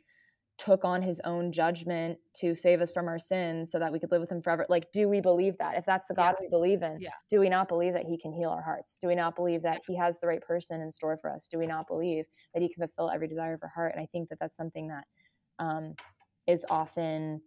took 0.59 0.85
on 0.85 1.01
his 1.01 1.21
own 1.25 1.53
judgment 1.53 2.19
to 2.35 2.55
save 2.55 2.81
us 2.81 2.91
from 2.91 3.07
our 3.07 3.19
sins 3.19 3.71
so 3.71 3.79
that 3.79 3.93
we 3.93 3.99
could 3.99 4.11
live 4.11 4.21
with 4.21 4.31
him 4.31 4.43
forever. 4.43 4.67
Like, 4.69 4.91
do 4.93 5.09
we 5.09 5.21
believe 5.21 5.57
that? 5.59 5.77
If 5.77 5.87
that's 5.87 6.09
the 6.09 6.15
God 6.15 6.35
yeah. 6.39 6.47
we 6.47 6.49
believe 6.49 6.83
in, 6.83 6.99
yeah. 7.01 7.11
do 7.31 7.41
we 7.41 7.49
not 7.49 7.69
believe 7.69 7.95
that 7.95 8.05
he 8.05 8.19
can 8.19 8.33
heal 8.33 8.51
our 8.51 8.63
hearts? 8.63 8.99
Do 9.01 9.07
we 9.07 9.15
not 9.15 9.37
believe 9.37 9.63
that 9.63 9.83
he 9.87 9.97
has 9.97 10.19
the 10.19 10.27
right 10.27 10.43
person 10.43 10.81
in 10.81 10.91
store 10.91 11.17
for 11.21 11.33
us? 11.33 11.49
Do 11.51 11.59
we 11.59 11.67
not 11.67 11.87
believe 11.87 12.25
that 12.55 12.63
he 12.63 12.69
can 12.69 12.87
fulfill 12.87 13.11
every 13.11 13.29
desire 13.29 13.55
of 13.55 13.63
our 13.63 13.69
heart? 13.69 13.93
And 13.95 14.03
I 14.03 14.09
think 14.11 14.29
that 14.31 14.39
that's 14.41 14.57
something 14.57 14.89
that 14.89 15.05
um, 15.61 15.95
is 16.47 16.67
often 16.69 17.41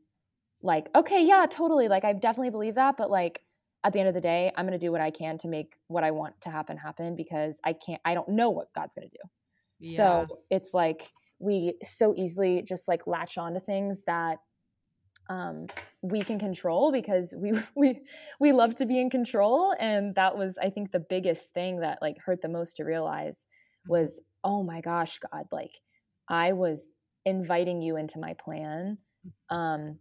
like 0.64 0.90
okay 0.96 1.26
yeah 1.26 1.46
totally 1.50 1.88
like 1.88 2.04
i 2.04 2.14
definitely 2.14 2.50
believe 2.50 2.76
that 2.76 2.98
but 2.98 3.10
like 3.10 3.42
at 3.84 3.94
the 3.94 4.00
end 4.00 4.08
of 4.08 4.14
the 4.14 4.22
day 4.22 4.52
i'm 4.56 4.66
going 4.66 4.80
to 4.80 4.86
do 4.86 4.92
what 4.92 5.02
i 5.02 5.10
can 5.10 5.38
to 5.38 5.48
make 5.48 5.74
what 5.88 6.04
i 6.04 6.12
want 6.12 6.40
to 6.42 6.50
happen 6.50 6.78
happen 6.78 7.16
because 7.16 7.60
i 7.66 7.74
can't 7.74 8.02
i 8.06 8.14
don't 8.14 8.30
know 8.30 8.50
what 8.50 8.68
god's 8.76 8.94
going 8.94 9.10
to 9.10 9.18
do 9.18 9.30
yeah. 9.80 9.98
so 9.98 10.40
it's 10.50 10.74
like 10.74 11.10
we 11.42 11.74
so 11.84 12.14
easily 12.16 12.62
just 12.62 12.88
like 12.88 13.08
latch 13.08 13.38
on 13.38 13.54
to 13.54 13.60
things 13.60 14.04
that 14.06 14.38
um, 15.30 15.68
we 16.02 16.22
can 16.22 16.40
control 16.40 16.92
because 16.92 17.34
we 17.38 17.54
we 17.76 18.02
we 18.40 18.52
love 18.52 18.76
to 18.76 18.86
be 18.86 19.00
in 19.00 19.10
control 19.10 19.74
and 19.80 20.16
that 20.16 20.38
was 20.38 20.58
i 20.62 20.70
think 20.70 20.92
the 20.92 21.00
biggest 21.00 21.54
thing 21.54 21.80
that 21.80 22.00
like 22.02 22.18
hurt 22.24 22.42
the 22.42 22.50
most 22.50 22.76
to 22.78 22.84
realize 22.84 23.46
mm-hmm. 23.86 23.94
was 23.94 24.22
oh 24.44 24.64
my 24.64 24.82
gosh 24.82 25.20
god 25.32 25.46
like 25.52 25.80
i 26.28 26.54
was 26.54 26.88
inviting 27.26 27.82
you 27.82 27.98
into 27.98 28.20
my 28.20 28.34
plan 28.34 28.98
mm. 29.26 29.56
um 29.56 29.98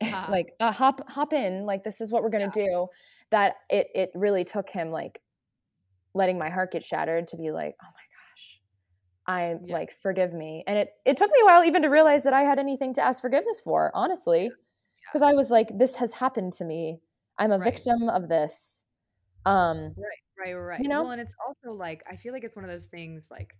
uh-huh. 0.00 0.26
like 0.30 0.52
uh, 0.60 0.70
hop 0.70 1.08
hop 1.08 1.32
in 1.32 1.64
like 1.64 1.82
this 1.82 2.00
is 2.00 2.12
what 2.12 2.22
we're 2.22 2.30
going 2.30 2.50
to 2.50 2.60
yeah. 2.60 2.66
do 2.66 2.86
that 3.30 3.54
it 3.68 3.88
it 3.94 4.10
really 4.14 4.44
took 4.44 4.68
him 4.68 4.90
like 4.90 5.20
letting 6.14 6.38
my 6.38 6.50
heart 6.50 6.72
get 6.72 6.84
shattered 6.84 7.28
to 7.28 7.36
be 7.36 7.50
like 7.50 7.74
oh 7.82 7.86
my 7.86 8.07
i 9.28 9.56
yeah. 9.62 9.74
like 9.74 9.92
forgive 10.02 10.32
me 10.32 10.64
and 10.66 10.76
it 10.78 10.94
it 11.04 11.16
took 11.16 11.30
me 11.30 11.38
a 11.42 11.46
while 11.46 11.64
even 11.64 11.82
to 11.82 11.88
realize 11.88 12.24
that 12.24 12.32
i 12.32 12.42
had 12.42 12.58
anything 12.58 12.92
to 12.92 13.00
ask 13.00 13.20
forgiveness 13.20 13.60
for 13.60 13.92
honestly 13.94 14.50
because 15.06 15.22
yeah. 15.22 15.28
i 15.28 15.34
was 15.34 15.50
like 15.50 15.76
this 15.78 15.94
has 15.94 16.12
happened 16.12 16.52
to 16.52 16.64
me 16.64 16.98
i'm 17.38 17.52
a 17.52 17.58
right. 17.58 17.72
victim 17.72 18.08
of 18.08 18.28
this 18.28 18.84
um 19.46 19.94
right 19.96 20.46
right 20.46 20.54
right 20.54 20.80
you 20.80 20.88
know 20.88 21.02
well 21.02 21.12
and 21.12 21.20
it's 21.20 21.36
also 21.46 21.76
like 21.76 22.02
i 22.10 22.16
feel 22.16 22.32
like 22.32 22.42
it's 22.42 22.56
one 22.56 22.64
of 22.64 22.70
those 22.70 22.86
things 22.86 23.28
like 23.30 23.54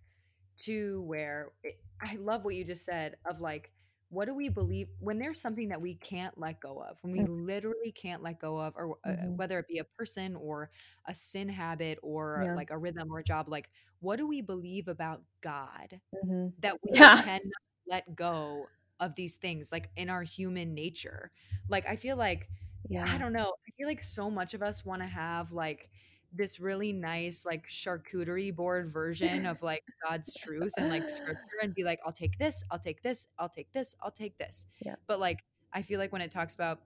to 0.57 1.01
where 1.03 1.51
it, 1.63 1.79
i 2.01 2.15
love 2.15 2.43
what 2.43 2.55
you 2.55 2.65
just 2.65 2.83
said 2.83 3.15
of 3.29 3.39
like 3.39 3.71
what 4.09 4.25
do 4.25 4.33
we 4.33 4.49
believe 4.49 4.87
when 4.99 5.19
there's 5.19 5.39
something 5.39 5.69
that 5.69 5.79
we 5.79 5.93
can't 5.95 6.37
let 6.37 6.59
go 6.59 6.83
of 6.87 6.97
when 7.01 7.13
we 7.13 7.19
mm-hmm. 7.19 7.45
literally 7.45 7.91
can't 7.91 8.23
let 8.23 8.39
go 8.39 8.59
of 8.59 8.73
or 8.75 8.97
uh, 9.05 9.09
mm-hmm. 9.09 9.37
whether 9.37 9.59
it 9.59 9.67
be 9.67 9.77
a 9.77 9.83
person 9.83 10.35
or 10.35 10.69
a 11.07 11.13
sin 11.13 11.47
habit 11.47 11.99
or 12.01 12.41
yeah. 12.43 12.55
like 12.55 12.71
a 12.71 12.77
rhythm 12.77 13.09
or 13.11 13.19
a 13.19 13.23
job 13.23 13.47
like 13.47 13.69
what 13.99 14.17
do 14.17 14.27
we 14.27 14.41
believe 14.41 14.87
about 14.87 15.21
god 15.41 15.99
mm-hmm. 16.15 16.47
that 16.59 16.73
we 16.83 16.91
yeah. 16.93 17.21
cannot 17.23 17.41
let 17.87 18.15
go 18.15 18.65
of 18.99 19.15
these 19.15 19.35
things 19.35 19.71
like 19.71 19.89
in 19.95 20.09
our 20.09 20.23
human 20.23 20.73
nature 20.73 21.31
like 21.69 21.87
i 21.87 21.95
feel 21.95 22.17
like 22.17 22.49
yeah 22.89 23.05
i 23.09 23.17
don't 23.17 23.33
know 23.33 23.53
i 23.67 23.71
feel 23.77 23.87
like 23.87 24.03
so 24.03 24.29
much 24.29 24.53
of 24.53 24.63
us 24.63 24.83
want 24.83 25.01
to 25.01 25.07
have 25.07 25.51
like 25.51 25.89
this 26.31 26.59
really 26.59 26.93
nice 26.93 27.45
like 27.45 27.67
charcuterie 27.67 28.55
board 28.55 28.91
version 28.91 29.45
of 29.47 29.61
like 29.63 29.83
God's 30.07 30.35
truth 30.35 30.75
and 30.77 30.89
like 30.89 31.09
scripture 31.09 31.57
and 31.61 31.73
be 31.73 31.83
like, 31.83 31.99
I'll 32.05 32.13
take 32.13 32.37
this, 32.37 32.63
I'll 32.71 32.79
take 32.79 33.01
this, 33.03 33.27
I'll 33.39 33.49
take 33.49 33.71
this, 33.73 33.95
I'll 34.01 34.11
take 34.11 34.37
this. 34.37 34.67
Yeah. 34.79 34.95
But 35.07 35.19
like 35.19 35.45
I 35.73 35.81
feel 35.81 35.99
like 35.99 36.11
when 36.11 36.21
it 36.21 36.31
talks 36.31 36.55
about 36.55 36.81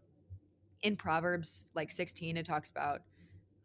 in 0.82 0.98
Proverbs 0.98 1.68
like 1.76 1.92
16, 1.92 2.38
it 2.38 2.46
talks 2.46 2.70
about 2.72 3.02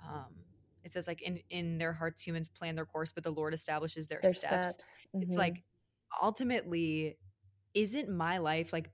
um 0.07 0.45
it 0.85 0.93
says 0.93 1.09
like 1.09 1.23
in 1.23 1.39
in 1.51 1.79
their 1.79 1.93
hearts 1.95 2.23
humans 2.23 2.49
plan 2.49 2.77
their 2.77 2.87
course, 2.87 3.13
but 3.13 3.25
the 3.25 3.33
Lord 3.33 3.55
establishes 3.55 4.09
their, 4.09 4.23
Their 4.23 4.35
steps. 4.35 4.79
steps. 4.79 5.07
It's 5.21 5.37
Mhm. 5.37 5.39
like 5.39 5.65
ultimately, 6.23 7.19
isn't 7.75 8.11
my 8.11 8.39
life 8.39 8.73
like 8.73 8.91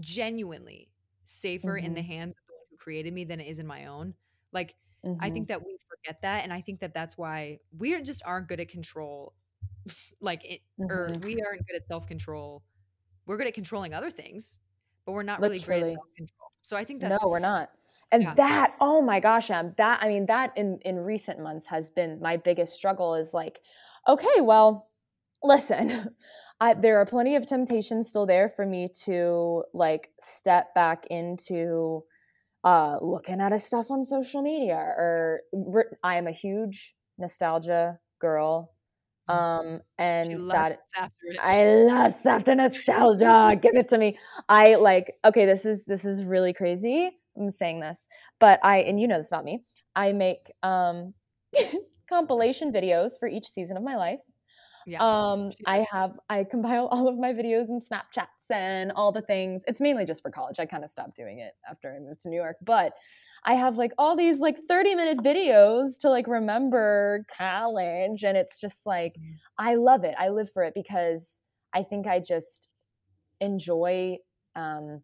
genuinely 0.00 0.92
safer 1.24 1.76
in 1.76 1.94
the 1.94 2.02
Mhm. 2.02 2.04
hands 2.04 2.36
of 2.38 2.42
the 2.48 2.54
one 2.54 2.66
who 2.70 2.76
created 2.76 3.12
me 3.14 3.24
than 3.24 3.40
it 3.40 3.46
is 3.48 3.58
in 3.58 3.66
my 3.66 3.86
own? 3.86 4.14
Like 4.52 4.76
I 5.20 5.30
Mhm. 5.30 5.30
think 5.30 5.48
that 5.48 5.64
we 5.64 5.78
forget 5.88 6.22
that, 6.22 6.44
and 6.44 6.52
I 6.52 6.60
think 6.60 6.80
that 6.80 6.94
that's 6.94 7.16
why 7.18 7.60
we 7.76 7.94
are 7.94 8.02
just 8.02 8.22
aren't 8.24 8.48
good 8.48 8.60
at 8.60 8.68
control. 8.68 9.34
like 10.20 10.44
it, 10.44 10.62
or 10.90 11.14
Mhm. 11.14 11.22
we 11.22 11.42
aren't 11.46 11.66
good 11.66 11.76
at 11.76 11.86
self 11.88 12.06
control. 12.06 12.64
We're 13.26 13.38
good 13.38 13.48
at 13.48 13.54
controlling 13.54 13.94
other 13.94 14.10
things, 14.10 14.60
but 15.06 15.12
we're 15.14 15.24
not 15.24 15.42
really 15.42 15.60
great 15.60 15.82
at 15.82 15.88
self 15.90 16.08
control. 16.16 16.50
So 16.62 16.76
I 16.78 16.84
think 16.84 17.02
that 17.02 17.12
No, 17.12 17.18
we're 17.24 17.38
not. 17.40 17.70
And 18.12 18.28
Yeah. 18.28 18.36
that, 18.36 18.76
oh 18.80 19.02
my 19.02 19.20
gosh, 19.20 19.50
Em, 19.50 19.74
that 19.76 20.02
I 20.02 20.08
mean, 20.08 20.26
that 20.26 20.56
in 20.56 20.78
in 20.84 20.98
recent 20.98 21.40
months 21.40 21.66
has 21.66 21.90
been 21.90 22.20
my 22.20 22.36
biggest 22.36 22.74
struggle. 22.74 23.14
Is 23.14 23.34
like, 23.34 23.60
okay, 24.08 24.40
well, 24.40 24.90
listen, 25.42 26.14
I, 26.60 26.74
there 26.74 26.98
are 26.98 27.06
plenty 27.06 27.34
of 27.36 27.46
temptations 27.46 28.08
still 28.08 28.26
there 28.26 28.48
for 28.48 28.64
me 28.66 28.88
to 29.04 29.64
like 29.74 30.12
step 30.20 30.74
back 30.74 31.06
into 31.06 32.04
uh, 32.64 32.98
looking 33.02 33.40
at 33.40 33.52
his 33.52 33.64
stuff 33.64 33.90
on 33.90 34.04
social 34.04 34.42
media. 34.42 34.76
Or 34.76 35.42
I 36.02 36.16
am 36.16 36.26
a 36.26 36.32
huge 36.32 36.94
nostalgia 37.18 37.98
girl, 38.20 38.72
Mm. 39.28 39.34
um, 39.34 39.80
and 39.98 40.50
that. 40.50 40.80
I 41.42 41.64
lust 41.64 42.26
after 42.26 42.54
nostalgia. 42.54 43.58
Give 43.60 43.74
it 43.74 43.88
to 43.88 43.98
me. 43.98 44.18
I 44.48 44.74
like 44.74 45.14
okay, 45.24 45.46
this 45.46 45.64
is 45.64 45.84
this 45.86 46.04
is 46.04 46.22
really 46.24 46.52
crazy. 46.52 47.10
I'm 47.36 47.50
saying 47.50 47.80
this, 47.80 48.06
but 48.38 48.60
I 48.62 48.78
and 48.78 49.00
you 49.00 49.08
know 49.08 49.16
this 49.18 49.28
about 49.28 49.44
me. 49.44 49.62
I 49.96 50.12
make 50.12 50.50
um 50.62 51.14
compilation 52.08 52.72
videos 52.72 53.12
for 53.18 53.28
each 53.28 53.48
season 53.48 53.76
of 53.76 53.82
my 53.82 53.96
life. 53.96 54.20
Yeah, 54.84 55.00
Um 55.00 55.54
I 55.66 55.86
have 55.90 56.18
I 56.30 56.44
compile 56.44 56.86
all 56.92 57.08
of 57.08 57.18
my 57.18 57.32
videos 57.32 57.68
and 57.68 57.82
Snapchats 57.82 58.50
and 58.50 58.92
all 58.92 59.10
the 59.12 59.22
things. 59.22 59.64
It's 59.66 59.80
mainly 59.80 60.04
just 60.04 60.22
for 60.22 60.30
college. 60.30 60.60
I 60.60 60.66
kind 60.66 60.84
of 60.84 60.90
stopped 60.90 61.16
doing 61.16 61.40
it 61.40 61.54
after 61.68 61.94
I 61.94 61.98
moved 61.98 62.20
to 62.22 62.28
New 62.30 62.36
York, 62.36 62.56
but 62.62 62.94
I 63.44 63.54
have 63.54 63.76
like 63.76 63.92
all 63.98 64.16
these 64.16 64.38
like 64.40 64.58
30 64.68 64.94
minute 64.94 65.18
videos 65.18 65.98
to 66.00 66.10
like 66.10 66.26
remember 66.28 67.26
college 67.36 68.22
and 68.24 68.36
it's 68.36 68.60
just 68.60 68.86
like 68.86 69.16
Mhm. 69.16 69.40
I 69.58 69.74
love 69.76 70.04
it. 70.04 70.14
I 70.18 70.28
live 70.28 70.50
for 70.52 70.62
it 70.62 70.74
because 70.74 71.40
I 71.72 71.82
think 71.82 72.06
I 72.06 72.20
just 72.20 72.68
enjoy 73.40 74.18
um 74.56 75.02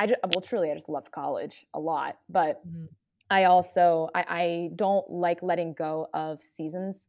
I 0.00 0.06
ju- 0.08 0.16
well 0.28 0.40
truly 0.42 0.70
I 0.70 0.74
just 0.74 0.88
love 0.88 1.10
college 1.12 1.66
a 1.74 1.80
lot, 1.80 2.18
but 2.28 2.62
Mhm. 2.64 2.88
I 3.30 3.44
also 3.44 4.08
I, 4.14 4.24
I 4.28 4.70
don't 4.76 5.10
like 5.10 5.42
letting 5.42 5.74
go 5.74 6.08
of 6.14 6.42
seasons 6.42 7.08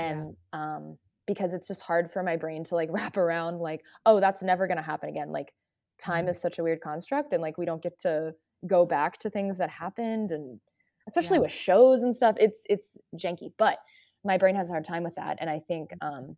Yeah. 0.00 0.26
and 0.26 0.36
um 0.52 0.98
because 1.26 1.52
it's 1.52 1.68
just 1.68 1.82
hard 1.82 2.10
for 2.10 2.22
my 2.22 2.36
brain 2.36 2.64
to 2.64 2.74
like 2.74 2.88
wrap 2.92 3.16
around 3.16 3.58
like 3.58 3.84
oh 4.06 4.20
that's 4.20 4.42
never 4.42 4.66
going 4.66 4.76
to 4.76 4.82
happen 4.82 5.08
again 5.08 5.30
like 5.30 5.52
time 5.98 6.28
Mhm. 6.28 6.28
is 6.28 6.40
such 6.40 6.58
a 6.58 6.62
weird 6.62 6.80
construct 6.80 7.32
and 7.32 7.42
like 7.42 7.58
we 7.58 7.64
don't 7.64 7.82
get 7.82 7.98
to 8.00 8.34
go 8.66 8.84
back 8.86 9.18
to 9.18 9.30
things 9.30 9.58
that 9.58 9.70
happened 9.70 10.30
and 10.30 10.60
especially 11.08 11.38
Yeah. 11.38 11.40
with 11.40 11.52
shows 11.52 12.02
and 12.02 12.16
stuff 12.16 12.36
it's 12.38 12.62
it's 12.68 12.96
janky 13.16 13.52
but 13.58 13.78
my 14.24 14.36
brain 14.38 14.54
has 14.56 14.68
a 14.68 14.72
hard 14.72 14.84
time 14.84 15.04
with 15.04 15.14
that 15.14 15.38
and 15.40 15.48
I 15.50 15.60
think 15.60 15.94
um 16.00 16.36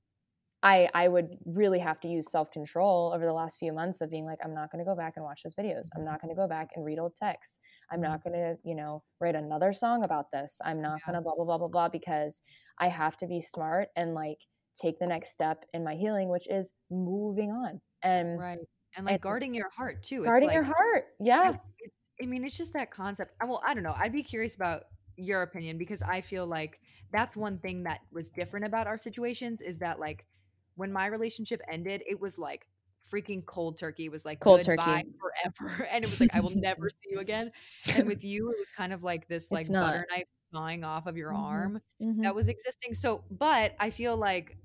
I 0.62 0.88
I 0.92 1.09
would 1.09 1.38
really 1.46 1.79
have 1.79 2.01
to 2.01 2.09
use 2.09 2.31
self 2.31 2.51
control 2.51 3.12
over 3.14 3.24
the 3.24 3.33
last 3.33 3.59
few 3.59 3.72
months 3.72 4.01
of 4.01 4.11
being 4.11 4.24
like 4.24 4.38
I'm 4.44 4.55
not 4.55 4.72
going 4.72 4.85
to 4.85 4.88
go 4.88 4.96
back 4.96 5.14
and 5.16 5.24
watch 5.24 5.42
those 5.44 5.55
videos. 5.55 5.87
I'm 5.96 6.05
not 6.05 6.20
going 6.20 6.35
to 6.35 6.40
go 6.40 6.48
back 6.48 6.70
and 6.74 6.85
read 6.85 6.98
old 6.98 7.14
texts. 7.16 7.59
I'm 7.90 8.01
Mhm. 8.01 8.01
not 8.01 8.24
going 8.24 8.35
to, 8.35 8.59
you 8.64 8.74
know, 8.74 9.05
write 9.20 9.37
another 9.37 9.72
song 9.72 10.03
about 10.03 10.33
this. 10.33 10.61
I'm 10.64 10.83
not 10.83 11.05
Yeah. 11.07 11.07
going 11.07 11.14
to 11.14 11.20
blah 11.22 11.35
blah 11.37 11.44
blah 11.44 11.59
blah 11.59 11.68
blah 11.68 11.88
because 11.88 12.42
I 12.79 12.88
have 12.88 13.16
to 13.18 13.27
be 13.29 13.40
smart 13.40 13.88
and 13.96 14.14
like 14.14 14.38
take 14.80 14.98
the 14.98 15.06
next 15.06 15.30
step 15.32 15.64
in 15.74 15.84
my 15.84 15.94
healing, 15.94 16.28
which 16.28 16.48
is 16.48 16.72
moving 16.90 17.50
on 17.50 17.80
and 18.02 18.38
right, 18.38 18.58
and 18.96 19.06
like 19.06 19.14
and 19.14 19.20
guarding 19.22 19.54
your 19.54 19.70
heart 19.70 20.02
too. 20.02 20.22
It's 20.22 20.26
guarding 20.26 20.48
like 20.48 20.54
your 20.54 20.64
heart. 20.64 21.06
Yeah. 21.20 21.54
it's 21.78 22.08
i 22.22 22.26
mean 22.26 22.44
it's 22.44 22.56
just 22.58 22.72
that 22.72 22.90
concept 22.90 23.32
I- 23.40 23.44
well 23.46 23.62
i 23.64 23.74
don't 23.74 23.84
know 23.84 23.94
i'd 23.98 24.12
be 24.12 24.24
curious 24.24 24.56
about 24.56 24.84
your 25.16 25.42
opinion 25.42 25.78
because 25.78 26.02
i 26.02 26.20
feel 26.20 26.46
like 26.46 26.80
that's 27.12 27.36
one 27.36 27.58
thing 27.58 27.84
that 27.84 28.00
was 28.12 28.28
different 28.28 28.66
about 28.66 28.86
our 28.88 29.00
situations 29.00 29.60
is 29.62 29.78
that 29.78 30.00
like 30.00 30.26
when 30.74 30.92
my 30.92 31.06
relationship 31.06 31.60
ended 31.70 32.02
it 32.08 32.20
was 32.20 32.36
like 32.38 32.66
freaking 33.08 33.44
cold 33.46 33.78
turkey 33.78 34.06
it 34.06 34.10
was 34.12 34.24
like 34.24 34.40
Cold 34.40 34.66
goodbye 34.66 35.02
turkey. 35.02 35.12
forever 35.20 35.84
and 35.92 36.04
it 36.04 36.10
was 36.10 36.20
like 36.20 36.30
i 36.34 36.40
will 36.40 36.54
never 36.56 36.88
see 36.90 37.08
you 37.10 37.20
again 37.20 37.52
and 37.94 38.06
with 38.12 38.24
you 38.24 38.50
it 38.50 38.58
was 38.58 38.70
kind 38.70 38.92
of 38.92 39.02
like 39.04 39.28
this 39.28 39.50
like 39.52 39.68
butter 39.70 40.04
knife 40.10 40.24
sawing 40.52 40.82
off 40.84 41.06
of 41.06 41.16
your 41.16 41.30
Mhm. 41.32 41.38
arm 41.38 41.80
Mhm. 42.02 42.22
that 42.22 42.34
was 42.34 42.48
existing 42.48 42.94
so 42.94 43.22
but 43.30 43.74
i 43.78 43.90
feel 43.90 44.16
like 44.16 44.56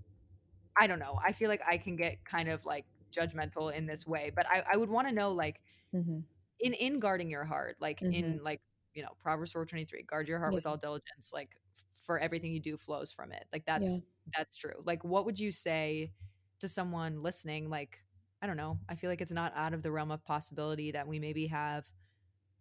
i 0.80 0.88
don't 0.88 1.00
know 1.00 1.20
i 1.26 1.32
feel 1.32 1.50
like 1.50 1.62
i 1.68 1.78
can 1.78 1.96
get 1.96 2.24
kind 2.26 2.50
of 2.50 2.66
like 2.66 2.86
judgmental 3.16 3.74
in 3.74 3.86
this 3.86 4.08
way 4.08 4.32
but 4.36 4.46
i, 4.50 4.64
I 4.74 4.78
would 4.78 4.90
want 4.90 5.08
to 5.08 5.14
know 5.14 5.32
like 5.32 5.62
Mhm. 5.94 6.24
in 6.60 6.74
in 6.74 7.00
guarding 7.00 7.30
your 7.30 7.46
heart 7.46 7.78
like 7.80 8.02
Mhm. 8.02 8.10
in 8.10 8.44
like 8.44 8.62
you 8.94 9.02
know 9.04 9.10
proverbs 9.20 9.52
423 9.52 10.04
guard 10.04 10.28
your 10.28 10.40
heart 10.40 10.54
with 10.54 10.66
all 10.66 10.78
diligence 10.78 11.32
like 11.34 11.56
for 12.02 12.20
everything 12.20 12.54
you 12.54 12.60
do 12.60 12.78
flows 12.78 13.12
from 13.12 13.32
it 13.32 13.46
like 13.52 13.66
that's 13.66 14.04
that's 14.38 14.56
true 14.56 14.82
like 14.86 15.04
what 15.04 15.26
would 15.26 15.40
you 15.40 15.52
say 15.52 16.12
to 16.60 16.68
someone 16.68 17.22
listening 17.22 17.70
like 17.70 18.04
i 18.42 18.48
don't 18.48 18.58
know 18.58 18.80
i 18.90 18.96
feel 18.96 19.10
like 19.10 19.22
it's 19.22 19.32
not 19.32 19.54
out 19.56 19.74
of 19.74 19.82
the 19.82 19.92
realm 19.92 20.12
of 20.12 20.24
possibility 20.24 20.92
that 20.92 21.08
we 21.08 21.20
maybe 21.20 21.48
have 21.48 21.88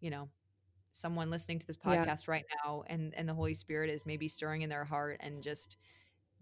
you 0.00 0.10
know 0.10 0.30
someone 0.92 1.30
listening 1.30 1.58
to 1.58 1.66
this 1.66 1.78
Yeah. 1.84 2.06
podcast 2.06 2.28
right 2.28 2.44
now 2.64 2.82
and 2.88 3.14
and 3.14 3.28
the 3.28 3.34
holy 3.34 3.54
spirit 3.54 3.90
is 3.90 4.06
maybe 4.06 4.28
stirring 4.28 4.62
in 4.62 4.70
their 4.70 4.84
heart 4.84 5.18
and 5.20 5.42
just 5.42 5.76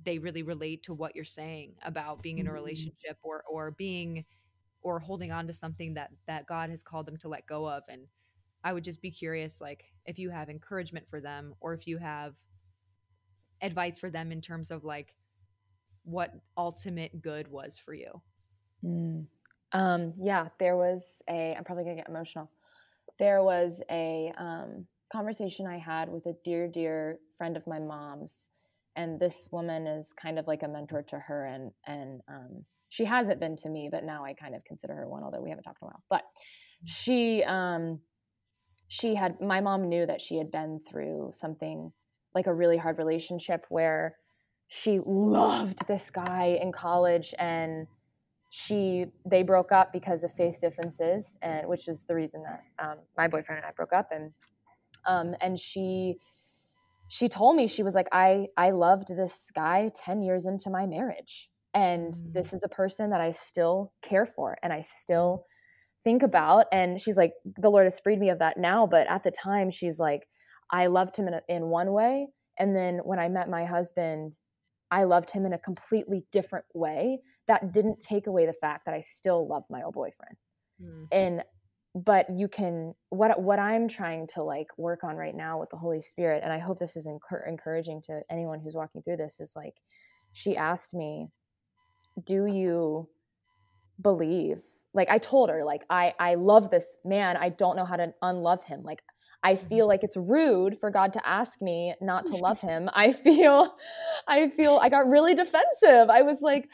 they 0.03 0.19
really 0.19 0.43
relate 0.43 0.83
to 0.85 0.95
what 0.95 1.15
you're 1.15 1.25
saying 1.25 1.77
about 1.83 2.23
being 2.23 2.39
in 2.39 2.47
a 2.47 2.53
Mhm. 2.53 2.53
relationship 2.53 3.19
or 3.23 3.43
or 3.51 3.71
being 3.73 4.25
or 4.83 5.01
holding 5.01 5.33
on 5.33 5.47
to 5.47 5.53
something 5.53 5.95
that 5.95 6.13
that 6.27 6.47
God 6.47 6.71
has 6.71 6.83
called 6.83 7.07
them 7.07 7.17
to 7.19 7.29
let 7.29 7.47
go 7.47 7.69
of 7.69 7.85
and 7.89 8.09
I 8.65 8.73
would 8.75 8.85
just 8.85 9.03
be 9.03 9.11
curious 9.11 9.61
like 9.61 9.95
if 10.07 10.19
you 10.19 10.31
have 10.31 10.51
encouragement 10.51 11.09
for 11.11 11.21
them 11.21 11.55
or 11.61 11.75
if 11.75 11.87
you 11.87 11.99
have 11.99 12.37
advice 13.61 13.99
for 13.99 14.11
them 14.11 14.33
in 14.33 14.41
terms 14.41 14.71
of 14.71 14.85
like 14.85 15.17
what 16.05 16.35
ultimate 16.57 17.23
good 17.23 17.49
was 17.49 17.79
for 17.79 17.95
you. 17.95 18.23
Mm. 18.85 19.27
Um, 19.73 20.13
yeah, 20.17 20.49
there 20.59 20.77
was 20.77 21.23
a, 21.29 21.55
I'm 21.55 21.65
probably 21.65 21.85
gonna 21.85 21.97
get 21.97 22.09
emotional. 22.09 22.51
There 23.19 23.43
was 23.43 23.83
a 23.91 24.33
um, 24.39 24.87
conversation 25.13 25.67
I 25.67 25.79
had 25.79 26.09
with 26.11 26.27
a 26.27 26.35
dear, 26.45 26.69
dear 26.69 27.21
friend 27.39 27.57
of 27.57 27.67
my 27.67 27.79
mom's. 27.79 28.49
And 28.97 29.19
this 29.19 29.49
woman 29.51 29.87
is 29.87 30.13
kind 30.21 30.39
of 30.39 30.47
like 30.47 30.63
a 30.63 30.69
mentor 30.69 31.03
to 31.09 31.19
her. 31.19 31.47
And, 31.47 31.71
and 31.87 32.21
um, 32.29 32.65
she 32.89 33.05
hasn't 33.05 33.41
been 33.41 33.57
to 33.57 33.69
me, 33.69 33.89
but 33.91 34.05
now 34.05 34.25
I 34.25 34.35
kind 34.35 34.55
of 34.55 34.65
consider 34.65 34.95
her 34.95 35.09
one, 35.09 35.23
although 35.23 35.43
we 35.43 35.51
haven't 35.51 35.65
talked 35.65 35.79
in 35.83 35.87
a 35.87 35.89
while. 35.89 36.03
But 36.11 36.23
she, 36.85 37.43
um, 37.45 38.01
she 38.89 39.15
had, 39.15 39.41
my 39.41 39.61
mom 39.61 39.89
knew 39.89 40.07
that 40.07 40.21
she 40.21 40.37
had 40.37 40.51
been 40.51 40.81
through 40.89 41.31
something 41.35 41.93
like 42.35 42.47
a 42.47 42.55
really 42.55 42.77
hard 42.77 42.99
relationship 42.99 43.65
where 43.69 44.17
she 44.69 45.01
loved 45.05 45.87
this 45.89 46.11
guy 46.11 46.59
in 46.61 46.71
college 46.71 47.35
and 47.39 47.87
she 48.51 49.07
they 49.25 49.43
broke 49.43 49.71
up 49.73 49.93
because 49.93 50.25
of 50.25 50.33
faith 50.33 50.61
differences 50.61 51.39
and 51.43 51.67
which 51.69 51.89
is 51.89 52.05
the 52.05 52.15
reason 52.15 52.43
that 52.43 52.63
um, 52.85 52.97
my 53.17 53.29
boyfriend 53.29 53.59
and 53.59 53.67
i 53.67 53.73
broke 53.73 53.93
up 53.93 54.11
and 54.13 54.33
um, 55.07 55.35
and 55.41 55.59
she 55.59 56.17
she 57.11 57.29
told 57.29 57.57
me 57.57 57.67
she 57.67 57.83
was 57.83 57.95
like 57.95 58.09
i 58.13 58.47
i 58.57 58.71
loved 58.71 59.09
this 59.09 59.51
guy 59.55 59.91
10 59.95 60.23
years 60.23 60.47
into 60.47 60.71
my 60.71 60.87
marriage 60.87 61.51
and 61.75 62.15
Mm. 62.15 62.33
this 62.35 62.53
is 62.53 62.63
a 62.65 62.69
person 62.69 63.11
that 63.11 63.21
i 63.21 63.31
still 63.33 63.93
care 64.03 64.27
for 64.27 64.57
and 64.63 64.73
i 64.73 64.81
still 64.81 65.45
think 66.05 66.23
about 66.23 66.67
and 66.73 67.01
she's 67.01 67.17
like 67.17 67.33
the 67.45 67.69
lord 67.71 67.85
has 67.85 68.01
freed 68.01 68.19
me 68.19 68.31
of 68.31 68.39
that 68.39 68.57
now 68.57 68.87
but 68.87 69.07
at 69.09 69.23
the 69.25 69.31
time 69.31 69.71
she's 69.71 69.99
like 69.99 70.27
i 70.71 70.87
loved 70.87 71.17
him 71.17 71.29
in, 71.29 71.35
a, 71.35 71.41
in 71.49 71.67
one 71.67 71.93
way 71.93 72.29
and 72.59 72.75
then 72.77 72.99
when 73.05 73.19
i 73.19 73.29
met 73.29 73.49
my 73.51 73.65
husband 73.65 74.39
i 74.91 75.05
loved 75.05 75.31
him 75.31 75.45
in 75.47 75.53
a 75.53 75.59
completely 75.59 76.25
different 76.33 76.65
way 76.75 77.19
that 77.49 77.73
didn't 77.73 78.01
take 78.01 78.27
away 78.29 78.47
the 78.47 78.53
fact 78.55 78.85
that 78.87 78.95
i 78.95 79.01
still 79.01 79.47
loved 79.49 79.67
my 79.71 79.83
old 79.83 79.95
boyfriend 79.95 80.37
Mm. 80.83 81.09
and 81.13 81.45
but 81.95 82.31
you 82.31 82.47
can 82.47 82.95
what 83.09 83.41
what 83.43 83.59
i'm 83.59 83.89
trying 83.89 84.27
to 84.27 84.43
like 84.43 84.69
work 84.77 85.03
on 85.03 85.17
right 85.17 85.35
now 85.35 85.59
with 85.59 85.69
the 85.71 85.77
holy 85.77 86.01
spirit 86.01 86.41
and 86.45 86.53
i 86.53 86.59
hope 86.59 86.79
this 86.79 86.97
is 86.97 87.07
encour- 87.07 87.49
encouraging 87.49 88.01
to 88.01 88.21
anyone 88.31 88.61
who's 88.61 88.77
walking 88.77 89.03
through 89.03 89.17
this 89.17 89.41
is 89.41 89.55
like 89.57 89.75
she 90.33 90.57
asked 90.57 90.95
me 90.95 91.29
do 92.25 92.47
you 92.47 93.09
believe? 94.01 94.63
Like 94.93 95.09
i 95.09 95.19
told 95.19 95.51
her 95.51 95.65
like 95.65 95.83
i 95.89 96.15
i 96.19 96.35
love 96.35 96.71
this 96.71 96.97
man. 97.05 97.37
I 97.37 97.51
don't 97.51 97.77
know 97.77 97.85
how 97.85 97.97
to 97.97 98.13
unlove 98.23 98.65
him. 98.65 98.83
Like 98.83 99.03
i 99.43 99.55
feel 99.55 99.85
mm-hmm. 99.85 99.89
like 99.89 100.03
it's 100.03 100.17
rude 100.17 100.79
for 100.81 100.91
god 100.91 101.13
to 101.13 101.27
ask 101.27 101.63
me 101.63 101.95
not 102.01 102.27
to 102.27 102.37
love 102.37 102.61
him. 102.71 102.91
I 102.93 103.13
feel 103.13 103.77
i 104.29 104.49
feel 104.51 104.79
i 104.83 104.89
got 104.89 105.09
really 105.09 105.35
defensive. 105.35 106.11
I 106.11 106.23
was 106.23 106.41
like 106.43 106.69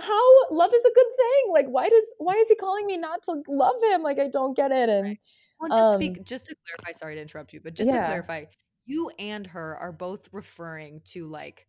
how 0.00 0.50
love 0.50 0.72
is 0.74 0.84
a 0.84 0.92
good 0.94 1.06
thing 1.16 1.52
like 1.52 1.66
why 1.66 1.88
does 1.88 2.04
why 2.18 2.34
is 2.34 2.48
he 2.48 2.54
calling 2.56 2.84
me 2.86 2.96
not 2.96 3.22
to 3.22 3.42
love 3.48 3.76
him 3.90 4.02
like 4.02 4.18
i 4.18 4.28
don't 4.28 4.56
get 4.56 4.72
it 4.72 4.88
and 4.88 5.04
Right. 5.04 5.18
Well, 5.60 5.70
just 5.70 5.90
to 5.92 5.94
Um, 5.94 5.98
be 6.00 6.20
just 6.24 6.46
to 6.46 6.56
clarify, 6.66 6.92
sorry 6.92 7.14
to 7.14 7.22
interrupt 7.22 7.52
you, 7.52 7.60
but 7.62 7.74
just 7.74 7.90
to 7.92 7.96
clarify, 8.04 8.44
you 8.86 9.10
and 9.20 9.46
her 9.46 9.76
are 9.76 9.92
both 9.92 10.28
referring 10.32 11.00
to 11.06 11.26
like 11.28 11.66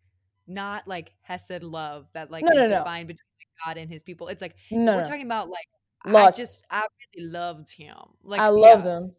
not 0.47 0.87
like 0.87 1.13
hesed 1.21 1.61
love 1.63 2.07
that 2.13 2.31
like 2.31 2.43
No, 2.43 2.51
is 2.51 2.63
no, 2.63 2.67
no. 2.67 2.77
defined 2.79 3.07
between 3.07 3.21
God 3.65 3.77
and 3.77 3.89
his 3.89 4.01
people. 4.03 4.27
It's 4.27 4.41
like 4.41 4.55
No, 4.71 4.93
we're 4.95 4.97
no. 4.97 5.03
talking 5.03 5.25
about 5.25 5.49
like 5.49 5.67
Lust. 6.07 6.37
I 6.39 6.41
just 6.41 6.63
I 6.71 6.85
really 7.15 7.29
loved 7.29 7.69
him. 7.71 7.95
Like 8.23 8.41
I 8.41 8.47
loved 8.49 8.85
yeah, 8.85 8.97
him. 8.97 9.15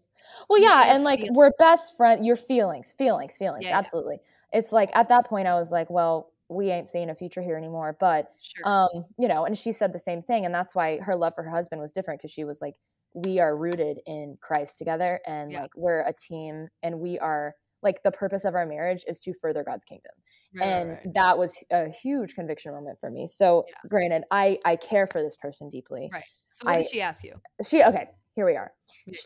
Well, 0.51 0.61
Yeah, 0.61 0.85
yeah, 0.85 0.95
and 0.95 1.05
like 1.05 1.21
feel- 1.21 1.33
we're 1.35 1.53
best 1.59 1.97
friend. 1.97 2.27
Your 2.27 2.37
feelings, 2.37 2.93
feelings, 2.93 3.37
feelings. 3.37 3.65
Yeah, 3.65 3.71
yeah. 3.71 3.79
absolutely. 3.79 4.19
It's 4.53 4.73
like 4.73 4.91
at 4.95 5.09
that 5.09 5.27
point, 5.27 5.47
I 5.47 5.55
was 5.55 5.71
like, 5.71 5.91
well, 5.91 6.33
we 6.49 6.71
ain't 6.71 6.89
seeing 6.89 7.11
a 7.11 7.15
future 7.15 7.43
here 7.43 7.57
anymore. 7.57 7.97
But 7.99 8.29
Sure. 8.41 8.67
um, 8.67 9.05
you 9.19 9.29
know, 9.29 9.45
and 9.45 9.57
she 9.59 9.73
said 9.73 9.93
the 9.93 9.99
same 9.99 10.23
thing, 10.23 10.45
and 10.45 10.55
that's 10.55 10.75
why 10.75 10.99
her 10.99 11.17
love 11.17 11.35
for 11.35 11.43
her 11.45 11.51
husband 11.51 11.81
was 11.81 11.93
different 11.93 12.21
because 12.21 12.31
she 12.33 12.45
was 12.45 12.61
like, 12.63 12.75
we 13.15 13.39
are 13.41 13.57
rooted 13.57 14.01
in 14.07 14.37
Christ 14.41 14.79
together, 14.79 15.21
and 15.27 15.53
Yeah. 15.53 15.63
like 15.63 15.71
we're 15.77 16.01
a 16.01 16.13
team, 16.13 16.69
and 16.83 17.01
we 17.01 17.19
are 17.19 17.55
like 17.83 18.03
the 18.03 18.11
purpose 18.13 18.45
of 18.45 18.55
our 18.55 18.67
marriage 18.67 19.05
is 19.07 19.21
to 19.21 19.33
further 19.41 19.63
God's 19.63 19.85
kingdom 19.85 20.13
Right, 20.55 20.65
and 20.67 20.89
right. 20.91 21.15
that 21.15 21.39
was 21.39 21.63
a 21.71 21.89
huge 21.91 22.35
conviction 22.35 22.73
moment 22.73 22.99
for 22.99 23.11
me 23.11 23.27
so 23.27 23.65
Yeah. 23.69 23.75
granted 23.89 24.25
i 24.31 24.59
i 24.65 24.75
care 24.77 25.07
for 25.07 25.23
this 25.23 25.37
person 25.37 25.69
deeply 25.69 26.09
Right. 26.11 26.25
So 26.53 26.67
what 26.67 26.79
did 26.79 26.87
she 26.89 27.03
ask 27.03 27.23
you? 27.23 27.35
she 27.63 27.83
okay 27.85 28.09
here 28.35 28.47
we 28.47 28.57
are 28.57 28.73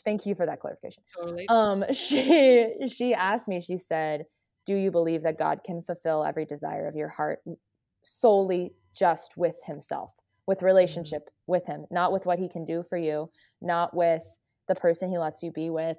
thank 0.04 0.26
you 0.26 0.34
for 0.34 0.46
that 0.46 0.60
clarification 0.60 1.02
Totally. 1.16 1.46
um 1.48 1.84
she 1.92 2.74
she 2.92 3.14
asked 3.14 3.46
me 3.48 3.60
she 3.60 3.76
said 3.76 4.24
do 4.66 4.74
you 4.74 4.90
believe 4.90 5.22
that 5.22 5.38
god 5.38 5.60
can 5.64 5.82
fulfill 5.82 6.24
every 6.24 6.44
desire 6.46 6.88
of 6.88 6.96
your 6.96 7.08
heart 7.08 7.40
solely 8.02 8.74
just 8.94 9.36
with 9.36 9.56
himself 9.64 10.10
with 10.46 10.62
relationship 10.62 11.30
with 11.46 11.64
him 11.66 11.86
not 11.90 12.12
with 12.12 12.26
what 12.26 12.38
he 12.38 12.48
can 12.48 12.64
do 12.64 12.82
for 12.88 12.98
you 12.98 13.30
not 13.60 13.94
with 13.94 14.22
the 14.68 14.74
person 14.74 15.10
he 15.10 15.18
lets 15.18 15.42
you 15.42 15.50
be 15.52 15.70
with 15.70 15.96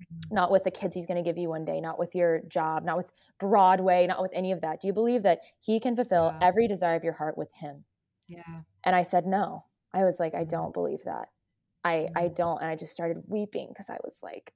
Mhm. 0.00 0.32
not 0.32 0.50
with 0.50 0.64
the 0.64 0.70
kids 0.70 0.94
he's 0.94 1.06
going 1.06 1.22
to 1.22 1.28
give 1.28 1.38
you 1.38 1.48
one 1.48 1.64
day 1.64 1.80
not 1.80 1.98
with 1.98 2.14
your 2.14 2.40
job 2.48 2.84
not 2.84 2.96
with 2.96 3.10
broadway 3.40 4.06
not 4.06 4.22
with 4.22 4.32
any 4.34 4.52
of 4.52 4.60
that 4.60 4.80
do 4.80 4.86
you 4.86 4.92
believe 4.92 5.22
that 5.24 5.40
he 5.58 5.80
can 5.80 5.96
fulfill 5.96 6.32
Wow. 6.32 6.40
every 6.40 6.68
desire 6.68 6.96
of 6.96 7.04
your 7.04 7.14
heart 7.14 7.38
with 7.38 7.52
him 7.52 7.84
yeah. 8.28 8.62
and 8.84 8.94
i 8.96 9.02
said 9.02 9.26
no 9.26 9.64
i 9.92 10.04
was 10.04 10.20
like 10.20 10.34
i 10.34 10.44
Mhm. 10.44 10.48
don't 10.50 10.74
believe 10.74 11.02
that 11.04 11.28
i 11.84 12.08
i 12.16 12.28
Mhm. 12.28 12.34
don't 12.34 12.60
and 12.62 12.70
i 12.70 12.76
just 12.76 12.92
started 12.92 13.22
weeping 13.26 13.68
because 13.68 13.90
i 13.90 13.98
was 14.04 14.18
like 14.22 14.52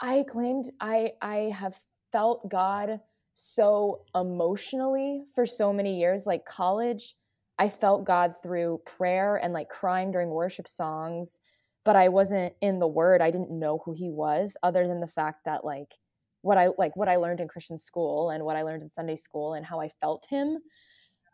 i 0.00 0.24
claimed 0.28 0.72
i 0.80 1.12
i 1.22 1.36
have 1.54 1.78
felt 2.12 2.48
god 2.48 3.00
so 3.34 4.02
emotionally 4.14 5.22
for 5.34 5.46
so 5.46 5.72
many 5.72 5.98
years 5.98 6.26
like 6.26 6.44
college 6.44 7.14
i 7.58 7.68
felt 7.68 8.04
god 8.04 8.34
through 8.42 8.80
prayer 8.84 9.36
and 9.36 9.52
like 9.52 9.68
crying 9.68 10.10
during 10.10 10.30
worship 10.30 10.68
songs 10.68 11.40
but 11.84 11.96
i 11.96 12.08
wasn't 12.08 12.52
in 12.60 12.78
the 12.78 12.88
word 12.88 13.22
i 13.22 13.30
didn't 13.30 13.50
know 13.50 13.80
who 13.84 13.92
he 13.92 14.10
was 14.10 14.56
other 14.62 14.86
than 14.86 15.00
the 15.00 15.06
fact 15.06 15.44
that 15.44 15.64
like 15.64 15.94
what 16.42 16.58
i 16.58 16.68
like 16.78 16.96
what 16.96 17.08
i 17.08 17.16
learned 17.16 17.40
in 17.40 17.48
christian 17.48 17.78
school 17.78 18.30
and 18.30 18.44
what 18.44 18.56
i 18.56 18.62
learned 18.62 18.82
in 18.82 18.88
sunday 18.88 19.16
school 19.16 19.54
and 19.54 19.64
how 19.64 19.80
i 19.80 19.88
felt 19.88 20.26
him 20.28 20.58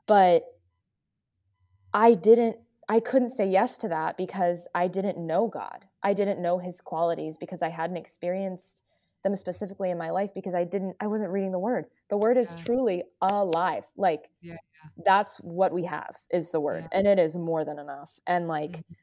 but 0.06 0.44
I 1.96 2.14
didn't 2.14 2.56
I 2.88 3.00
couldn't 3.00 3.30
say 3.30 3.48
yes 3.48 3.78
to 3.78 3.88
that 3.88 4.16
because 4.16 4.68
I 4.74 4.86
didn't 4.86 5.18
know 5.18 5.48
God. 5.48 5.84
I 6.04 6.12
didn't 6.12 6.40
know 6.40 6.58
his 6.58 6.80
qualities 6.80 7.36
because 7.36 7.62
I 7.62 7.68
hadn't 7.68 7.96
experienced 7.96 8.82
them 9.26 9.36
specifically 9.36 9.90
in 9.90 9.98
my 9.98 10.10
life 10.10 10.30
because 10.34 10.54
I 10.54 10.64
didn't 10.64 10.96
I 11.00 11.08
wasn't 11.08 11.30
reading 11.32 11.52
the 11.52 11.58
word. 11.58 11.86
The 12.10 12.16
word 12.16 12.38
is 12.38 12.48
Yeah. 12.48 12.54
truly 12.54 13.04
alive. 13.20 13.84
Like 13.96 14.30
Yeah, 14.40 14.56
that's 15.04 15.36
what 15.38 15.72
we 15.72 15.84
have 15.84 16.16
is 16.30 16.50
the 16.52 16.60
word 16.60 16.84
Yeah. 16.84 16.98
and 16.98 17.06
it 17.06 17.18
is 17.18 17.36
more 17.36 17.64
than 17.64 17.78
enough. 17.78 18.18
And 18.26 18.48
like 18.48 18.76
Mhm. 18.76 18.96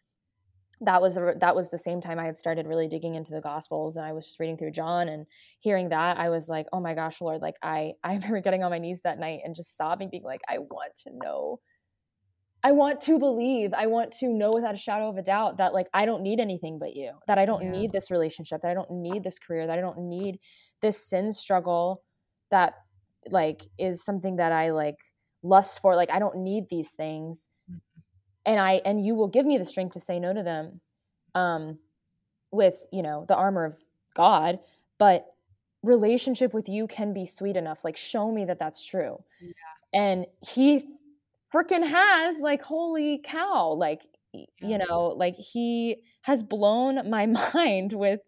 that 0.82 1.02
was 1.02 1.16
the, 1.16 1.36
that 1.40 1.56
was 1.56 1.70
the 1.70 1.78
same 1.78 2.02
time 2.02 2.20
I 2.20 2.26
had 2.26 2.38
started 2.38 2.68
really 2.68 2.88
digging 2.88 3.16
into 3.16 3.32
the 3.32 3.42
gospels 3.42 3.96
and 3.96 4.06
I 4.06 4.12
was 4.14 4.26
just 4.26 4.40
reading 4.40 4.58
through 4.58 4.72
John 4.72 5.08
and 5.08 5.26
hearing 5.60 5.90
that 5.90 6.18
I 6.18 6.30
was 6.30 6.50
like, 6.50 6.68
"Oh 6.74 6.80
my 6.82 6.94
gosh, 6.96 7.22
Lord, 7.22 7.42
like 7.42 7.56
I 7.62 7.94
I 8.04 8.16
remember 8.16 8.42
getting 8.42 8.64
on 8.64 8.72
my 8.72 8.80
knees 8.80 9.02
that 9.04 9.20
night 9.20 9.42
and 9.46 9.56
just 9.56 9.78
sobbing 9.78 10.10
being 10.10 10.24
like, 10.24 10.42
I 10.50 10.60
want 10.60 10.96
to 11.04 11.12
know 11.16 11.60
I 12.64 12.72
want 12.72 13.02
to 13.02 13.20
believe, 13.20 13.74
I 13.74 13.88
want 13.88 14.12
to 14.20 14.28
know 14.30 14.52
without 14.54 14.74
a 14.76 14.78
shadow 14.78 15.10
of 15.10 15.18
a 15.18 15.22
doubt 15.22 15.58
that 15.58 15.74
like 15.74 15.88
I 15.94 16.06
don't 16.06 16.24
need 16.24 16.40
anything 16.40 16.80
but 16.80 16.96
you. 16.96 17.12
That 17.28 17.38
I 17.38 17.46
don't 17.46 17.64
Yeah. 17.64 17.72
need 17.72 17.92
this 17.92 18.10
relationship, 18.10 18.62
that 18.62 18.72
I 18.72 18.74
don't 18.74 18.92
need 18.92 19.24
this 19.24 19.38
career, 19.40 19.68
that 19.68 19.78
I 19.78 19.82
don't 19.82 20.08
need 20.08 20.40
this 20.82 20.98
sin 20.98 21.34
struggle 21.34 22.04
that 22.52 22.76
like 23.30 23.64
is 23.78 24.04
something 24.04 24.38
that 24.38 24.52
I 24.52 24.72
like 24.72 24.98
lust 25.44 25.82
for. 25.82 25.96
Like 25.96 26.10
I 26.12 26.20
don't 26.20 26.38
need 26.38 26.70
these 26.70 26.92
things. 26.92 27.50
Mhm. 27.70 27.80
And 28.46 28.60
I 28.60 28.82
and 28.86 29.06
you 29.06 29.16
will 29.16 29.28
give 29.28 29.46
me 29.46 29.58
the 29.58 29.66
strength 29.66 29.94
to 29.94 30.00
say 30.00 30.20
no 30.20 30.34
to 30.34 30.44
them 30.44 30.82
um 31.36 31.80
with, 32.52 32.86
you 32.92 33.02
know, 33.04 33.26
the 33.28 33.36
armor 33.36 33.66
of 33.66 33.80
God, 34.16 34.60
but 35.00 35.28
relationship 35.84 36.54
with 36.54 36.70
you 36.70 36.88
can 36.88 37.14
be 37.14 37.26
sweet 37.26 37.58
enough. 37.58 37.84
Like 37.84 37.98
show 37.98 38.32
me 38.32 38.46
that 38.46 38.60
that's 38.60 38.86
true. 38.86 39.24
Yeah. 39.42 39.52
And 39.94 40.28
he 40.42 40.88
freaking 41.54 41.88
has 41.88 42.40
like 42.40 42.62
holy 42.62 43.22
cow 43.24 43.74
like 43.74 44.02
Yeah. 44.34 44.46
you 44.62 44.78
know 44.80 45.14
like 45.16 45.36
he 45.36 45.98
has 46.24 46.44
blown 46.44 47.10
my 47.10 47.26
mind 47.54 47.94
with 47.94 48.22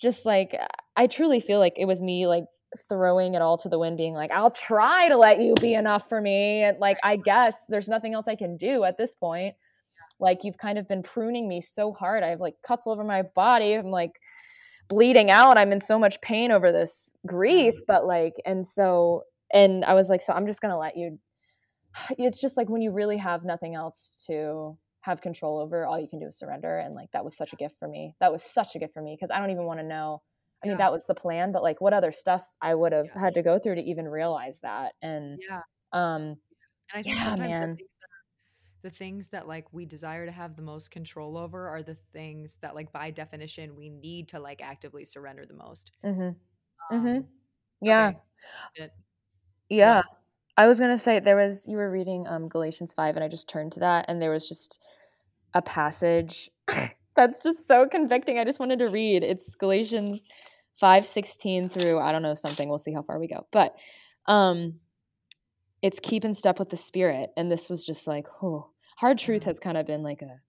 just 0.00 0.24
like 0.24 0.56
uh, 0.58 0.66
i 0.96 1.06
truly 1.06 1.40
feel 1.40 1.58
like 1.58 1.74
it 1.76 1.84
was 1.84 2.00
me 2.00 2.26
like 2.26 2.44
throwing 2.88 3.34
it 3.34 3.42
all 3.42 3.56
to 3.58 3.68
the 3.68 3.78
wind 3.78 3.96
being 3.96 4.14
like 4.14 4.32
i'll 4.32 4.50
try 4.50 5.08
to 5.08 5.16
let 5.16 5.40
you 5.40 5.54
be 5.60 5.74
enough 5.74 6.08
for 6.08 6.20
me 6.20 6.64
and 6.64 6.78
like 6.80 6.98
i 7.04 7.14
guess 7.16 7.64
there's 7.68 7.88
nothing 7.88 8.14
else 8.14 8.26
i 8.26 8.34
can 8.34 8.56
do 8.56 8.84
at 8.84 8.96
this 8.98 9.14
point. 9.14 9.54
Like 10.20 10.44
you've 10.44 10.58
kind 10.58 10.78
of 10.78 10.88
been 10.88 11.02
pruning 11.02 11.48
me 11.48 11.60
so 11.60 11.92
hard 11.92 12.22
i 12.22 12.28
have 12.28 12.40
like 12.40 12.54
cuts 12.66 12.86
all 12.86 12.92
over 12.92 13.04
my 13.04 13.22
body 13.34 13.74
i'm 13.74 13.90
like 13.90 14.12
bleeding 14.88 15.30
out 15.30 15.58
i'm 15.58 15.72
in 15.72 15.80
so 15.80 15.98
much 15.98 16.20
pain 16.20 16.50
over 16.50 16.70
this 16.72 17.10
grief 17.26 17.74
but 17.86 18.06
like 18.06 18.34
and 18.46 18.66
so 18.66 19.22
and 19.52 19.84
i 19.84 19.92
was 19.92 20.08
like 20.08 20.22
so 20.22 20.32
i'm 20.32 20.46
just 20.46 20.60
gonna 20.60 20.78
let 20.78 20.96
you 20.96 21.18
it's 22.18 22.40
just 22.40 22.56
like 22.56 22.68
when 22.68 22.82
you 22.82 22.90
really 22.92 23.16
have 23.16 23.44
nothing 23.44 23.74
else 23.74 24.24
to 24.26 24.76
have 25.00 25.20
control 25.20 25.58
over 25.60 25.84
all 25.86 26.00
you 26.00 26.08
can 26.08 26.18
do 26.18 26.26
is 26.26 26.38
surrender 26.38 26.78
and 26.78 26.94
like 26.94 27.10
that 27.12 27.24
was 27.24 27.36
such 27.36 27.52
a 27.52 27.56
gift 27.56 27.76
for 27.78 27.88
me 27.88 28.14
that 28.20 28.32
was 28.32 28.42
such 28.42 28.74
a 28.74 28.78
gift 28.78 28.94
for 28.94 29.02
me 29.02 29.14
because 29.16 29.30
i 29.30 29.38
don't 29.38 29.50
even 29.50 29.64
want 29.64 29.78
to 29.78 29.86
know 29.86 30.22
i 30.62 30.66
mean 30.66 30.76
Yeah. 30.76 30.78
that 30.78 30.92
was 30.92 31.06
the 31.06 31.14
plan 31.14 31.52
but 31.52 31.62
like 31.62 31.80
what 31.80 31.92
other 31.92 32.10
stuff 32.10 32.50
i 32.62 32.74
would 32.74 32.92
have 32.92 33.12
Yeah. 33.14 33.20
had 33.20 33.34
to 33.34 33.42
go 33.42 33.58
through 33.58 33.74
to 33.74 33.82
even 33.82 34.08
realize 34.08 34.60
that 34.60 34.94
and 35.02 35.38
Yeah. 35.48 35.60
um 35.92 36.36
And 36.92 37.00
I 37.00 37.02
think 37.02 37.18
Yeah, 37.18 37.24
sometimes 37.24 37.56
the 37.58 37.66
things, 37.76 37.88
that, 38.00 38.08
the 38.82 38.90
things 38.90 39.28
that 39.28 39.48
like 39.48 39.72
we 39.72 39.86
desire 39.86 40.26
to 40.26 40.32
have 40.32 40.56
the 40.56 40.62
most 40.62 40.90
control 40.90 41.36
over 41.38 41.68
are 41.68 41.82
the 41.82 41.94
things 41.94 42.58
that 42.58 42.74
like 42.74 42.92
by 42.92 43.10
definition 43.10 43.76
we 43.76 43.88
need 43.90 44.28
to 44.28 44.40
like 44.40 44.62
actively 44.62 45.04
surrender 45.04 45.46
the 45.46 45.54
most. 45.54 45.92
Mm-hmm. 46.04 46.30
Um, 46.92 47.06
mhm. 47.06 47.28
yeah 47.80 48.12
okay, 48.12 48.18
It- 48.76 48.92
Yeah. 49.68 50.02
I 50.56 50.66
was 50.66 50.78
gonna 50.78 50.98
say 50.98 51.20
there 51.20 51.36
was 51.36 51.66
you 51.66 51.76
were 51.76 51.90
reading 51.90 52.26
um 52.28 52.48
Galatians 52.48 52.92
five 52.94 53.16
and 53.16 53.24
I 53.24 53.28
just 53.28 53.48
turned 53.48 53.72
to 53.72 53.80
that 53.80 54.06
and 54.08 54.20
there 54.20 54.30
was 54.30 54.48
just 54.48 54.78
a 55.54 55.62
passage 55.62 56.50
that's 57.16 57.42
just 57.42 57.66
so 57.68 57.86
convicting. 57.88 58.38
I 58.38 58.44
just 58.44 58.60
wanted 58.60 58.78
to 58.80 58.86
read. 58.88 59.22
It's 59.24 59.54
Galatians 59.54 60.24
five 60.78 61.06
sixteen 61.06 61.68
through 61.68 61.98
I 62.00 62.12
don't 62.12 62.22
know 62.22 62.34
something. 62.34 62.68
We'll 62.68 62.78
see 62.78 62.92
how 62.92 63.02
far 63.02 63.18
we 63.18 63.28
go. 63.28 63.46
But 63.52 63.74
um 64.26 64.74
it's 65.82 66.00
keep 66.00 66.24
in 66.24 66.34
step 66.34 66.58
with 66.58 66.70
the 66.70 66.76
spirit. 66.76 67.30
And 67.36 67.50
this 67.50 67.68
was 67.68 67.84
just 67.84 68.06
like, 68.06 68.26
oh 68.42 68.70
hard 68.96 69.18
truth 69.18 69.42
Mhm. 69.42 69.46
has 69.46 69.58
kind 69.58 69.76
of 69.76 69.86
been 69.86 70.02
like 70.02 70.22
a 70.22 70.40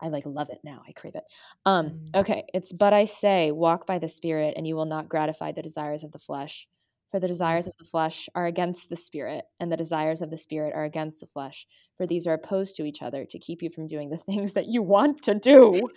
I 0.00 0.08
like 0.08 0.26
love 0.26 0.50
it 0.50 0.58
now. 0.62 0.82
I 0.86 0.92
crave 0.92 1.14
it. 1.14 1.24
Um, 1.64 1.90
Mhm. 2.12 2.20
okay, 2.20 2.44
it's 2.52 2.70
but 2.72 2.92
I 2.92 3.06
say, 3.06 3.50
walk 3.50 3.86
by 3.86 3.98
the 3.98 4.08
spirit, 4.08 4.52
and 4.56 4.66
you 4.66 4.76
will 4.76 4.84
not 4.84 5.08
gratify 5.08 5.52
the 5.52 5.62
desires 5.62 6.04
of 6.04 6.12
the 6.12 6.18
flesh. 6.18 6.68
For 7.16 7.20
the 7.20 7.28
desires 7.28 7.66
of 7.66 7.72
the 7.78 7.86
flesh 7.86 8.28
are 8.34 8.44
against 8.44 8.90
the 8.90 8.96
spirit, 8.96 9.46
and 9.58 9.72
the 9.72 9.76
desires 9.78 10.20
of 10.20 10.28
the 10.28 10.36
spirit 10.36 10.74
are 10.74 10.84
against 10.84 11.20
the 11.20 11.26
flesh. 11.26 11.66
For 11.96 12.06
these 12.06 12.26
are 12.26 12.34
opposed 12.34 12.76
to 12.76 12.84
each 12.84 13.00
other 13.00 13.24
to 13.24 13.38
keep 13.38 13.62
you 13.62 13.70
from 13.70 13.86
doing 13.86 14.10
the 14.10 14.18
things 14.28 14.52
that 14.52 14.66
you 14.66 14.82
want 14.82 15.22
to 15.22 15.34
do. 15.34 15.88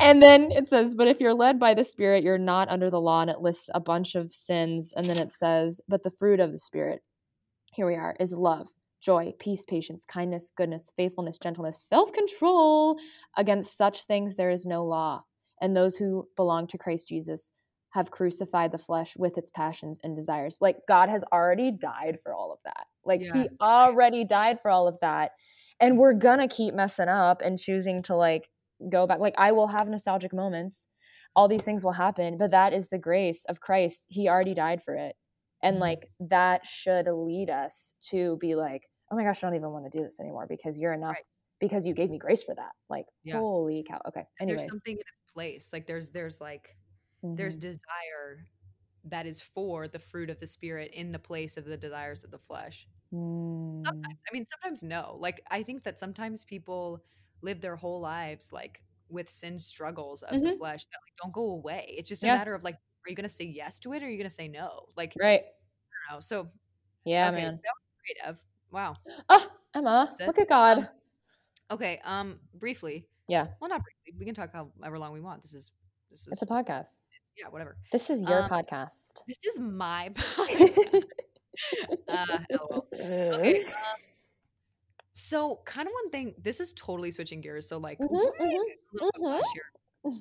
and 0.00 0.20
then 0.20 0.50
it 0.50 0.66
says, 0.66 0.96
But 0.96 1.06
if 1.06 1.20
you're 1.20 1.32
led 1.32 1.60
by 1.60 1.74
the 1.74 1.84
spirit, 1.84 2.24
you're 2.24 2.38
not 2.38 2.68
under 2.70 2.90
the 2.90 3.00
law, 3.00 3.20
and 3.20 3.30
it 3.30 3.38
lists 3.38 3.70
a 3.72 3.78
bunch 3.78 4.16
of 4.16 4.32
sins. 4.32 4.92
And 4.96 5.06
then 5.06 5.20
it 5.20 5.30
says, 5.30 5.80
But 5.86 6.02
the 6.02 6.10
fruit 6.10 6.40
of 6.40 6.50
the 6.50 6.58
spirit, 6.58 7.02
here 7.72 7.86
we 7.86 7.94
are, 7.94 8.16
is 8.18 8.32
love, 8.32 8.68
joy, 9.00 9.34
peace, 9.38 9.64
patience, 9.64 10.04
kindness, 10.04 10.50
goodness, 10.56 10.90
faithfulness, 10.96 11.38
gentleness, 11.38 11.80
self 11.80 12.12
control. 12.12 12.98
Against 13.36 13.76
such 13.76 14.06
things 14.06 14.34
there 14.34 14.50
is 14.50 14.66
no 14.66 14.84
law. 14.84 15.22
And 15.60 15.76
those 15.76 15.94
who 15.94 16.26
belong 16.34 16.66
to 16.66 16.78
Christ 16.78 17.06
Jesus 17.06 17.52
have 17.92 18.10
crucified 18.10 18.72
the 18.72 18.78
flesh 18.78 19.14
with 19.16 19.36
its 19.38 19.50
passions 19.50 19.98
and 20.02 20.16
desires. 20.16 20.58
Like 20.60 20.78
God 20.88 21.08
has 21.08 21.22
already 21.32 21.70
died 21.70 22.18
for 22.22 22.32
all 22.34 22.52
of 22.52 22.58
that. 22.64 22.86
Like 23.04 23.20
Yeah. 23.20 23.32
he 23.34 23.48
already 23.60 24.24
died 24.24 24.60
for 24.60 24.70
all 24.70 24.88
of 24.88 24.98
that. 25.00 25.32
And 25.80 25.98
we're 25.98 26.14
gonna 26.14 26.48
keep 26.48 26.74
messing 26.74 27.08
up 27.08 27.42
and 27.42 27.58
choosing 27.58 28.02
to 28.04 28.16
like 28.16 28.48
go 28.88 29.06
back. 29.06 29.18
Like 29.20 29.34
I 29.36 29.52
will 29.52 29.66
have 29.68 29.88
nostalgic 29.88 30.32
moments. 30.32 30.86
All 31.36 31.48
these 31.48 31.64
things 31.64 31.84
will 31.84 31.92
happen, 31.92 32.38
but 32.38 32.50
that 32.50 32.72
is 32.72 32.88
the 32.88 32.98
grace 32.98 33.44
of 33.46 33.60
Christ. 33.60 34.06
He 34.08 34.28
already 34.28 34.54
died 34.54 34.82
for 34.82 34.94
it. 34.94 35.14
And 35.62 35.76
Mhm. 35.76 35.80
like 35.80 36.10
that 36.20 36.66
should 36.66 37.06
lead 37.06 37.50
us 37.50 37.94
to 38.10 38.36
be 38.38 38.54
like, 38.54 38.88
oh 39.10 39.16
my 39.16 39.24
gosh, 39.24 39.44
I 39.44 39.46
don't 39.48 39.56
even 39.56 39.70
want 39.70 39.84
to 39.90 39.98
do 39.98 40.02
this 40.04 40.18
anymore 40.18 40.46
because 40.48 40.80
you're 40.80 40.92
enough 40.94 41.16
Right. 41.16 41.24
because 41.60 41.86
you 41.86 41.92
gave 41.94 42.10
me 42.10 42.18
grace 42.18 42.42
for 42.42 42.54
that. 42.54 42.72
Like, 42.88 43.06
Yeah. 43.22 43.36
holy 43.38 43.84
cow. 43.86 44.00
Okay. 44.08 44.20
and 44.40 44.48
Anyways. 44.48 44.62
there's 44.62 44.70
something 44.72 44.94
in 44.94 45.00
its 45.00 45.32
place. 45.34 45.72
Like 45.74 45.86
there's 45.86 46.10
there's 46.10 46.40
like 46.40 46.74
there's 47.22 47.56
Mhm. 47.56 47.60
desire 47.60 48.46
that 49.04 49.26
is 49.26 49.40
for 49.40 49.88
the 49.88 49.98
fruit 49.98 50.30
of 50.30 50.38
the 50.38 50.46
spirit 50.46 50.92
in 50.92 51.12
the 51.12 51.18
place 51.18 51.56
of 51.56 51.64
the 51.64 51.76
desires 51.76 52.24
of 52.24 52.30
the 52.30 52.38
flesh. 52.38 52.88
Mm. 53.12 53.82
Sometimes. 53.84 54.22
I 54.28 54.32
mean, 54.32 54.46
sometimes 54.46 54.82
no. 54.82 55.16
Like 55.20 55.42
I 55.50 55.62
think 55.62 55.82
that 55.84 55.98
sometimes 55.98 56.44
people 56.44 57.04
live 57.42 57.60
their 57.60 57.76
whole 57.76 58.00
lives 58.00 58.52
like 58.52 58.82
with 59.08 59.28
sin 59.28 59.58
struggles 59.58 60.22
of 60.22 60.40
the 60.40 60.50
Mhm. 60.50 60.58
flesh 60.58 60.86
that 60.86 60.98
like 61.04 61.16
don't 61.22 61.32
go 61.32 61.50
away. 61.50 61.94
It's 61.98 62.08
just 62.08 62.22
a 62.24 62.28
matter 62.28 62.54
of 62.54 62.62
like, 62.62 62.76
are 62.76 63.10
you 63.10 63.16
gonna 63.16 63.28
say 63.28 63.44
yes 63.44 63.78
to 63.80 63.92
it 63.92 64.02
or 64.02 64.06
are 64.06 64.08
you 64.10 64.18
gonna 64.18 64.30
say 64.30 64.48
no? 64.48 64.88
Like, 64.96 65.14
Right. 65.18 65.42
I 65.44 66.10
don't 66.12 66.16
know. 66.16 66.20
So 66.20 66.50
Yeah, 67.04 67.28
okay, 67.30 67.42
man. 67.42 67.56
that 67.56 67.74
was 67.74 67.84
great, 68.06 68.16
Ev. 68.24 68.44
Wow. 68.70 68.96
Oh, 69.28 69.50
Emma, 69.74 70.08
Sis. 70.12 70.26
look 70.26 70.38
at 70.38 70.48
God. 70.48 70.78
Um, 70.78 70.88
Okay. 71.72 71.98
Um, 72.04 72.40
briefly. 72.54 73.08
yeah, 73.28 73.48
Well, 73.60 73.68
not 73.70 73.82
briefly. 73.82 74.18
We 74.18 74.24
can 74.26 74.34
talk 74.34 74.52
however 74.52 74.98
long 74.98 75.12
we 75.12 75.20
want. 75.20 75.42
This 75.42 75.54
is 75.54 75.72
this 76.10 76.22
is 76.28 76.28
it's 76.34 76.42
a 76.42 76.46
podcast. 76.46 76.98
Yeah, 77.36 77.48
whatever. 77.50 77.76
This 77.92 78.10
is 78.10 78.22
your 78.22 78.42
um, 78.42 78.50
podcast. 78.50 79.02
This 79.26 79.38
is 79.44 79.58
my 79.60 80.10
podcast. 80.14 81.02
uh, 82.08 82.38
lol. 82.50 82.86
Okay. 82.92 83.64
um, 83.66 83.72
so, 85.12 85.60
kind 85.64 85.86
of 85.86 85.92
one 85.92 86.10
thing. 86.10 86.34
This 86.38 86.60
is 86.60 86.72
totally 86.72 87.10
switching 87.10 87.40
gears. 87.40 87.68
So, 87.68 87.78
like, 87.78 87.98
Mhm, 87.98 88.10
way 88.10 88.30
mhm, 88.40 88.42
a 88.42 88.94
little 88.94 89.10
bit 89.14 89.22
mhm. 89.22 89.36
last 89.36 89.48
year. 89.54 90.14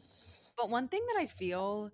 But 0.57 0.69
one 0.69 0.87
thing 0.89 1.01
that 1.13 1.19
I 1.19 1.25
feel 1.27 1.91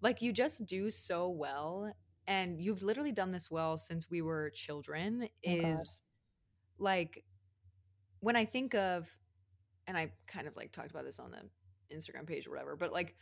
like 0.00 0.22
you 0.22 0.32
just 0.32 0.66
do 0.66 0.90
so 0.90 1.28
well, 1.28 1.92
and 2.26 2.60
you've 2.60 2.82
literally 2.82 3.12
done 3.12 3.30
this 3.30 3.50
well 3.50 3.76
since 3.78 4.08
we 4.10 4.22
were 4.22 4.50
children, 4.50 5.28
Oh, 5.46 5.56
God. 5.60 5.70
is 5.70 6.02
like 6.78 7.24
when 8.20 8.36
I 8.36 8.44
think 8.46 8.74
of, 8.74 9.08
and 9.86 9.96
I 9.96 10.12
kind 10.26 10.46
of 10.46 10.56
like 10.56 10.72
talked 10.72 10.90
about 10.90 11.04
this 11.04 11.20
on 11.20 11.30
the 11.30 11.42
Instagram 11.94 12.26
page 12.26 12.46
or 12.46 12.50
whatever, 12.50 12.76
but 12.76 12.92
like 12.92 13.14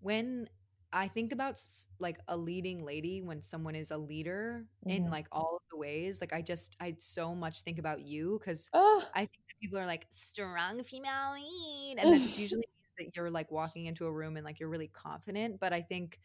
when 0.00 0.48
I 0.92 1.08
think 1.08 1.32
about 1.32 1.60
like 1.98 2.18
a 2.28 2.36
leading 2.36 2.84
lady, 2.84 3.22
when 3.22 3.42
someone 3.42 3.74
is 3.74 3.90
a 3.90 3.98
leader 3.98 4.66
in 4.88 5.06
Mhm. 5.06 5.10
like 5.10 5.26
all 5.32 5.56
of 5.56 5.62
the 5.70 5.76
ways, 5.78 6.20
like 6.20 6.32
I 6.32 6.42
just, 6.42 6.76
I 6.80 6.96
so 6.98 7.34
much 7.34 7.62
think 7.62 7.78
about 7.78 8.02
you 8.02 8.38
because 8.40 8.70
Oh, 8.72 9.10
I 9.14 9.20
think 9.20 9.46
that 9.48 9.58
people 9.60 9.78
are 9.78 9.86
like 9.86 10.06
strong 10.10 10.82
female 10.84 11.34
lead, 11.34 11.96
and 11.98 12.12
that 12.12 12.22
just 12.22 12.38
usually 12.38 12.66
means 12.66 12.94
that 12.98 13.16
you're 13.16 13.30
like 13.30 13.50
walking 13.50 13.86
into 13.86 14.06
a 14.06 14.12
room 14.12 14.36
and 14.36 14.44
like 14.44 14.60
you're 14.60 14.68
really 14.70 14.88
confident. 14.88 15.60
But 15.60 15.72
I 15.72 15.82
think 15.82 16.18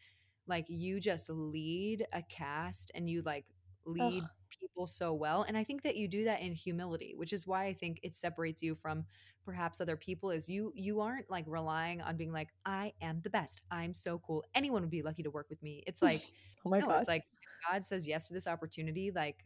like 0.46 0.66
you 0.68 1.00
just 1.00 1.30
lead 1.30 2.06
a 2.12 2.22
cast 2.22 2.90
and 2.94 3.08
you 3.08 3.22
like 3.22 3.46
lead 3.84 4.24
Ugh. 4.24 4.30
People 4.58 4.86
so 4.86 5.12
well, 5.12 5.42
and 5.42 5.56
I 5.56 5.64
think 5.64 5.82
that 5.82 5.96
you 5.96 6.08
do 6.08 6.24
that 6.24 6.40
in 6.40 6.52
humility, 6.52 7.14
which 7.16 7.32
is 7.32 7.46
why 7.46 7.64
I 7.64 7.72
think 7.72 8.00
it 8.02 8.14
separates 8.14 8.62
you 8.62 8.74
from 8.74 9.04
perhaps 9.44 9.80
other 9.80 9.96
people. 9.96 10.30
Is 10.30 10.48
you 10.48 10.72
you 10.74 11.00
aren't 11.00 11.30
like 11.30 11.44
relying 11.48 12.00
on 12.02 12.16
being 12.16 12.32
like 12.32 12.48
I 12.64 12.92
am 13.00 13.20
the 13.22 13.30
best, 13.30 13.60
I'm 13.70 13.94
so 13.94 14.18
cool, 14.18 14.44
anyone 14.54 14.82
would 14.82 14.90
be 14.90 15.02
lucky 15.02 15.22
to 15.22 15.30
work 15.30 15.46
with 15.50 15.62
me. 15.62 15.82
It's 15.86 16.02
like 16.02 16.22
oh 16.66 16.70
my 16.70 16.80
no, 16.80 16.86
God. 16.86 16.98
it's 16.98 17.08
like 17.08 17.24
God 17.70 17.84
says 17.84 18.06
yes 18.08 18.28
to 18.28 18.34
this 18.34 18.46
opportunity, 18.46 19.10
like 19.10 19.44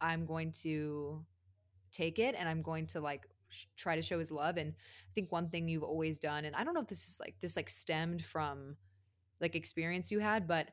I'm 0.00 0.26
going 0.26 0.52
to 0.62 1.24
take 1.90 2.18
it 2.18 2.34
and 2.38 2.48
I'm 2.48 2.62
going 2.62 2.86
to 2.88 3.00
like 3.00 3.26
sh- 3.48 3.66
try 3.76 3.96
to 3.96 4.02
show 4.02 4.18
his 4.18 4.30
love. 4.30 4.56
And 4.56 4.72
I 4.72 5.12
think 5.14 5.32
one 5.32 5.48
thing 5.48 5.68
you've 5.68 5.82
always 5.82 6.18
done, 6.18 6.44
and 6.44 6.54
I 6.54 6.64
don't 6.64 6.74
know 6.74 6.80
if 6.80 6.86
this 6.86 7.08
is 7.08 7.18
like 7.20 7.34
this 7.40 7.56
like 7.56 7.68
stemmed 7.68 8.24
from 8.24 8.76
like 9.40 9.54
experience 9.54 10.10
you 10.10 10.18
had, 10.20 10.46
but 10.46 10.68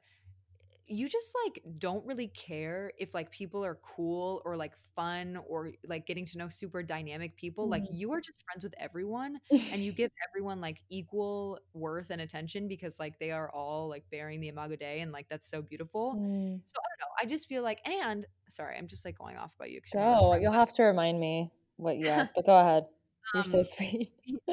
you 0.87 1.09
just 1.09 1.35
like 1.45 1.63
don't 1.79 2.05
really 2.05 2.27
care 2.27 2.91
if 2.99 3.13
like 3.13 3.31
people 3.31 3.65
are 3.65 3.75
cool 3.81 4.41
or 4.45 4.55
like 4.55 4.75
fun 4.95 5.37
or 5.47 5.71
like 5.87 6.05
getting 6.05 6.25
to 6.25 6.37
know 6.37 6.47
super 6.49 6.83
dynamic 6.83 7.35
people. 7.37 7.67
Like 7.69 7.83
Mhm. 7.83 7.89
you 7.89 8.11
are 8.13 8.21
just 8.21 8.43
friends 8.45 8.63
with 8.63 8.73
everyone 8.79 9.39
and 9.71 9.83
you 9.83 9.91
give 9.91 10.11
everyone 10.29 10.61
like 10.61 10.83
equal 10.89 11.59
worth 11.73 12.09
and 12.11 12.21
attention 12.21 12.67
because 12.67 12.99
like 12.99 13.17
they 13.19 13.31
are 13.31 13.49
all 13.51 13.89
like 13.89 14.03
bearing 14.11 14.39
the 14.41 14.47
imago 14.49 14.75
dei 14.75 14.99
and 15.01 15.11
like 15.11 15.27
that's 15.29 15.49
so 15.49 15.61
beautiful 15.61 16.19
Mm. 16.19 16.61
so 16.63 16.73
i 16.79 16.87
don't 16.89 16.99
know 17.07 17.13
i 17.21 17.25
just 17.25 17.47
feel 17.47 17.63
like 17.63 17.79
and 17.87 18.25
sorry 18.49 18.77
i'm 18.77 18.87
just 18.87 19.05
like 19.05 19.17
going 19.17 19.37
off 19.37 19.53
about 19.55 19.71
you're 19.71 19.81
my 19.95 20.05
best 20.05 20.21
Go. 20.21 20.29
friend, 20.29 20.41
You'll 20.41 20.51
have 20.53 20.73
to 20.73 20.83
remind 20.83 21.19
me 21.19 21.51
what 21.77 21.97
you 21.97 22.09
asked, 22.09 22.33
but 22.35 22.45
go 22.45 22.57
ahead. 22.57 22.85
You're 23.33 23.43
so 23.43 23.59
um, 23.59 23.63
sweet. 23.63 24.11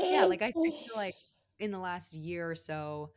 yeah 0.08 0.24
like 0.24 0.42
I 0.42 0.52
feel 0.52 0.96
like 0.96 1.16
in 1.58 1.70
the 1.70 1.78
last 1.78 2.12
year 2.14 2.50
or 2.50 2.54
so 2.54 3.10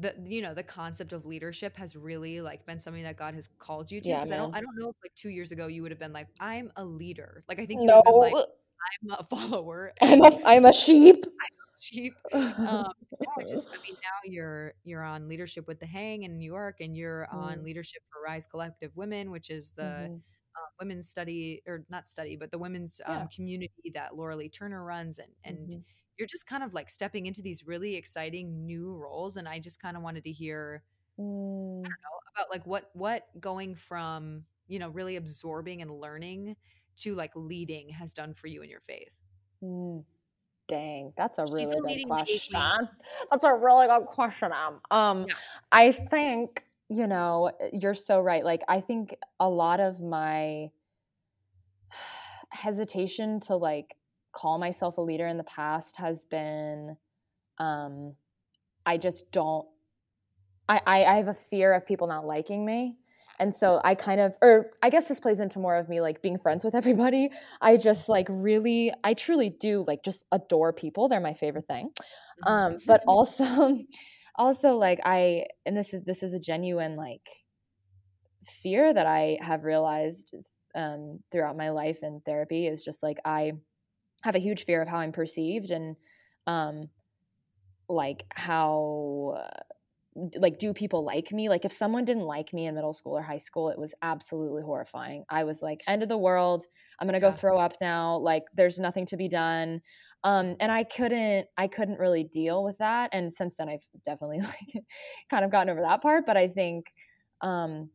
the 0.00 0.14
you 0.26 0.42
know 0.42 0.54
the 0.54 0.62
concept 0.62 1.12
of 1.12 1.26
leadership 1.26 1.76
has 1.76 1.96
really 1.96 2.40
like 2.40 2.64
been 2.66 2.78
something 2.78 3.02
that 3.04 3.16
god 3.16 3.34
has 3.34 3.48
called 3.58 3.90
you 3.90 4.00
to 4.00 4.12
Yeah, 4.12 4.16
because 4.16 4.30
i 4.30 4.36
don't 4.36 4.50
i 4.54 4.60
don't 4.60 4.76
know 4.78 4.88
if 4.90 4.96
like 5.04 5.14
two 5.14 5.30
years 5.30 5.52
ago 5.52 5.66
you 5.68 5.82
would 5.82 5.90
have 5.92 5.98
been 6.00 6.12
like 6.12 6.28
i'm 6.40 6.70
a 6.76 6.84
leader 6.84 7.44
like 7.48 7.60
i 7.60 7.66
think 7.66 7.82
you 7.84 7.90
would 7.90 7.96
have 7.96 8.04
been 8.04 8.18
like 8.20 8.36
No, 8.36 8.46
i'm 9.02 9.10
a 9.18 9.24
follower 9.36 9.92
I'm 10.02 10.22
a 10.24 10.40
I'm 10.44 10.64
a 10.66 10.72
sheep. 10.72 11.24
sheep 11.78 12.18
um 12.66 12.92
no, 13.20 13.28
it 13.40 13.48
just 13.48 13.68
i 13.72 13.78
mean 13.86 13.96
now 14.02 14.30
you're 14.30 14.74
you're 14.84 15.02
on 15.02 15.28
leadership 15.28 15.66
with 15.68 15.78
the 15.80 15.86
hang 15.86 16.22
in 16.24 16.36
new 16.38 16.44
york 16.50 16.76
and 16.80 16.96
you're 16.96 17.26
on 17.32 17.58
Mm. 17.58 17.64
leadership 17.64 18.02
for 18.10 18.20
rise 18.22 18.46
collective 18.46 18.90
women 18.96 19.30
which 19.30 19.50
is 19.50 19.72
the 19.72 20.08
Mhm. 20.08 20.22
uh, 20.56 20.68
women's 20.80 21.08
study 21.08 21.62
or 21.66 21.84
not 21.88 22.06
study 22.08 22.36
but 22.36 22.50
the 22.50 22.58
women's 22.58 23.00
Yeah. 23.06 23.20
um, 23.20 23.28
community 23.34 23.90
that 23.94 24.16
laura 24.16 24.36
lee 24.36 24.48
turner 24.48 24.84
runs 24.84 25.18
and 25.18 25.32
and 25.44 25.70
Mhm. 25.70 25.84
You're 26.18 26.26
just 26.26 26.46
kind 26.46 26.62
of 26.62 26.74
like 26.74 26.90
stepping 26.90 27.26
into 27.26 27.40
these 27.42 27.66
really 27.66 27.94
exciting 27.96 28.66
new 28.66 28.94
roles 28.94 29.36
and 29.36 29.48
i 29.48 29.58
just 29.58 29.80
kind 29.80 29.96
of 29.96 30.02
wanted 30.02 30.24
to 30.24 30.32
hear 30.32 30.82
Mm. 31.18 31.84
about 31.84 32.48
like 32.50 32.64
what 32.64 32.90
what 32.92 33.26
going 33.40 33.74
from 33.74 34.44
you 34.68 34.78
know 34.78 34.88
really 34.90 35.16
absorbing 35.16 35.82
and 35.82 35.90
learning 35.90 36.54
to 36.96 37.16
like 37.16 37.32
leading 37.34 37.88
has 37.88 38.12
done 38.12 38.34
for 38.34 38.46
you 38.46 38.62
in 38.62 38.70
your 38.70 38.80
faith 38.80 39.18
Mm. 39.64 40.04
Dang, 40.68 41.12
that's 41.16 41.38
a 41.38 41.46
She's 41.46 41.66
really 41.66 42.04
good 42.04 42.08
question. 42.08 42.88
That's 43.30 43.42
a 43.42 43.54
really 43.54 43.86
good 43.86 44.04
question, 44.06 44.52
Em. 44.52 44.80
Um, 44.90 45.24
Yeah. 45.26 45.34
I 45.72 45.90
think 45.92 46.62
you 46.90 47.06
know 47.06 47.50
you're 47.72 47.94
so 47.94 48.20
right. 48.20 48.44
Like, 48.44 48.62
I 48.68 48.80
think 48.82 49.16
a 49.40 49.48
lot 49.48 49.80
of 49.80 50.00
my 50.00 50.70
hesitation 52.50 53.40
to 53.40 53.56
like 53.56 53.96
call 54.38 54.58
myself 54.58 54.98
a 54.98 55.00
leader 55.00 55.26
in 55.26 55.36
the 55.36 55.44
past 55.44 55.96
has 55.96 56.24
been, 56.24 56.96
um, 57.58 58.14
I 58.86 58.96
just 58.96 59.32
don't. 59.32 59.66
I, 60.68 60.80
I 60.86 61.04
I 61.04 61.16
have 61.16 61.28
a 61.28 61.34
fear 61.34 61.72
of 61.74 61.86
people 61.86 62.06
not 62.06 62.26
liking 62.26 62.64
me. 62.64 62.96
And 63.40 63.54
so 63.54 63.80
I 63.84 63.94
kind 63.94 64.20
of, 64.20 64.36
or 64.42 64.72
I 64.82 64.90
guess 64.90 65.06
this 65.06 65.20
plays 65.20 65.38
into 65.38 65.60
more 65.60 65.76
of 65.76 65.88
me 65.88 66.00
like 66.00 66.22
being 66.22 66.38
friends 66.38 66.64
with 66.64 66.74
everybody. 66.82 67.30
I 67.60 67.76
just 67.76 68.08
like 68.08 68.26
really, 68.30 68.92
I 69.04 69.14
truly 69.14 69.50
do 69.50 69.84
like 69.86 70.02
just 70.04 70.24
adore 70.32 70.72
people. 70.72 71.08
They're 71.08 71.20
my 71.20 71.34
favorite 71.34 71.66
thing. 71.66 71.90
Mhm. 72.42 72.48
Um, 72.48 72.78
but 72.86 73.02
also, 73.08 73.78
also 74.36 74.76
like 74.76 75.00
I, 75.04 75.46
and 75.66 75.76
this 75.76 75.94
is 75.94 76.04
this 76.04 76.22
is 76.22 76.32
a 76.32 76.40
genuine 76.40 76.96
like 76.96 77.28
fear 78.44 78.92
that 78.92 79.06
I 79.06 79.38
have 79.40 79.64
realized 79.64 80.34
um, 80.74 81.20
throughout 81.32 81.56
my 81.56 81.70
life 81.70 82.02
in 82.02 82.20
therapy 82.24 82.66
is 82.66 82.84
just 82.84 83.02
like 83.02 83.18
I 83.24 83.52
have 84.22 84.34
a 84.34 84.40
huge 84.40 84.64
fear 84.64 84.82
of 84.82 84.88
how 84.88 84.98
I'm 84.98 85.12
perceived 85.12 85.70
and 85.70 85.96
um, 86.46 86.90
like 87.88 88.26
how 88.34 89.34
uh, 89.38 89.62
like 90.38 90.58
do 90.58 90.74
people 90.74 91.04
like 91.04 91.32
me? 91.32 91.48
Like 91.48 91.64
if 91.64 91.72
someone 91.72 92.04
didn't 92.04 92.24
like 92.24 92.52
me 92.52 92.66
in 92.66 92.74
middle 92.74 92.92
school 92.92 93.16
or 93.16 93.22
high 93.22 93.38
school 93.38 93.70
it 93.70 93.78
was 93.78 93.94
absolutely 94.02 94.62
horrifying. 94.62 95.24
I 95.30 95.44
was 95.44 95.62
like 95.62 95.82
end 95.86 96.02
of 96.02 96.08
the 96.08 96.18
world. 96.18 96.66
I'm 96.98 97.06
gonna 97.08 97.20
go 97.20 97.30
Yeah. 97.30 97.32
throw 97.32 97.58
up 97.58 97.74
now. 97.80 98.18
Like 98.18 98.44
there's 98.54 98.78
nothing 98.78 99.06
to 99.06 99.16
be 99.16 99.28
done. 99.28 99.82
Um 100.24 100.56
and 100.60 100.72
i 100.72 100.84
couldn't 100.84 101.48
i 101.58 101.68
couldn't 101.68 102.00
really 102.00 102.24
deal 102.24 102.64
with 102.64 102.78
that 102.78 103.10
and 103.12 103.32
since 103.32 103.56
then 103.56 103.68
i've 103.68 103.86
definitely 104.04 104.40
like 104.42 104.84
kind 105.30 105.44
of 105.44 105.52
gotten 105.52 105.70
over 105.70 105.80
that 105.82 106.02
part 106.02 106.26
but 106.26 106.36
i 106.36 106.48
think 106.48 106.92
um 107.40 107.90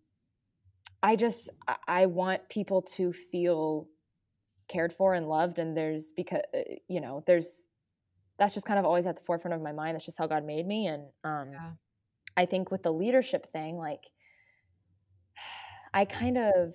i 1.02 1.16
just 1.16 1.50
i 1.88 2.06
want 2.06 2.48
people 2.50 2.82
to 2.82 3.14
feel 3.14 3.88
cared 4.74 4.92
for 4.92 5.14
and 5.14 5.28
loved 5.30 5.60
and 5.60 5.78
there's 5.78 6.12
because 6.12 6.42
uh, 6.56 6.60
you 6.88 7.00
know 7.00 7.24
there's 7.28 7.68
that's 8.40 8.54
just 8.56 8.66
kind 8.66 8.80
of 8.80 8.86
always 8.86 9.06
at 9.06 9.16
the 9.16 9.24
forefront 9.24 9.54
of 9.54 9.62
my 9.62 9.72
mind 9.72 9.94
that's 9.96 10.06
just 10.06 10.18
how 10.18 10.26
god 10.28 10.44
made 10.44 10.66
me 10.68 10.88
and 10.88 11.04
um 11.24 11.52
Yeah. 11.52 11.72
I 12.36 12.46
think 12.48 12.72
with 12.72 12.82
the 12.82 12.92
leadership 12.92 13.52
thing, 13.54 13.78
like 13.78 14.02
I 15.94 16.06
kind 16.06 16.38
of 16.38 16.74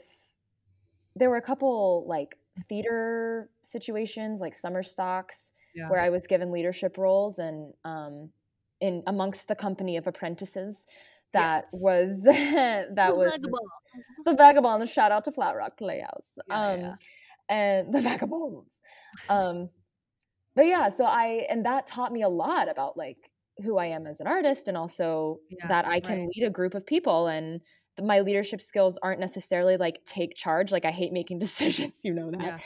there 1.16 1.30
were 1.30 1.36
a 1.36 1.42
couple 1.42 2.04
like 2.06 2.38
theater 2.68 3.50
situations, 3.64 4.40
like 4.40 4.54
summer 4.54 4.84
stocks, 4.84 5.50
Yeah. 5.74 5.88
where 5.90 6.00
I 6.00 6.10
was 6.10 6.26
given 6.28 6.52
leadership 6.52 6.96
roles 6.96 7.40
and 7.40 7.74
um 7.84 8.30
in 8.80 9.02
amongst 9.08 9.48
the 9.48 9.56
company 9.56 9.96
of 9.96 10.06
apprentices 10.06 10.86
that 11.32 11.64
Yes. 11.72 11.80
was 11.82 12.22
that 12.24 13.16
was 13.16 13.32
vagabond. 13.32 13.70
the 14.26 14.34
vagabonds. 14.34 14.90
Shout 14.92 15.10
out 15.10 15.24
to 15.24 15.32
Flat 15.32 15.56
Rock 15.56 15.76
Playhouse. 15.76 16.38
Yeah, 16.48 16.54
um. 16.90 16.98
And 17.48 17.92
the 17.94 18.00
vagabonds. 18.00 18.80
Um 19.28 19.70
but 20.54 20.66
yeah, 20.66 20.88
so 20.88 21.04
I 21.04 21.46
and 21.48 21.64
that 21.66 21.86
taught 21.86 22.12
me 22.12 22.22
a 22.22 22.28
lot 22.28 22.68
about 22.68 22.96
like 22.96 23.18
who 23.64 23.76
I 23.76 23.86
am 23.86 24.06
as 24.06 24.20
an 24.20 24.26
artist 24.26 24.68
and 24.68 24.76
also 24.76 25.38
Yeah, 25.50 25.66
that 25.68 25.84
I 25.86 26.00
can 26.00 26.18
right. 26.20 26.28
lead 26.36 26.46
a 26.46 26.50
group 26.50 26.74
of 26.74 26.86
people 26.86 27.26
and 27.28 27.60
my 28.00 28.20
leadership 28.20 28.62
skills 28.62 28.96
aren't 29.02 29.18
necessarily 29.18 29.76
like 29.76 29.98
take 30.06 30.34
charge 30.36 30.70
like 30.70 30.84
I 30.84 30.90
hate 30.92 31.12
making 31.12 31.38
decisions, 31.46 32.00
you 32.04 32.14
know 32.14 32.30
that. 32.30 32.40
Yeah. 32.40 32.58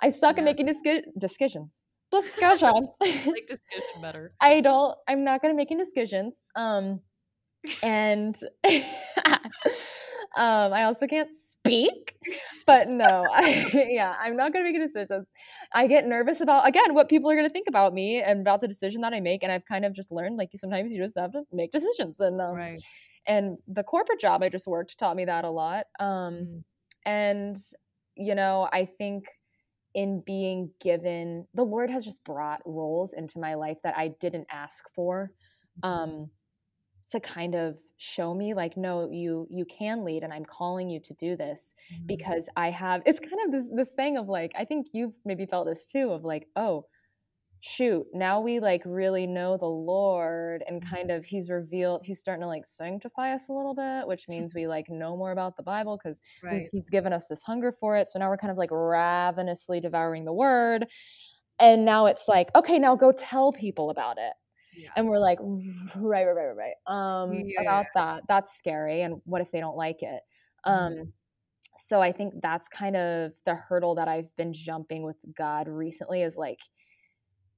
I 0.00 0.10
suck 0.10 0.36
Yeah. 0.36 0.42
at 0.42 0.44
making 0.44 0.66
discu- 0.66 1.04
discussions. 1.18 1.72
Discussions. 2.12 2.88
like 3.00 3.46
discussion 3.46 4.02
better. 4.02 4.32
I 4.40 4.60
don't 4.60 4.96
I'm 5.08 5.22
not 5.24 5.40
good 5.42 5.50
at 5.50 5.56
making 5.56 5.78
decisions. 5.78 6.34
Um 6.56 7.00
and 7.82 8.36
um, 10.36 10.72
I 10.72 10.84
also 10.84 11.06
can't 11.06 11.34
speak, 11.34 12.16
but 12.66 12.88
no, 12.88 13.28
I, 13.32 13.68
yeah, 13.90 14.14
I'm 14.18 14.36
not 14.36 14.52
going 14.52 14.64
to 14.64 14.72
make 14.72 14.80
decisions. 14.80 15.26
I 15.72 15.86
get 15.86 16.06
nervous 16.06 16.40
about 16.40 16.68
again 16.68 16.94
what 16.94 17.08
people 17.08 17.30
are 17.30 17.34
going 17.34 17.48
to 17.48 17.52
think 17.52 17.68
about 17.68 17.92
me 17.94 18.22
and 18.22 18.40
about 18.40 18.60
the 18.60 18.68
decision 18.68 19.00
that 19.02 19.12
I 19.12 19.20
make, 19.20 19.42
and 19.42 19.50
I've 19.50 19.64
kind 19.64 19.84
of 19.84 19.92
just 19.92 20.12
learned 20.12 20.36
like 20.36 20.50
sometimes 20.56 20.92
you 20.92 21.02
just 21.02 21.18
have 21.18 21.32
to 21.32 21.42
make 21.52 21.72
decisions, 21.72 22.20
and 22.20 22.40
um, 22.40 22.54
right. 22.54 22.80
and 23.26 23.58
the 23.66 23.82
corporate 23.82 24.20
job 24.20 24.42
I 24.42 24.48
just 24.48 24.66
worked 24.66 24.98
taught 24.98 25.16
me 25.16 25.24
that 25.24 25.44
a 25.44 25.50
lot. 25.50 25.86
Um, 25.98 26.36
Mhm. 26.44 26.64
and 27.04 27.56
you 28.16 28.34
know, 28.34 28.68
I 28.72 28.84
think 28.84 29.26
in 29.94 30.20
being 30.20 30.70
given 30.80 31.48
the 31.54 31.64
Lord 31.64 31.90
has 31.90 32.04
just 32.04 32.22
brought 32.24 32.62
roles 32.64 33.12
into 33.12 33.38
my 33.40 33.54
life 33.54 33.78
that 33.82 33.96
I 33.96 34.08
didn't 34.08 34.46
ask 34.50 34.84
for. 34.94 35.32
Um, 35.82 36.30
to 37.10 37.20
kind 37.20 37.54
of 37.54 37.78
show 38.02 38.32
me 38.32 38.54
like 38.54 38.78
no 38.78 39.10
you 39.10 39.46
you 39.50 39.66
can 39.66 40.04
lead 40.04 40.22
and 40.24 40.32
i'm 40.32 40.44
calling 40.44 40.88
you 40.88 40.98
to 40.98 41.12
do 41.14 41.36
this 41.36 41.74
Mhm. 41.90 42.06
because 42.08 42.48
i 42.56 42.70
have 42.70 43.02
it's 43.06 43.20
kind 43.20 43.36
of 43.44 43.52
this 43.52 43.66
this 43.76 43.90
thing 43.94 44.16
of 44.16 44.26
like 44.28 44.52
i 44.56 44.64
think 44.64 44.86
you've 44.94 45.12
maybe 45.26 45.44
felt 45.44 45.66
this 45.66 45.84
too 45.86 46.10
of 46.10 46.24
like 46.24 46.48
oh 46.56 46.86
shoot 47.62 48.06
now 48.14 48.40
we 48.40 48.58
like 48.58 48.82
really 48.86 49.26
know 49.26 49.58
the 49.58 49.66
lord 49.66 50.64
and 50.66 50.80
Mhm. 50.80 50.82
kind 50.82 51.10
of 51.10 51.24
he's 51.26 51.50
revealed 51.50 52.00
he's 52.04 52.18
starting 52.18 52.40
to 52.40 52.46
like 52.46 52.64
sanctify 52.64 53.34
us 53.34 53.50
a 53.50 53.52
little 53.52 53.74
bit 53.74 54.06
which 54.06 54.28
means 54.28 54.54
we 54.54 54.66
like 54.66 54.88
know 54.88 55.14
more 55.16 55.30
about 55.32 55.56
the 55.58 55.62
bible 55.62 55.98
because 56.02 56.22
right. 56.42 56.72
he's 56.72 56.88
given 56.88 57.12
us 57.12 57.26
this 57.26 57.42
hunger 57.42 57.70
for 57.70 57.96
it 57.98 58.06
so 58.08 58.18
now 58.18 58.30
we're 58.30 58.38
kind 58.38 58.50
of 58.50 58.56
like 58.56 58.70
ravenously 58.72 59.78
devouring 59.78 60.24
the 60.24 60.32
word 60.32 60.86
and 61.58 61.84
now 61.84 62.06
it's 62.06 62.28
like 62.28 62.50
okay 62.56 62.78
now 62.78 62.96
go 62.96 63.12
tell 63.12 63.52
people 63.52 63.90
about 63.90 64.18
it 64.18 64.34
Yeah. 64.76 64.90
and 64.96 65.06
we're 65.08 65.18
like 65.18 65.38
right 65.96 66.24
right 66.24 66.34
right 66.34 66.54
right 66.56 66.56
right 66.56 66.74
um 66.86 67.32
Yeah. 67.34 67.62
about 67.62 67.86
that 67.94 68.22
that's 68.28 68.56
scary 68.56 69.02
and 69.02 69.20
what 69.24 69.40
if 69.40 69.50
they 69.50 69.60
don't 69.60 69.76
like 69.76 70.02
it 70.02 70.22
um 70.64 71.12
so 71.76 72.00
i 72.00 72.12
think 72.12 72.34
that's 72.42 72.68
kind 72.68 72.96
of 72.96 73.32
the 73.46 73.54
hurdle 73.54 73.94
that 73.96 74.08
i've 74.08 74.34
been 74.36 74.52
jumping 74.52 75.02
with 75.02 75.16
god 75.36 75.68
recently 75.68 76.22
is 76.22 76.36
like 76.36 76.60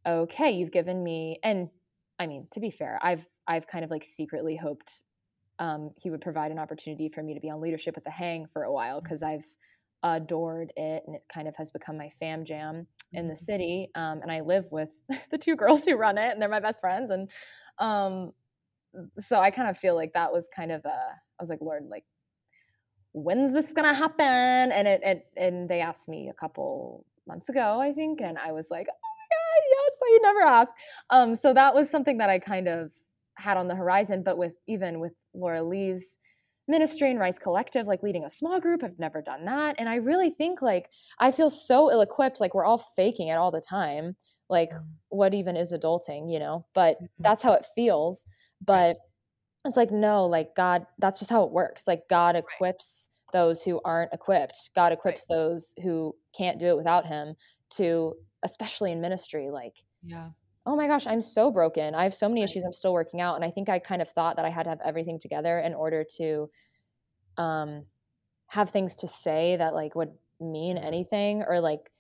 okay 0.07 0.51
you've 0.53 0.73
given 0.73 1.03
me 1.03 1.39
and 1.43 1.69
i 2.19 2.27
mean 2.27 2.47
to 2.53 2.61
be 2.61 2.71
fair 2.71 2.99
i've 3.03 3.27
i've 3.47 3.67
kind 3.67 3.85
of 3.85 3.91
like 3.91 4.05
secretly 4.05 4.57
hoped 4.57 5.03
um 5.59 5.91
he 5.97 6.11
would 6.11 6.21
provide 6.21 6.51
an 6.51 6.59
opportunity 6.59 7.09
for 7.09 7.23
me 7.23 7.35
to 7.35 7.41
be 7.41 7.51
on 7.51 7.61
leadership 7.61 7.97
at 7.97 8.05
the 8.05 8.11
hang 8.11 8.47
for 8.53 8.65
a 8.65 8.73
while 8.73 9.01
because 9.01 9.23
i've 9.23 9.45
adored 10.03 10.73
it 10.77 11.03
and 11.07 11.17
it 11.17 11.23
kind 11.33 11.49
of 11.49 11.57
has 11.57 11.71
become 11.71 11.97
my 11.97 12.09
fam 12.09 12.45
jam 12.45 12.87
in 13.13 13.29
the 13.29 13.35
Mhm. 13.35 13.39
city 13.39 13.91
um, 13.95 14.21
and 14.23 14.33
i 14.33 14.41
live 14.41 14.67
with 14.73 14.91
the 15.31 15.39
two 15.39 15.57
girls 15.57 15.85
who 15.85 15.97
run 15.97 16.19
it 16.19 16.33
and 16.33 16.41
they're 16.43 16.49
my 16.49 16.61
best 16.61 16.81
friends 16.81 17.11
and 17.11 17.31
um, 17.79 18.33
so 19.19 19.39
i 19.41 19.51
kind 19.51 19.69
of 19.71 19.79
feel 19.79 19.95
like 19.95 20.13
that 20.15 20.33
was 20.33 20.49
kind 20.55 20.73
of 20.73 20.85
a 20.85 20.89
i 20.89 21.41
was 21.43 21.49
like 21.51 21.61
lord 21.61 21.85
like 21.89 22.05
when's 23.13 23.53
this 23.53 23.73
gonna 23.73 23.93
happen 23.95 24.73
and 24.73 24.89
it, 24.89 25.01
it 25.05 25.27
and 25.37 25.69
they 25.69 25.81
asked 25.81 26.09
me 26.09 26.29
a 26.31 26.35
couple 26.35 27.05
months 27.27 27.49
ago 27.49 27.79
i 27.81 27.93
think 27.93 28.21
and 28.21 28.39
i 28.39 28.53
was 28.53 28.69
like 28.71 28.87
oh 28.89 29.09
my 29.19 29.27
god 29.37 29.63
yes 29.71 29.99
you 30.11 30.21
never 30.23 30.41
ask 30.41 30.73
um, 31.11 31.37
so 31.37 31.53
that 31.53 31.75
was 31.75 31.91
something 31.91 32.19
that 32.19 32.31
i 32.31 32.39
kind 32.39 32.69
of 32.69 32.91
had 33.37 33.57
on 33.57 33.69
the 33.69 33.75
horizon 33.75 34.23
but 34.23 34.39
with 34.39 34.55
even 34.67 34.99
with 34.99 35.13
laura 35.35 35.63
lee's 35.63 36.19
ministry 36.69 37.11
and 37.11 37.19
rise 37.19 37.39
collective 37.39 37.87
like 37.87 38.03
leading 38.03 38.25
a 38.25 38.31
small 38.31 38.61
group 38.61 38.83
i've 38.85 38.99
never 38.99 39.21
done 39.21 39.45
that 39.45 39.75
and 39.79 39.89
i 39.89 39.97
really 39.97 40.31
think 40.31 40.63
like 40.63 40.91
i 41.19 41.31
feel 41.31 41.51
so 41.51 41.91
ill-equipped 41.91 42.41
like 42.41 42.55
we're 42.55 42.65
all 42.65 42.79
faking 42.97 43.29
it 43.29 43.35
all 43.35 43.51
the 43.51 43.61
time 43.61 44.17
like 44.49 44.71
Mhm. 44.71 44.99
what 45.09 45.35
even 45.35 45.57
is 45.57 45.73
adulting 45.73 46.33
you 46.33 46.39
know 46.39 46.65
but 46.75 46.99
Mhm. 47.01 47.09
that's 47.25 47.43
how 47.43 47.53
it 47.53 47.67
feels 47.75 48.27
but 48.61 48.97
it's 49.65 49.77
like 49.77 49.91
no 49.91 50.27
like 50.27 50.55
god 50.57 50.87
that's 50.99 51.19
just 51.19 51.31
how 51.31 51.43
it 51.45 51.53
works 51.53 51.87
like 51.89 52.03
god 52.09 52.37
equips 52.37 53.09
those 53.33 53.63
who 53.63 53.81
aren't 53.85 54.13
equipped 54.13 54.71
god 54.75 54.93
equips 54.93 55.27
those 55.27 55.75
who 55.83 56.15
can't 56.37 56.59
do 56.61 56.67
it 56.67 56.77
without 56.77 57.07
him 57.07 57.35
to 57.71 58.15
especially 58.43 58.93
in 58.93 59.01
ministry 59.01 59.51
like 59.51 59.75
Yeah. 60.03 60.31
Oh 60.67 60.77
my 60.77 60.87
gosh 60.87 61.07
i'm 61.07 61.21
so 61.23 61.51
broken 61.51 61.95
i 61.95 62.05
have 62.05 62.15
so 62.15 62.29
many 62.29 62.43
issues 62.43 62.65
i'm 62.65 62.73
still 62.73 62.93
working 62.93 63.21
out 63.21 63.35
and 63.37 63.45
i 63.45 63.51
think 63.51 63.69
i 63.69 63.79
kind 63.79 64.03
of 64.03 64.09
thought 64.09 64.37
that 64.37 64.45
i 64.45 64.49
had 64.51 64.65
to 64.65 64.71
have 64.71 64.81
everything 64.85 65.19
together 65.19 65.59
in 65.59 65.75
order 65.75 66.05
to 66.05 66.51
um 67.37 67.87
have 68.49 68.71
things 68.71 68.97
to 68.97 69.09
say 69.09 69.57
that 69.57 69.75
like 69.75 69.95
would 69.95 70.13
mean 70.41 70.77
Mhm. 70.77 70.79
anything 70.79 71.43
or 71.45 71.61
like 71.61 71.91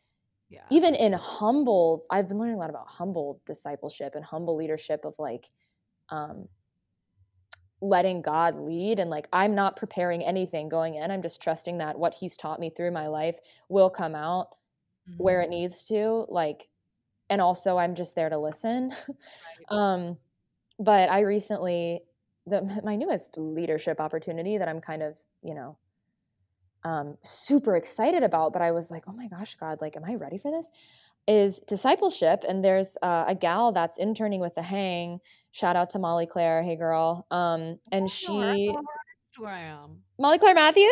Yeah. 0.48 0.70
even 0.70 0.94
in 0.94 1.12
humble 1.12 2.06
i've 2.10 2.28
been 2.28 2.38
learning 2.38 2.56
a 2.56 2.58
lot 2.58 2.70
about 2.70 2.88
humble 2.88 3.42
discipleship 3.46 4.14
and 4.14 4.24
humble 4.24 4.56
leadership 4.56 5.04
of 5.04 5.14
like 5.18 5.50
um 6.10 6.48
letting 7.80 8.22
god 8.22 8.54
lead 8.60 9.00
and 9.00 9.10
like 9.10 9.28
i'm 9.32 9.54
not 9.54 9.76
preparing 9.76 10.22
anything 10.22 10.68
going 10.68 10.94
in 10.94 11.10
i'm 11.10 11.22
just 11.22 11.42
trusting 11.42 11.78
that 11.78 11.98
what 11.98 12.14
he's 12.14 12.36
taught 12.36 12.60
me 12.60 12.70
through 12.70 12.92
my 12.92 13.08
life 13.08 13.38
will 13.68 13.90
come 13.90 14.14
out 14.14 14.54
where 15.18 15.40
Mhm. 15.40 15.42
it 15.42 15.50
needs 15.50 15.84
to 15.84 16.26
like 16.28 16.68
and 17.32 17.40
also 17.40 17.78
i'm 17.78 17.94
just 17.94 18.14
there 18.14 18.28
to 18.28 18.38
listen 18.38 18.92
um 19.70 20.16
but 20.78 21.08
i 21.08 21.20
recently 21.20 22.00
the 22.46 22.60
my 22.84 22.94
newest 22.96 23.36
leadership 23.38 24.00
opportunity 24.00 24.58
that 24.58 24.68
i'm 24.68 24.80
kind 24.80 25.02
of 25.02 25.16
you 25.42 25.54
know 25.54 25.76
um 26.84 27.16
super 27.22 27.76
excited 27.76 28.22
about 28.22 28.52
but 28.52 28.60
i 28.62 28.70
was 28.70 28.90
like 28.90 29.04
oh 29.08 29.12
my 29.12 29.28
gosh 29.28 29.54
god 29.56 29.78
like 29.80 29.96
am 29.96 30.04
i 30.04 30.14
ready 30.14 30.38
for 30.38 30.50
this 30.50 30.70
is 31.28 31.60
discipleship 31.68 32.44
and 32.48 32.64
there's 32.64 32.96
uh, 33.00 33.24
a 33.28 33.34
gal 33.34 33.70
that's 33.72 33.96
interning 33.96 34.40
with 34.40 34.54
the 34.56 34.62
hang 34.62 35.20
shout 35.52 35.76
out 35.76 35.88
to 35.90 35.98
molly 35.98 36.26
claire 36.26 36.62
hey 36.62 36.76
girl 36.76 37.26
um 37.30 37.78
and 37.92 38.10
I 38.26 38.28
know 38.28 38.40
her. 38.40 38.50
I 38.50 38.56
she 38.56 38.66
follow 38.66 38.82
her 38.82 39.48
on 39.48 39.86
Instagram. 39.86 39.96
molly 40.18 40.38
claire 40.38 40.54
matthews 40.54 40.90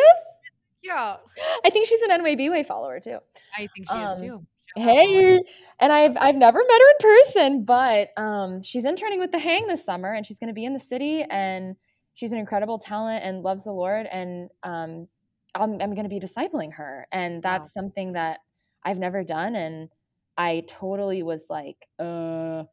Yeah. 0.81 1.17
i 1.65 1.69
think 1.69 1.85
she's 1.87 2.01
an 2.01 2.11
nway 2.21 2.49
Way 2.49 2.63
follower 2.63 2.99
too 2.99 3.19
I 3.57 3.67
think 3.75 3.89
she 3.91 3.97
is 3.97 4.11
Um, 4.21 4.27
too. 4.27 4.47
Shout 4.77 4.97
out 4.97 5.05
Molly. 5.11 5.35
Hey, 5.35 5.43
and 5.79 5.91
I've 5.91 6.15
I've 6.19 6.35
never 6.35 6.59
met 6.59 6.81
her 6.81 6.91
in 6.91 7.23
person, 7.23 7.65
but 7.65 8.09
um, 8.17 8.61
she's 8.61 8.85
interning 8.85 9.19
with 9.19 9.31
the 9.31 9.39
Hang 9.39 9.67
this 9.67 9.83
summer, 9.83 10.13
and 10.13 10.25
she's 10.25 10.39
going 10.39 10.47
to 10.47 10.53
be 10.53 10.65
in 10.65 10.73
the 10.73 10.79
city, 10.79 11.23
and 11.29 11.75
she's 12.13 12.31
an 12.31 12.39
incredible 12.39 12.79
talent 12.79 13.23
and 13.23 13.43
loves 13.43 13.65
the 13.65 13.73
Lord, 13.73 14.07
and 14.11 14.49
um, 14.63 15.07
I'm 15.55 15.73
I'm 15.81 15.93
going 15.93 16.03
to 16.03 16.09
be 16.09 16.19
discipling 16.21 16.73
her, 16.73 17.07
and 17.11 17.43
Wow. 17.43 17.43
that's 17.43 17.73
something 17.73 18.13
that 18.13 18.39
I've 18.85 18.97
never 18.99 19.23
done, 19.23 19.55
and 19.55 19.89
I 20.37 20.63
totally 20.67 21.21
was 21.23 21.47
like, 21.49 21.77
uh, 21.99 22.63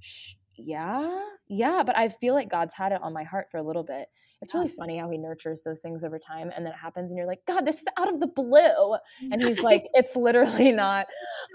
sh- 0.00 0.34
yeah, 0.56 1.20
yeah, 1.48 1.82
but 1.84 1.96
I 1.96 2.08
feel 2.08 2.34
like 2.34 2.50
God's 2.50 2.74
had 2.74 2.92
it 2.92 3.02
on 3.02 3.12
my 3.12 3.24
heart 3.24 3.48
for 3.50 3.58
a 3.58 3.62
little 3.62 3.84
bit. 3.84 4.08
It's 4.40 4.52
Yeah. 4.54 4.60
really 4.60 4.72
funny 4.72 4.98
how 4.98 5.10
He 5.10 5.18
nurtures 5.18 5.62
those 5.62 5.80
things 5.80 6.04
over 6.04 6.18
time, 6.18 6.52
and 6.54 6.64
then 6.64 6.72
it 6.72 6.78
happens, 6.78 7.10
and 7.10 7.18
you're 7.18 7.26
like, 7.26 7.44
God, 7.46 7.66
this 7.66 7.76
is 7.76 7.84
out 7.96 8.08
of 8.12 8.20
the 8.20 8.26
blue, 8.28 8.96
and 9.32 9.42
He's 9.42 9.62
like, 9.62 9.86
it's 9.94 10.14
literally 10.16 10.72
not. 10.72 11.06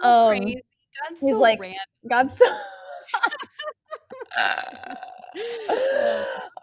so 0.01 0.09
um, 0.09 0.29
crazy. 0.29 0.61
God's 1.09 1.21
he's 1.21 1.31
so 1.31 1.39
like- 1.39 1.59
random. 1.59 1.79
God's 2.09 2.37
so. 2.37 2.45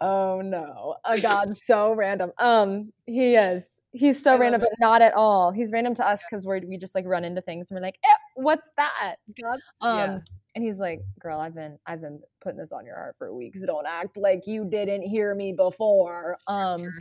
oh 0.01 0.41
no, 0.43 0.95
a 1.05 1.19
God 1.19 1.55
so 1.55 1.93
random. 1.93 2.31
Um, 2.37 2.91
he 3.05 3.35
is. 3.35 3.81
He's 3.91 4.21
so 4.21 4.37
random, 4.37 4.61
it. 4.61 4.69
but 4.69 4.79
not 4.79 5.01
at 5.01 5.13
all. 5.13 5.51
He's 5.51 5.71
random 5.71 5.95
to 5.95 6.07
us 6.07 6.23
because 6.29 6.45
we're 6.45 6.61
we 6.65 6.77
just 6.77 6.95
like 6.95 7.05
run 7.05 7.25
into 7.25 7.41
things 7.41 7.69
and 7.69 7.77
we're 7.77 7.81
like, 7.81 7.99
eh, 8.03 8.07
what's 8.35 8.67
that? 8.77 9.15
God's 9.41 9.61
Um, 9.81 9.97
yeah. 9.97 10.19
And 10.55 10.63
he's 10.63 10.79
like, 10.79 11.01
girl, 11.19 11.39
I've 11.39 11.55
been 11.55 11.77
I've 11.85 12.01
been 12.01 12.21
putting 12.41 12.57
this 12.57 12.71
on 12.71 12.85
your 12.85 12.95
heart 12.95 13.15
for 13.17 13.33
weeks. 13.33 13.61
Don't 13.61 13.87
act 13.87 14.17
like 14.17 14.45
you 14.45 14.65
didn't 14.69 15.03
hear 15.03 15.33
me 15.35 15.53
before. 15.53 16.37
Um, 16.47 16.91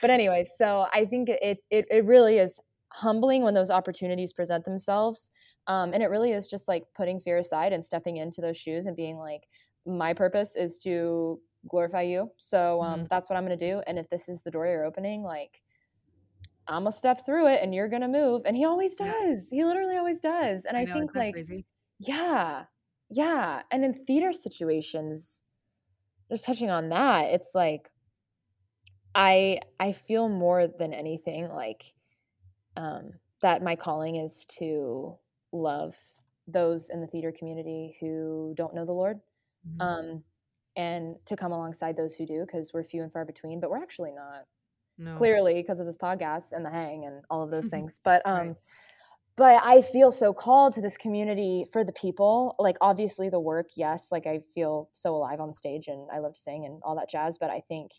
but 0.00 0.10
anyway, 0.10 0.44
so 0.44 0.86
I 0.92 1.04
think 1.04 1.28
it 1.28 1.58
it 1.70 1.86
it 1.90 2.04
really 2.04 2.38
is 2.38 2.60
humbling 2.88 3.42
when 3.42 3.54
those 3.54 3.70
opportunities 3.70 4.32
present 4.32 4.64
themselves. 4.64 5.30
Um, 5.66 5.92
and 5.94 6.02
it 6.02 6.06
really 6.06 6.32
is 6.32 6.48
just 6.48 6.68
like 6.68 6.84
putting 6.94 7.18
fear 7.18 7.38
aside 7.38 7.72
and 7.72 7.84
stepping 7.84 8.18
into 8.18 8.40
those 8.40 8.56
shoes 8.56 8.86
and 8.86 8.94
being 8.96 9.16
like, 9.16 9.48
my 9.86 10.12
purpose 10.12 10.56
is 10.56 10.80
to 10.82 11.40
glorify 11.68 12.02
you. 12.02 12.30
So 12.36 12.82
um, 12.82 13.06
that's 13.10 13.28
what 13.30 13.36
I'm 13.36 13.44
gonna 13.44 13.56
do. 13.56 13.82
And 13.86 13.98
if 13.98 14.08
this 14.10 14.28
is 14.28 14.42
the 14.42 14.50
door 14.50 14.66
you're 14.66 14.84
opening, 14.84 15.22
like 15.22 15.62
I'm 16.68 16.82
gonna 16.82 16.92
step 16.92 17.24
through 17.26 17.48
it 17.48 17.60
and 17.62 17.74
you're 17.74 17.88
gonna 17.88 18.08
move. 18.08 18.42
And 18.44 18.56
he 18.56 18.64
always 18.64 18.94
Yeah. 19.00 19.12
does. 19.22 19.48
He 19.50 19.64
literally 19.64 19.96
always 19.96 20.20
does. 20.20 20.64
And 20.66 20.76
I, 20.76 20.84
know, 20.84 20.94
think 20.94 21.14
like 21.14 21.32
crazy? 21.32 21.64
yeah. 21.98 22.64
Yeah. 23.10 23.62
And 23.70 23.84
in 23.84 24.04
theater 24.06 24.32
situations, 24.32 25.42
just 26.30 26.44
touching 26.44 26.70
on 26.70 26.90
that, 26.90 27.26
it's 27.30 27.54
like 27.54 27.90
I 29.14 29.60
I 29.78 29.92
feel 29.92 30.28
more 30.28 30.66
than 30.66 30.92
anything 30.92 31.48
like 31.48 31.94
um 32.76 33.12
that 33.42 33.62
my 33.62 33.76
calling 33.76 34.16
is 34.16 34.46
to 34.46 35.18
love 35.52 35.96
those 36.46 36.90
in 36.90 37.00
the 37.00 37.06
theater 37.06 37.32
community 37.32 37.96
who 38.00 38.54
don't 38.56 38.74
know 38.74 38.84
the 38.84 38.92
Lord. 38.92 39.20
Mhm. 39.66 39.80
Um 39.80 40.24
and 40.76 41.16
to 41.26 41.36
come 41.36 41.52
alongside 41.52 41.96
those 41.96 42.14
who 42.14 42.26
do 42.26 42.40
because 42.46 42.72
we're 42.72 42.84
few 42.84 43.02
and 43.02 43.12
far 43.12 43.24
between, 43.24 43.60
but 43.60 43.70
we're 43.70 43.82
actually 43.82 44.12
not 44.12 44.46
no. 44.98 45.16
clearly 45.16 45.54
because 45.54 45.80
of 45.80 45.86
this 45.86 45.96
podcast 45.96 46.52
and 46.52 46.64
the 46.64 46.70
hang 46.70 47.04
and 47.06 47.24
all 47.30 47.42
of 47.42 47.50
those 47.50 47.68
things 47.68 48.00
but 48.04 48.22
Right. 48.26 48.54
But 49.36 49.60
i 49.64 49.82
feel 49.82 50.12
so 50.12 50.32
called 50.32 50.74
to 50.74 50.80
this 50.80 50.96
community 50.96 51.66
for 51.72 51.82
the 51.84 51.92
people 51.92 52.54
like 52.58 52.76
obviously 52.80 53.28
the 53.28 53.40
work 53.40 53.66
yes 53.76 54.12
like 54.12 54.26
i 54.26 54.40
feel 54.54 54.90
so 54.92 55.14
alive 55.14 55.40
on 55.40 55.52
stage 55.52 55.88
and 55.88 56.08
i 56.12 56.18
love 56.18 56.34
to 56.34 56.40
sing 56.40 56.64
and 56.66 56.80
all 56.84 56.94
that 56.96 57.10
jazz 57.10 57.36
but 57.38 57.50
i 57.50 57.60
think 57.60 57.90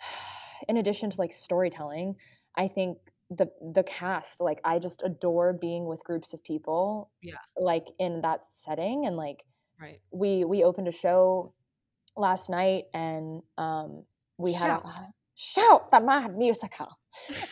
in 0.68 0.76
addition 0.76 1.10
to 1.10 1.16
like 1.18 1.32
storytelling, 1.32 2.16
I 2.56 2.68
think 2.68 2.98
the 3.30 3.48
the 3.74 3.84
cast 3.84 4.40
like 4.40 4.58
I 4.64 4.78
just 4.78 5.02
adore 5.04 5.52
being 5.52 5.86
with 5.86 6.02
groups 6.02 6.34
of 6.34 6.42
people. 6.42 7.10
Yeah. 7.22 7.34
Like 7.56 7.86
in 7.98 8.20
that 8.22 8.40
setting 8.50 9.06
and 9.06 9.16
like 9.16 9.44
Right. 9.80 9.98
we 10.10 10.44
we 10.44 10.62
opened 10.62 10.88
a 10.88 10.92
show 10.92 11.54
last 12.16 12.50
night 12.50 12.84
and 12.92 13.40
um 13.56 14.04
we 14.36 14.52
had 14.52 14.62
Shout. 14.62 14.84
a 14.84 15.02
shout 15.36 15.90
the 15.90 16.00
mod 16.00 16.36
musical 16.36 16.88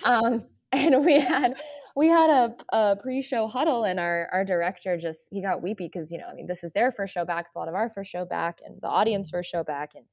um 0.05 0.42
and 0.72 1.07
we 1.07 1.18
had 1.20 1.55
we 1.99 2.07
had 2.07 2.30
a, 2.30 2.55
a 2.76 2.96
pre-show 2.96 3.49
huddle 3.49 3.82
and 3.82 3.99
our 3.99 4.28
our 4.32 4.44
director 4.44 4.96
just 4.96 5.28
he 5.32 5.42
got 5.42 5.62
weepy 5.62 5.88
because 5.92 6.12
you 6.12 6.18
know 6.18 6.28
i 6.30 6.34
mean 6.34 6.46
this 6.46 6.62
is 6.62 6.70
their 6.72 6.92
first 6.92 7.12
show 7.12 7.24
back 7.24 7.46
it's 7.46 7.57
a 7.57 7.59
lot 7.59 7.66
of 7.68 7.74
our 7.74 7.90
first 7.90 8.11
show 8.11 8.24
back 8.24 8.61
and 8.64 8.80
the 8.80 8.86
audience 8.86 9.28
mm-hmm. 9.28 9.38
first 9.38 9.51
show 9.51 9.64
back 9.64 9.90
and 9.96 10.05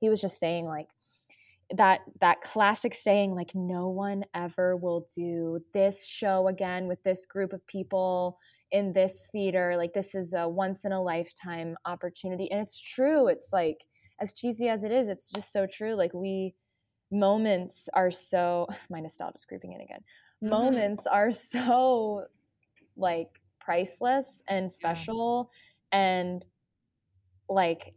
he 0.00 0.08
was 0.08 0.20
just 0.20 0.40
saying 0.40 0.66
like 0.66 0.88
that 1.76 2.00
that 2.20 2.40
classic 2.40 2.94
saying 2.94 3.34
like 3.34 3.54
no 3.54 3.88
one 3.88 4.24
ever 4.34 4.76
will 4.76 5.06
do 5.14 5.60
this 5.74 6.06
show 6.06 6.48
again 6.48 6.88
with 6.88 7.02
this 7.04 7.26
group 7.26 7.52
of 7.52 7.66
people 7.66 8.38
in 8.72 8.92
this 8.92 9.28
theater 9.32 9.74
like 9.76 9.92
this 9.92 10.14
is 10.14 10.32
a 10.32 10.48
once 10.48 10.84
in 10.84 10.92
a 10.92 11.02
lifetime 11.02 11.76
opportunity. 11.84 12.50
And 12.50 12.60
it's 12.60 12.80
true 12.80 13.28
it's 13.28 13.50
like 13.52 13.84
as 14.20 14.32
cheesy 14.32 14.68
as 14.68 14.82
it 14.82 14.92
is 14.92 15.08
it's 15.08 15.30
just 15.30 15.52
so 15.52 15.66
true 15.66 15.94
like 15.94 16.12
we 16.14 16.54
moments 17.10 17.88
are 17.94 18.10
so 18.10 18.66
my 18.90 19.00
nostalgia's 19.00 19.44
creeping 19.44 19.72
in 19.72 19.80
again 19.80 20.00
Mhm. 20.42 20.50
moments 20.50 21.06
are 21.06 21.32
so 21.32 22.26
like 22.96 23.40
priceless 23.60 24.42
and 24.48 24.70
special 24.70 25.50
and 25.92 26.44
like 27.48 27.94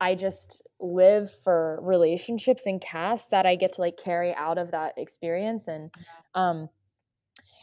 i 0.00 0.14
just 0.14 0.62
live 0.80 1.30
for 1.32 1.78
relationships 1.82 2.66
and 2.66 2.80
casts 2.80 3.28
that 3.28 3.46
i 3.46 3.54
get 3.56 3.72
to 3.74 3.80
like 3.80 3.96
carry 3.96 4.34
out 4.34 4.58
of 4.58 4.70
that 4.72 4.94
experience 4.98 5.68
and 5.68 5.90
um 6.34 6.68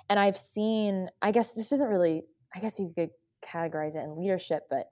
and 0.10 0.20
i've 0.20 0.38
seen 0.38 1.10
i 1.22 1.32
guess 1.32 1.54
this 1.54 1.72
isn't 1.72 1.90
really 1.90 2.24
i 2.56 2.60
guess 2.60 2.80
you 2.80 2.92
could 2.96 3.12
categorize 3.44 3.96
it 3.96 4.04
in 4.04 4.18
leadership 4.18 4.64
but 4.70 4.88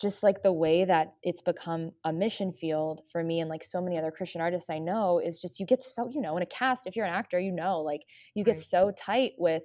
just 0.00 0.22
like 0.22 0.42
the 0.42 0.52
way 0.52 0.84
that 0.84 1.14
it's 1.22 1.42
become 1.42 1.90
a 2.04 2.12
mission 2.12 2.52
field 2.52 3.02
for 3.10 3.22
me 3.22 3.40
and 3.40 3.50
like 3.50 3.64
so 3.64 3.80
many 3.80 3.98
other 3.98 4.10
christian 4.10 4.40
artists 4.40 4.70
i 4.70 4.78
know 4.78 5.18
is 5.18 5.40
just 5.40 5.58
you 5.58 5.66
get 5.66 5.82
so 5.82 6.08
you 6.12 6.20
know 6.20 6.36
in 6.36 6.42
a 6.42 6.46
cast 6.46 6.86
if 6.86 6.96
you're 6.96 7.06
an 7.06 7.12
actor 7.12 7.38
you 7.38 7.52
know 7.52 7.80
like 7.80 8.02
you 8.34 8.44
get 8.44 8.56
Right. 8.56 8.60
so 8.60 8.92
tight 8.96 9.32
with 9.38 9.62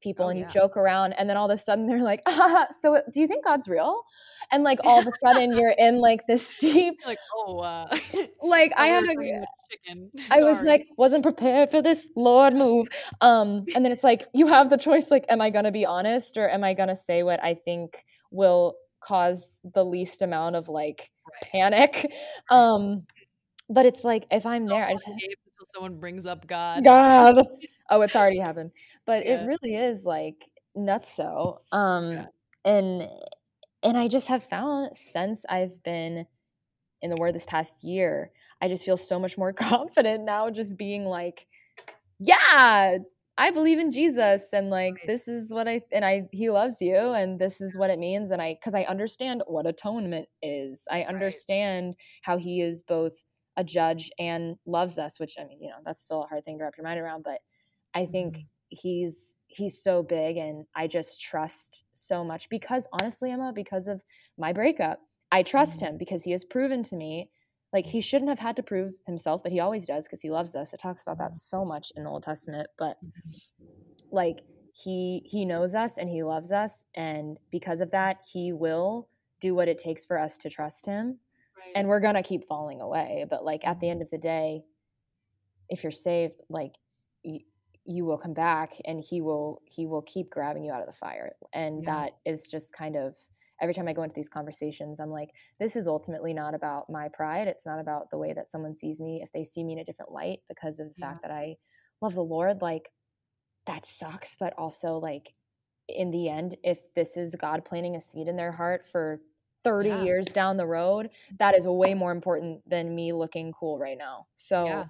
people 0.00 0.26
Oh, 0.26 0.28
and 0.30 0.38
yeah. 0.38 0.46
you 0.46 0.52
joke 0.52 0.76
around 0.76 1.12
and 1.14 1.28
then 1.28 1.36
all 1.36 1.50
of 1.50 1.54
a 1.54 1.60
sudden 1.60 1.86
they're 1.86 2.00
like 2.00 2.22
ah, 2.26 2.66
so 2.80 3.00
do 3.12 3.20
you 3.20 3.26
think 3.26 3.44
god's 3.44 3.68
real 3.68 4.02
and 4.50 4.64
like 4.64 4.78
all 4.84 4.98
of 4.98 5.06
a 5.06 5.12
sudden 5.22 5.56
you're 5.56 5.74
in 5.78 6.00
like 6.00 6.26
this 6.26 6.56
deep 6.58 6.94
like, 7.06 7.18
oh, 7.36 7.58
uh, 7.58 7.86
like 8.42 8.72
i 8.76 8.86
had 8.88 9.04
a 9.04 9.46
chicken. 9.70 10.10
I 10.30 10.42
was 10.42 10.62
like, 10.62 10.86
wasn't 10.96 11.22
prepared 11.22 11.70
for 11.70 11.80
this, 11.80 12.08
Lord 12.16 12.54
move. 12.54 12.88
Um, 13.20 13.64
and 13.74 13.84
then 13.84 13.92
it's 13.92 14.04
like 14.04 14.26
you 14.34 14.46
have 14.46 14.70
the 14.70 14.76
choice, 14.76 15.10
like, 15.10 15.24
am 15.28 15.40
I 15.40 15.50
gonna 15.50 15.72
be 15.72 15.86
honest 15.86 16.36
or 16.36 16.48
am 16.48 16.64
I 16.64 16.74
gonna 16.74 16.96
say 16.96 17.22
what 17.22 17.42
I 17.42 17.54
think 17.54 18.04
will 18.30 18.76
cause 19.02 19.58
the 19.74 19.84
least 19.84 20.22
amount 20.22 20.56
of 20.56 20.68
like 20.68 21.10
Right. 21.26 21.50
panic? 21.52 22.12
Um, 22.50 23.06
but 23.68 23.86
it's 23.86 24.04
like 24.04 24.26
if 24.30 24.44
I'm 24.46 24.66
there, 24.66 24.86
I 24.86 24.92
just 24.92 25.06
until 25.06 25.66
someone 25.66 25.98
brings 26.00 26.26
up 26.26 26.46
God. 26.46 26.84
God. 26.84 27.46
Oh, 27.90 28.00
it's 28.00 28.16
already 28.16 28.38
happened. 28.38 28.70
But 29.04 29.26
Yeah. 29.26 29.42
it 29.42 29.46
really 29.46 29.74
is 29.74 30.06
like 30.06 30.48
nuts 30.74 31.12
so. 31.14 31.60
Um 31.72 32.12
Yeah. 32.12 32.26
and 32.64 33.08
and 33.82 33.98
I 33.98 34.08
just 34.08 34.28
have 34.28 34.44
found 34.44 34.96
since 34.96 35.44
I've 35.48 35.82
been 35.82 36.26
in 37.02 37.10
the 37.10 37.16
word 37.20 37.34
this 37.34 37.44
past 37.44 37.82
year, 37.84 38.30
I 38.60 38.68
just 38.68 38.84
feel 38.84 38.96
so 38.96 39.18
much 39.18 39.36
more 39.36 39.52
confident 39.70 40.24
now 40.24 40.48
just 40.50 40.76
being 40.78 41.04
like, 41.04 41.46
yeah, 42.18 42.98
I 43.42 43.50
believe 43.50 43.80
in 43.80 43.90
Jesus 43.92 44.52
and 44.52 44.70
like 44.70 44.94
Right. 44.94 45.08
this 45.08 45.28
is 45.28 45.52
what 45.52 45.68
I 45.68 45.82
and 45.92 46.04
I 46.04 46.28
he 46.32 46.50
loves 46.50 46.80
you 46.80 46.96
and 46.96 47.40
this 47.40 47.60
is 47.60 47.76
what 47.76 47.90
it 47.90 47.98
means 47.98 48.30
and 48.30 48.40
I 48.42 48.56
cuz 48.64 48.74
I 48.74 48.84
understand 48.84 49.42
what 49.48 49.66
atonement 49.66 50.28
is. 50.42 50.86
I 50.90 51.02
understand 51.02 51.96
how 52.22 52.38
he 52.38 52.60
is 52.62 52.82
both 52.84 53.14
a 53.56 53.64
judge 53.64 54.10
and 54.18 54.56
loves 54.66 54.98
us, 54.98 55.20
which 55.20 55.36
I 55.40 55.44
mean, 55.44 55.60
you 55.62 55.70
know, 55.70 55.80
that's 55.84 56.04
still 56.04 56.24
a 56.24 56.28
hard 56.28 56.44
thing 56.44 56.58
to 56.58 56.64
wrap 56.64 56.78
your 56.78 56.84
mind 56.86 57.00
around, 57.00 57.24
but 57.24 57.40
I 57.94 58.06
think 58.06 58.38
Mhm. 58.38 58.48
he's 58.70 59.38
he's 59.48 59.82
so 59.82 60.02
big 60.04 60.36
and 60.38 60.66
I 60.76 60.86
just 60.88 61.20
trust 61.20 61.84
so 61.94 62.24
much 62.24 62.48
because 62.50 62.86
honestly, 62.92 63.32
Emma, 63.32 63.52
because 63.54 63.88
of 63.88 64.02
my 64.38 64.52
breakup, 64.52 65.00
I 65.32 65.42
trust 65.42 65.80
Mhm. 65.80 65.82
him 65.82 65.98
because 65.98 66.22
he 66.24 66.32
has 66.32 66.44
proven 66.44 66.84
to 66.84 66.96
me 66.96 67.31
like 67.72 67.86
he 67.86 68.00
shouldn't 68.00 68.28
have 68.30 68.38
had 68.38 68.56
to 68.56 68.62
prove 68.62 68.94
himself, 69.06 69.42
but 69.42 69.52
he 69.52 69.60
always 69.60 69.86
does 69.86 70.06
because 70.06 70.20
he 70.22 70.30
loves 70.30 70.54
us. 70.56 70.72
It 70.74 70.80
talks 70.80 71.02
about 71.02 71.18
that 71.18 71.34
Mhm. 71.34 71.36
so 71.36 71.64
much 71.64 71.92
in 71.96 72.04
the 72.04 72.10
Old 72.10 72.22
Testament, 72.24 72.68
but 72.78 72.98
Mhm. 73.02 73.42
like 74.10 74.42
he 74.72 75.22
he 75.26 75.44
knows 75.44 75.74
us 75.74 75.98
and 75.98 76.08
he 76.08 76.22
loves 76.22 76.50
us 76.52 76.86
and 76.94 77.38
because 77.50 77.80
of 77.80 77.90
that, 77.90 78.22
he 78.30 78.52
will 78.52 79.08
do 79.40 79.54
what 79.54 79.68
it 79.68 79.78
takes 79.78 80.04
for 80.06 80.18
us 80.18 80.38
to 80.38 80.48
trust 80.50 80.86
him 80.86 81.18
Right. 81.56 81.72
and 81.74 81.88
we're 81.88 82.00
gonna 82.00 82.22
keep 82.22 82.44
falling 82.46 82.80
away 82.80 83.26
but 83.28 83.44
like 83.44 83.66
at 83.66 83.80
the 83.80 83.88
Mhm. 83.88 83.90
end 83.90 84.02
of 84.02 84.10
the 84.10 84.18
day 84.18 84.64
if 85.68 85.82
you're 85.82 85.90
saved 85.92 86.42
like 86.48 86.76
you, 87.22 87.40
you 87.84 88.04
will 88.04 88.18
come 88.18 88.34
back 88.34 88.74
and 88.84 89.00
he 89.00 89.20
will 89.20 89.62
he 89.66 89.86
will 89.86 90.02
keep 90.02 90.30
grabbing 90.30 90.64
you 90.64 90.72
out 90.72 90.80
of 90.80 90.86
the 90.86 90.92
fire 90.92 91.32
and 91.52 91.84
Yeah. 91.84 91.86
that 91.86 92.12
is 92.24 92.46
just 92.48 92.72
kind 92.72 92.96
of 92.96 93.16
every 93.62 93.74
time 93.74 93.88
i 93.88 93.94
go 93.94 94.02
into 94.02 94.14
these 94.16 94.28
conversations 94.28 95.00
i'm 95.00 95.10
like 95.10 95.30
this 95.60 95.76
is 95.76 95.88
ultimately 95.88 96.34
not 96.34 96.54
about 96.54 96.90
my 96.90 97.08
pride 97.08 97.48
it's 97.48 97.66
not 97.66 97.80
about 97.80 98.10
the 98.10 98.18
way 98.18 98.34
that 98.34 98.50
someone 98.50 98.76
sees 98.76 99.00
me 99.00 99.22
if 99.22 99.32
they 99.32 99.44
see 99.44 99.64
me 99.64 99.74
in 99.74 99.78
a 99.80 99.84
different 99.84 100.12
light 100.12 100.40
because 100.48 100.80
of 100.80 100.88
the 100.88 100.94
Yeah. 100.96 101.06
fact 101.06 101.22
that 101.22 101.30
i 101.30 101.56
love 102.02 102.14
the 102.14 102.22
lord 102.24 102.62
like 102.62 102.90
that 103.66 103.84
sucks 103.86 104.36
but 104.38 104.52
also 104.58 104.98
like 104.98 105.34
in 105.88 106.10
the 106.10 106.28
end 106.28 106.56
if 106.64 106.80
this 106.94 107.16
is 107.16 107.34
god 107.36 107.64
planting 107.64 107.96
a 107.96 108.00
seed 108.00 108.28
in 108.28 108.36
their 108.36 108.52
heart 108.52 108.86
for 108.86 109.20
30 109.64 109.90
Yeah. 109.90 110.04
years 110.04 110.26
down 110.26 110.56
the 110.56 110.66
road 110.66 111.10
that 111.38 111.56
is 111.56 111.66
way 111.66 111.94
more 111.94 112.12
important 112.12 112.68
than 112.68 112.94
me 112.94 113.12
looking 113.12 113.52
cool 113.52 113.78
right 113.78 113.98
now 113.98 114.26
so 114.34 114.66
Yeah, 114.66 114.84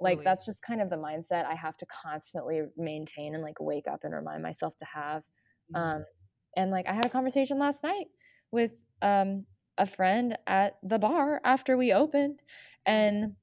like 0.00 0.18
totally. 0.18 0.24
that's 0.24 0.44
just 0.46 0.62
kind 0.62 0.80
of 0.82 0.90
the 0.90 0.96
mindset 0.96 1.44
i 1.46 1.54
have 1.54 1.76
to 1.76 1.86
constantly 1.86 2.62
maintain 2.76 3.34
and 3.34 3.42
like 3.42 3.60
wake 3.60 3.86
up 3.88 4.00
and 4.04 4.14
remind 4.14 4.42
myself 4.42 4.76
to 4.78 4.84
have 4.84 5.22
um 5.74 6.04
and 6.56 6.70
like 6.70 6.86
i 6.88 6.92
had 6.92 7.06
a 7.06 7.10
conversation 7.10 7.58
last 7.58 7.82
night 7.82 8.06
with 8.52 8.72
um 9.02 9.44
a 9.78 9.86
friend 9.86 10.36
at 10.46 10.78
the 10.82 10.98
bar 10.98 11.40
after 11.44 11.76
we 11.76 11.92
opened 11.92 12.40
and 12.86 13.34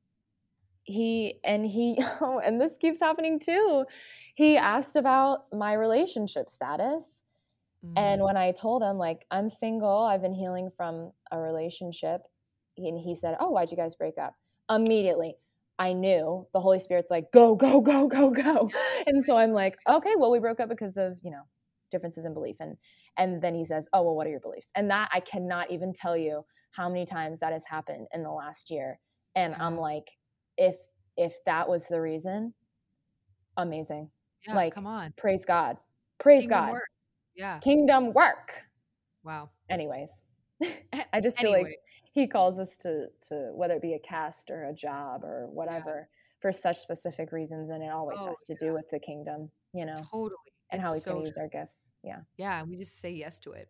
he 0.83 1.39
and 1.43 1.65
he 1.65 1.97
oh, 2.21 2.39
and 2.43 2.59
this 2.61 2.73
keeps 2.79 2.99
happening 2.99 3.39
too 3.39 3.85
he 4.35 4.57
asked 4.57 4.95
about 4.95 5.45
my 5.53 5.73
relationship 5.73 6.49
status 6.49 7.21
and 7.97 8.21
Mhm. 8.21 8.23
when 8.23 8.37
I 8.37 8.51
told 8.51 8.83
him, 8.83 8.97
like, 8.97 9.25
I'm 9.31 9.49
single, 9.49 9.99
I've 10.03 10.21
been 10.21 10.33
healing 10.33 10.69
from 10.75 11.11
a 11.31 11.39
relationship, 11.39 12.21
and 12.77 12.99
he 12.99 13.15
said, 13.15 13.37
Oh, 13.39 13.49
why'd 13.51 13.71
you 13.71 13.77
guys 13.77 13.95
break 13.95 14.17
up? 14.17 14.35
Immediately, 14.69 15.35
I 15.79 15.93
knew 15.93 16.47
the 16.53 16.59
Holy 16.61 16.79
Spirit's 16.79 17.11
like, 17.11 17.31
Go, 17.31 17.55
go, 17.55 17.81
go, 17.81 18.07
go, 18.07 18.29
go. 18.31 18.69
And 19.07 19.23
so 19.25 19.37
I'm 19.37 19.53
like, 19.53 19.77
Okay, 19.89 20.13
well, 20.17 20.31
we 20.31 20.39
broke 20.39 20.59
up 20.59 20.69
because 20.69 20.97
of, 20.97 21.19
you 21.23 21.31
know, 21.31 21.43
differences 21.91 22.25
in 22.25 22.33
belief. 22.33 22.57
And 22.59 22.77
and 23.17 23.41
then 23.41 23.55
he 23.55 23.65
says, 23.65 23.87
Oh, 23.93 24.03
well, 24.03 24.15
what 24.15 24.27
are 24.27 24.31
your 24.31 24.39
beliefs? 24.39 24.71
And 24.75 24.89
that 24.91 25.09
I 25.13 25.19
cannot 25.19 25.71
even 25.71 25.93
tell 25.93 26.17
you 26.17 26.43
how 26.71 26.89
many 26.89 27.05
times 27.05 27.39
that 27.39 27.53
has 27.53 27.63
happened 27.65 28.07
in 28.13 28.23
the 28.23 28.31
last 28.31 28.69
year. 28.69 28.99
And 29.35 29.55
I'm 29.55 29.77
like, 29.77 30.07
if 30.57 30.75
if 31.17 31.33
that 31.45 31.67
was 31.69 31.87
the 31.87 32.01
reason, 32.01 32.53
amazing. 33.57 34.09
yeah, 34.47 34.55
like, 34.55 34.73
come 34.73 34.87
on. 34.87 35.13
Praise 35.17 35.45
God. 35.45 35.77
Praise 36.19 36.41
Kingdom 36.41 36.59
God. 36.59 36.71
work. 36.71 36.89
Yeah. 37.35 37.59
Kingdom 37.59 38.13
work 38.13 38.53
Wow. 39.23 39.49
anyways 39.69 40.23
eh, 40.63 41.03
i 41.13 41.19
just 41.19 41.37
feel 41.39 41.51
like 41.51 41.79
he 42.13 42.27
calls 42.27 42.59
us 42.59 42.77
to 42.77 43.07
to 43.27 43.51
whether 43.53 43.73
it 43.75 43.81
be 43.81 43.93
a 43.93 43.99
cast 43.99 44.49
or 44.51 44.65
a 44.65 44.73
job 44.73 45.23
or 45.23 45.47
whatever 45.51 46.07
for 46.41 46.51
such 46.51 46.79
specific 46.79 47.31
reasons 47.31 47.69
and 47.71 47.83
it 47.83 47.89
always 47.91 48.19
Oh, 48.19 48.27
has 48.29 48.43
to 48.43 48.55
do 48.55 48.73
with 48.73 48.85
the 48.91 48.99
kingdom 48.99 49.49
you 49.73 49.85
know 49.85 49.95
Totally. 50.11 50.37
And 50.75 50.81
It's 50.81 50.87
how 50.89 50.93
we 50.93 50.99
so 50.99 51.13
to 51.19 51.25
use 51.25 51.33
true. 51.35 51.43
our 51.43 51.49
gifts 51.49 51.89
yeah 52.03 52.21
Yeah, 52.37 52.63
we 52.63 52.77
just 52.77 52.99
say 52.99 53.11
yes 53.11 53.39
to 53.39 53.51
it. 53.53 53.69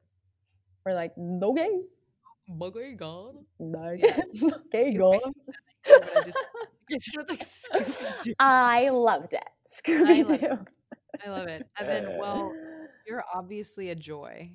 we're 0.85 0.93
like 0.93 1.13
okay 1.17 1.81
Bugger 2.49 2.95
God. 2.95 3.35
Yeah. 3.97 4.21
okay 4.71 4.91
You 4.91 4.99
go 4.99 5.11
made 5.11 5.21
on." 5.23 5.33
I 6.15 6.21
just 6.23 6.37
it 6.89 7.29
like 7.29 7.39
Scooby-Doo. 7.41 8.33
i 8.39 8.89
loved 8.89 9.33
it 9.33 9.43
scooby-doo 9.69 10.65
I 11.25 11.29
love 11.29 11.47
it. 11.47 11.65
And 11.79 11.87
then, 11.89 12.17
well, 12.19 12.51
you're 13.07 13.23
obviously 13.33 13.89
a 13.89 13.95
joy. 13.95 14.51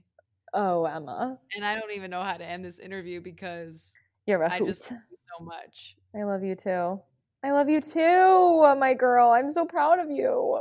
oh 0.55 0.85
emma 0.85 1.39
And 1.57 1.65
I 1.65 1.75
don't 1.75 1.91
even 1.93 2.11
know 2.11 2.23
how 2.23 2.35
to 2.37 2.45
end 2.45 2.65
this 2.65 2.79
interview 2.79 3.21
because 3.21 3.97
you're 4.27 4.43
a 4.43 4.53
I 4.53 4.59
hoot. 4.59 4.69
just 4.69 4.91
love 4.91 5.01
you 5.11 5.17
so 5.39 5.45
much. 5.45 5.97
i 6.15 6.23
love 6.25 6.43
you 6.45 6.55
too 6.55 7.01
i 7.43 7.51
love 7.51 7.69
you 7.71 7.81
too 7.81 8.77
my 8.79 8.93
girl 8.95 9.31
i'm 9.31 9.51
so 9.51 9.65
proud 9.65 9.99
of 9.99 10.11
you 10.11 10.61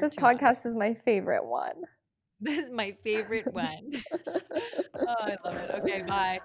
this 0.00 0.14
too 0.14 0.20
much. 0.20 0.38
podcast 0.38 0.66
is 0.66 0.74
my 0.74 0.94
favorite 0.94 1.44
one 1.44 1.74
This 2.40 2.64
is 2.66 2.70
my 2.70 2.92
favorite 3.02 3.46
one. 3.54 3.90
oh, 4.26 5.14
I 5.20 5.36
love 5.44 5.54
it. 5.56 5.70
Okay, 5.82 6.02
bye. 6.02 6.40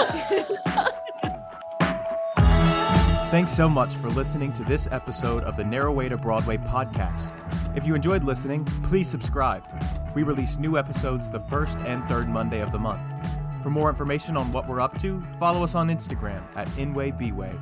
Thanks 3.30 3.52
so 3.52 3.68
much 3.68 3.94
for 3.94 4.08
listening 4.10 4.52
to 4.54 4.64
this 4.64 4.88
episode 4.90 5.44
of 5.44 5.56
the 5.56 5.62
Narrow 5.64 5.92
Way 5.92 6.08
to 6.08 6.16
Broadway 6.16 6.56
podcast. 6.56 7.30
If 7.76 7.86
you 7.86 7.94
enjoyed 7.94 8.24
listening, 8.24 8.64
please 8.82 9.08
subscribe. 9.08 9.62
We 10.16 10.24
release 10.24 10.58
new 10.58 10.76
episodes 10.76 11.30
the 11.30 11.38
first 11.38 11.78
and 11.80 12.04
third 12.08 12.28
Monday 12.28 12.58
of 12.60 12.72
the 12.72 12.78
month. 12.78 13.02
For 13.62 13.70
more 13.70 13.88
information 13.88 14.36
on 14.36 14.50
what 14.50 14.66
we're 14.66 14.80
up 14.80 14.98
to, 15.02 15.22
follow 15.38 15.62
us 15.62 15.76
on 15.76 15.90
Instagram 15.90 16.42
at 16.56 16.66
InwayBway. 16.70 17.56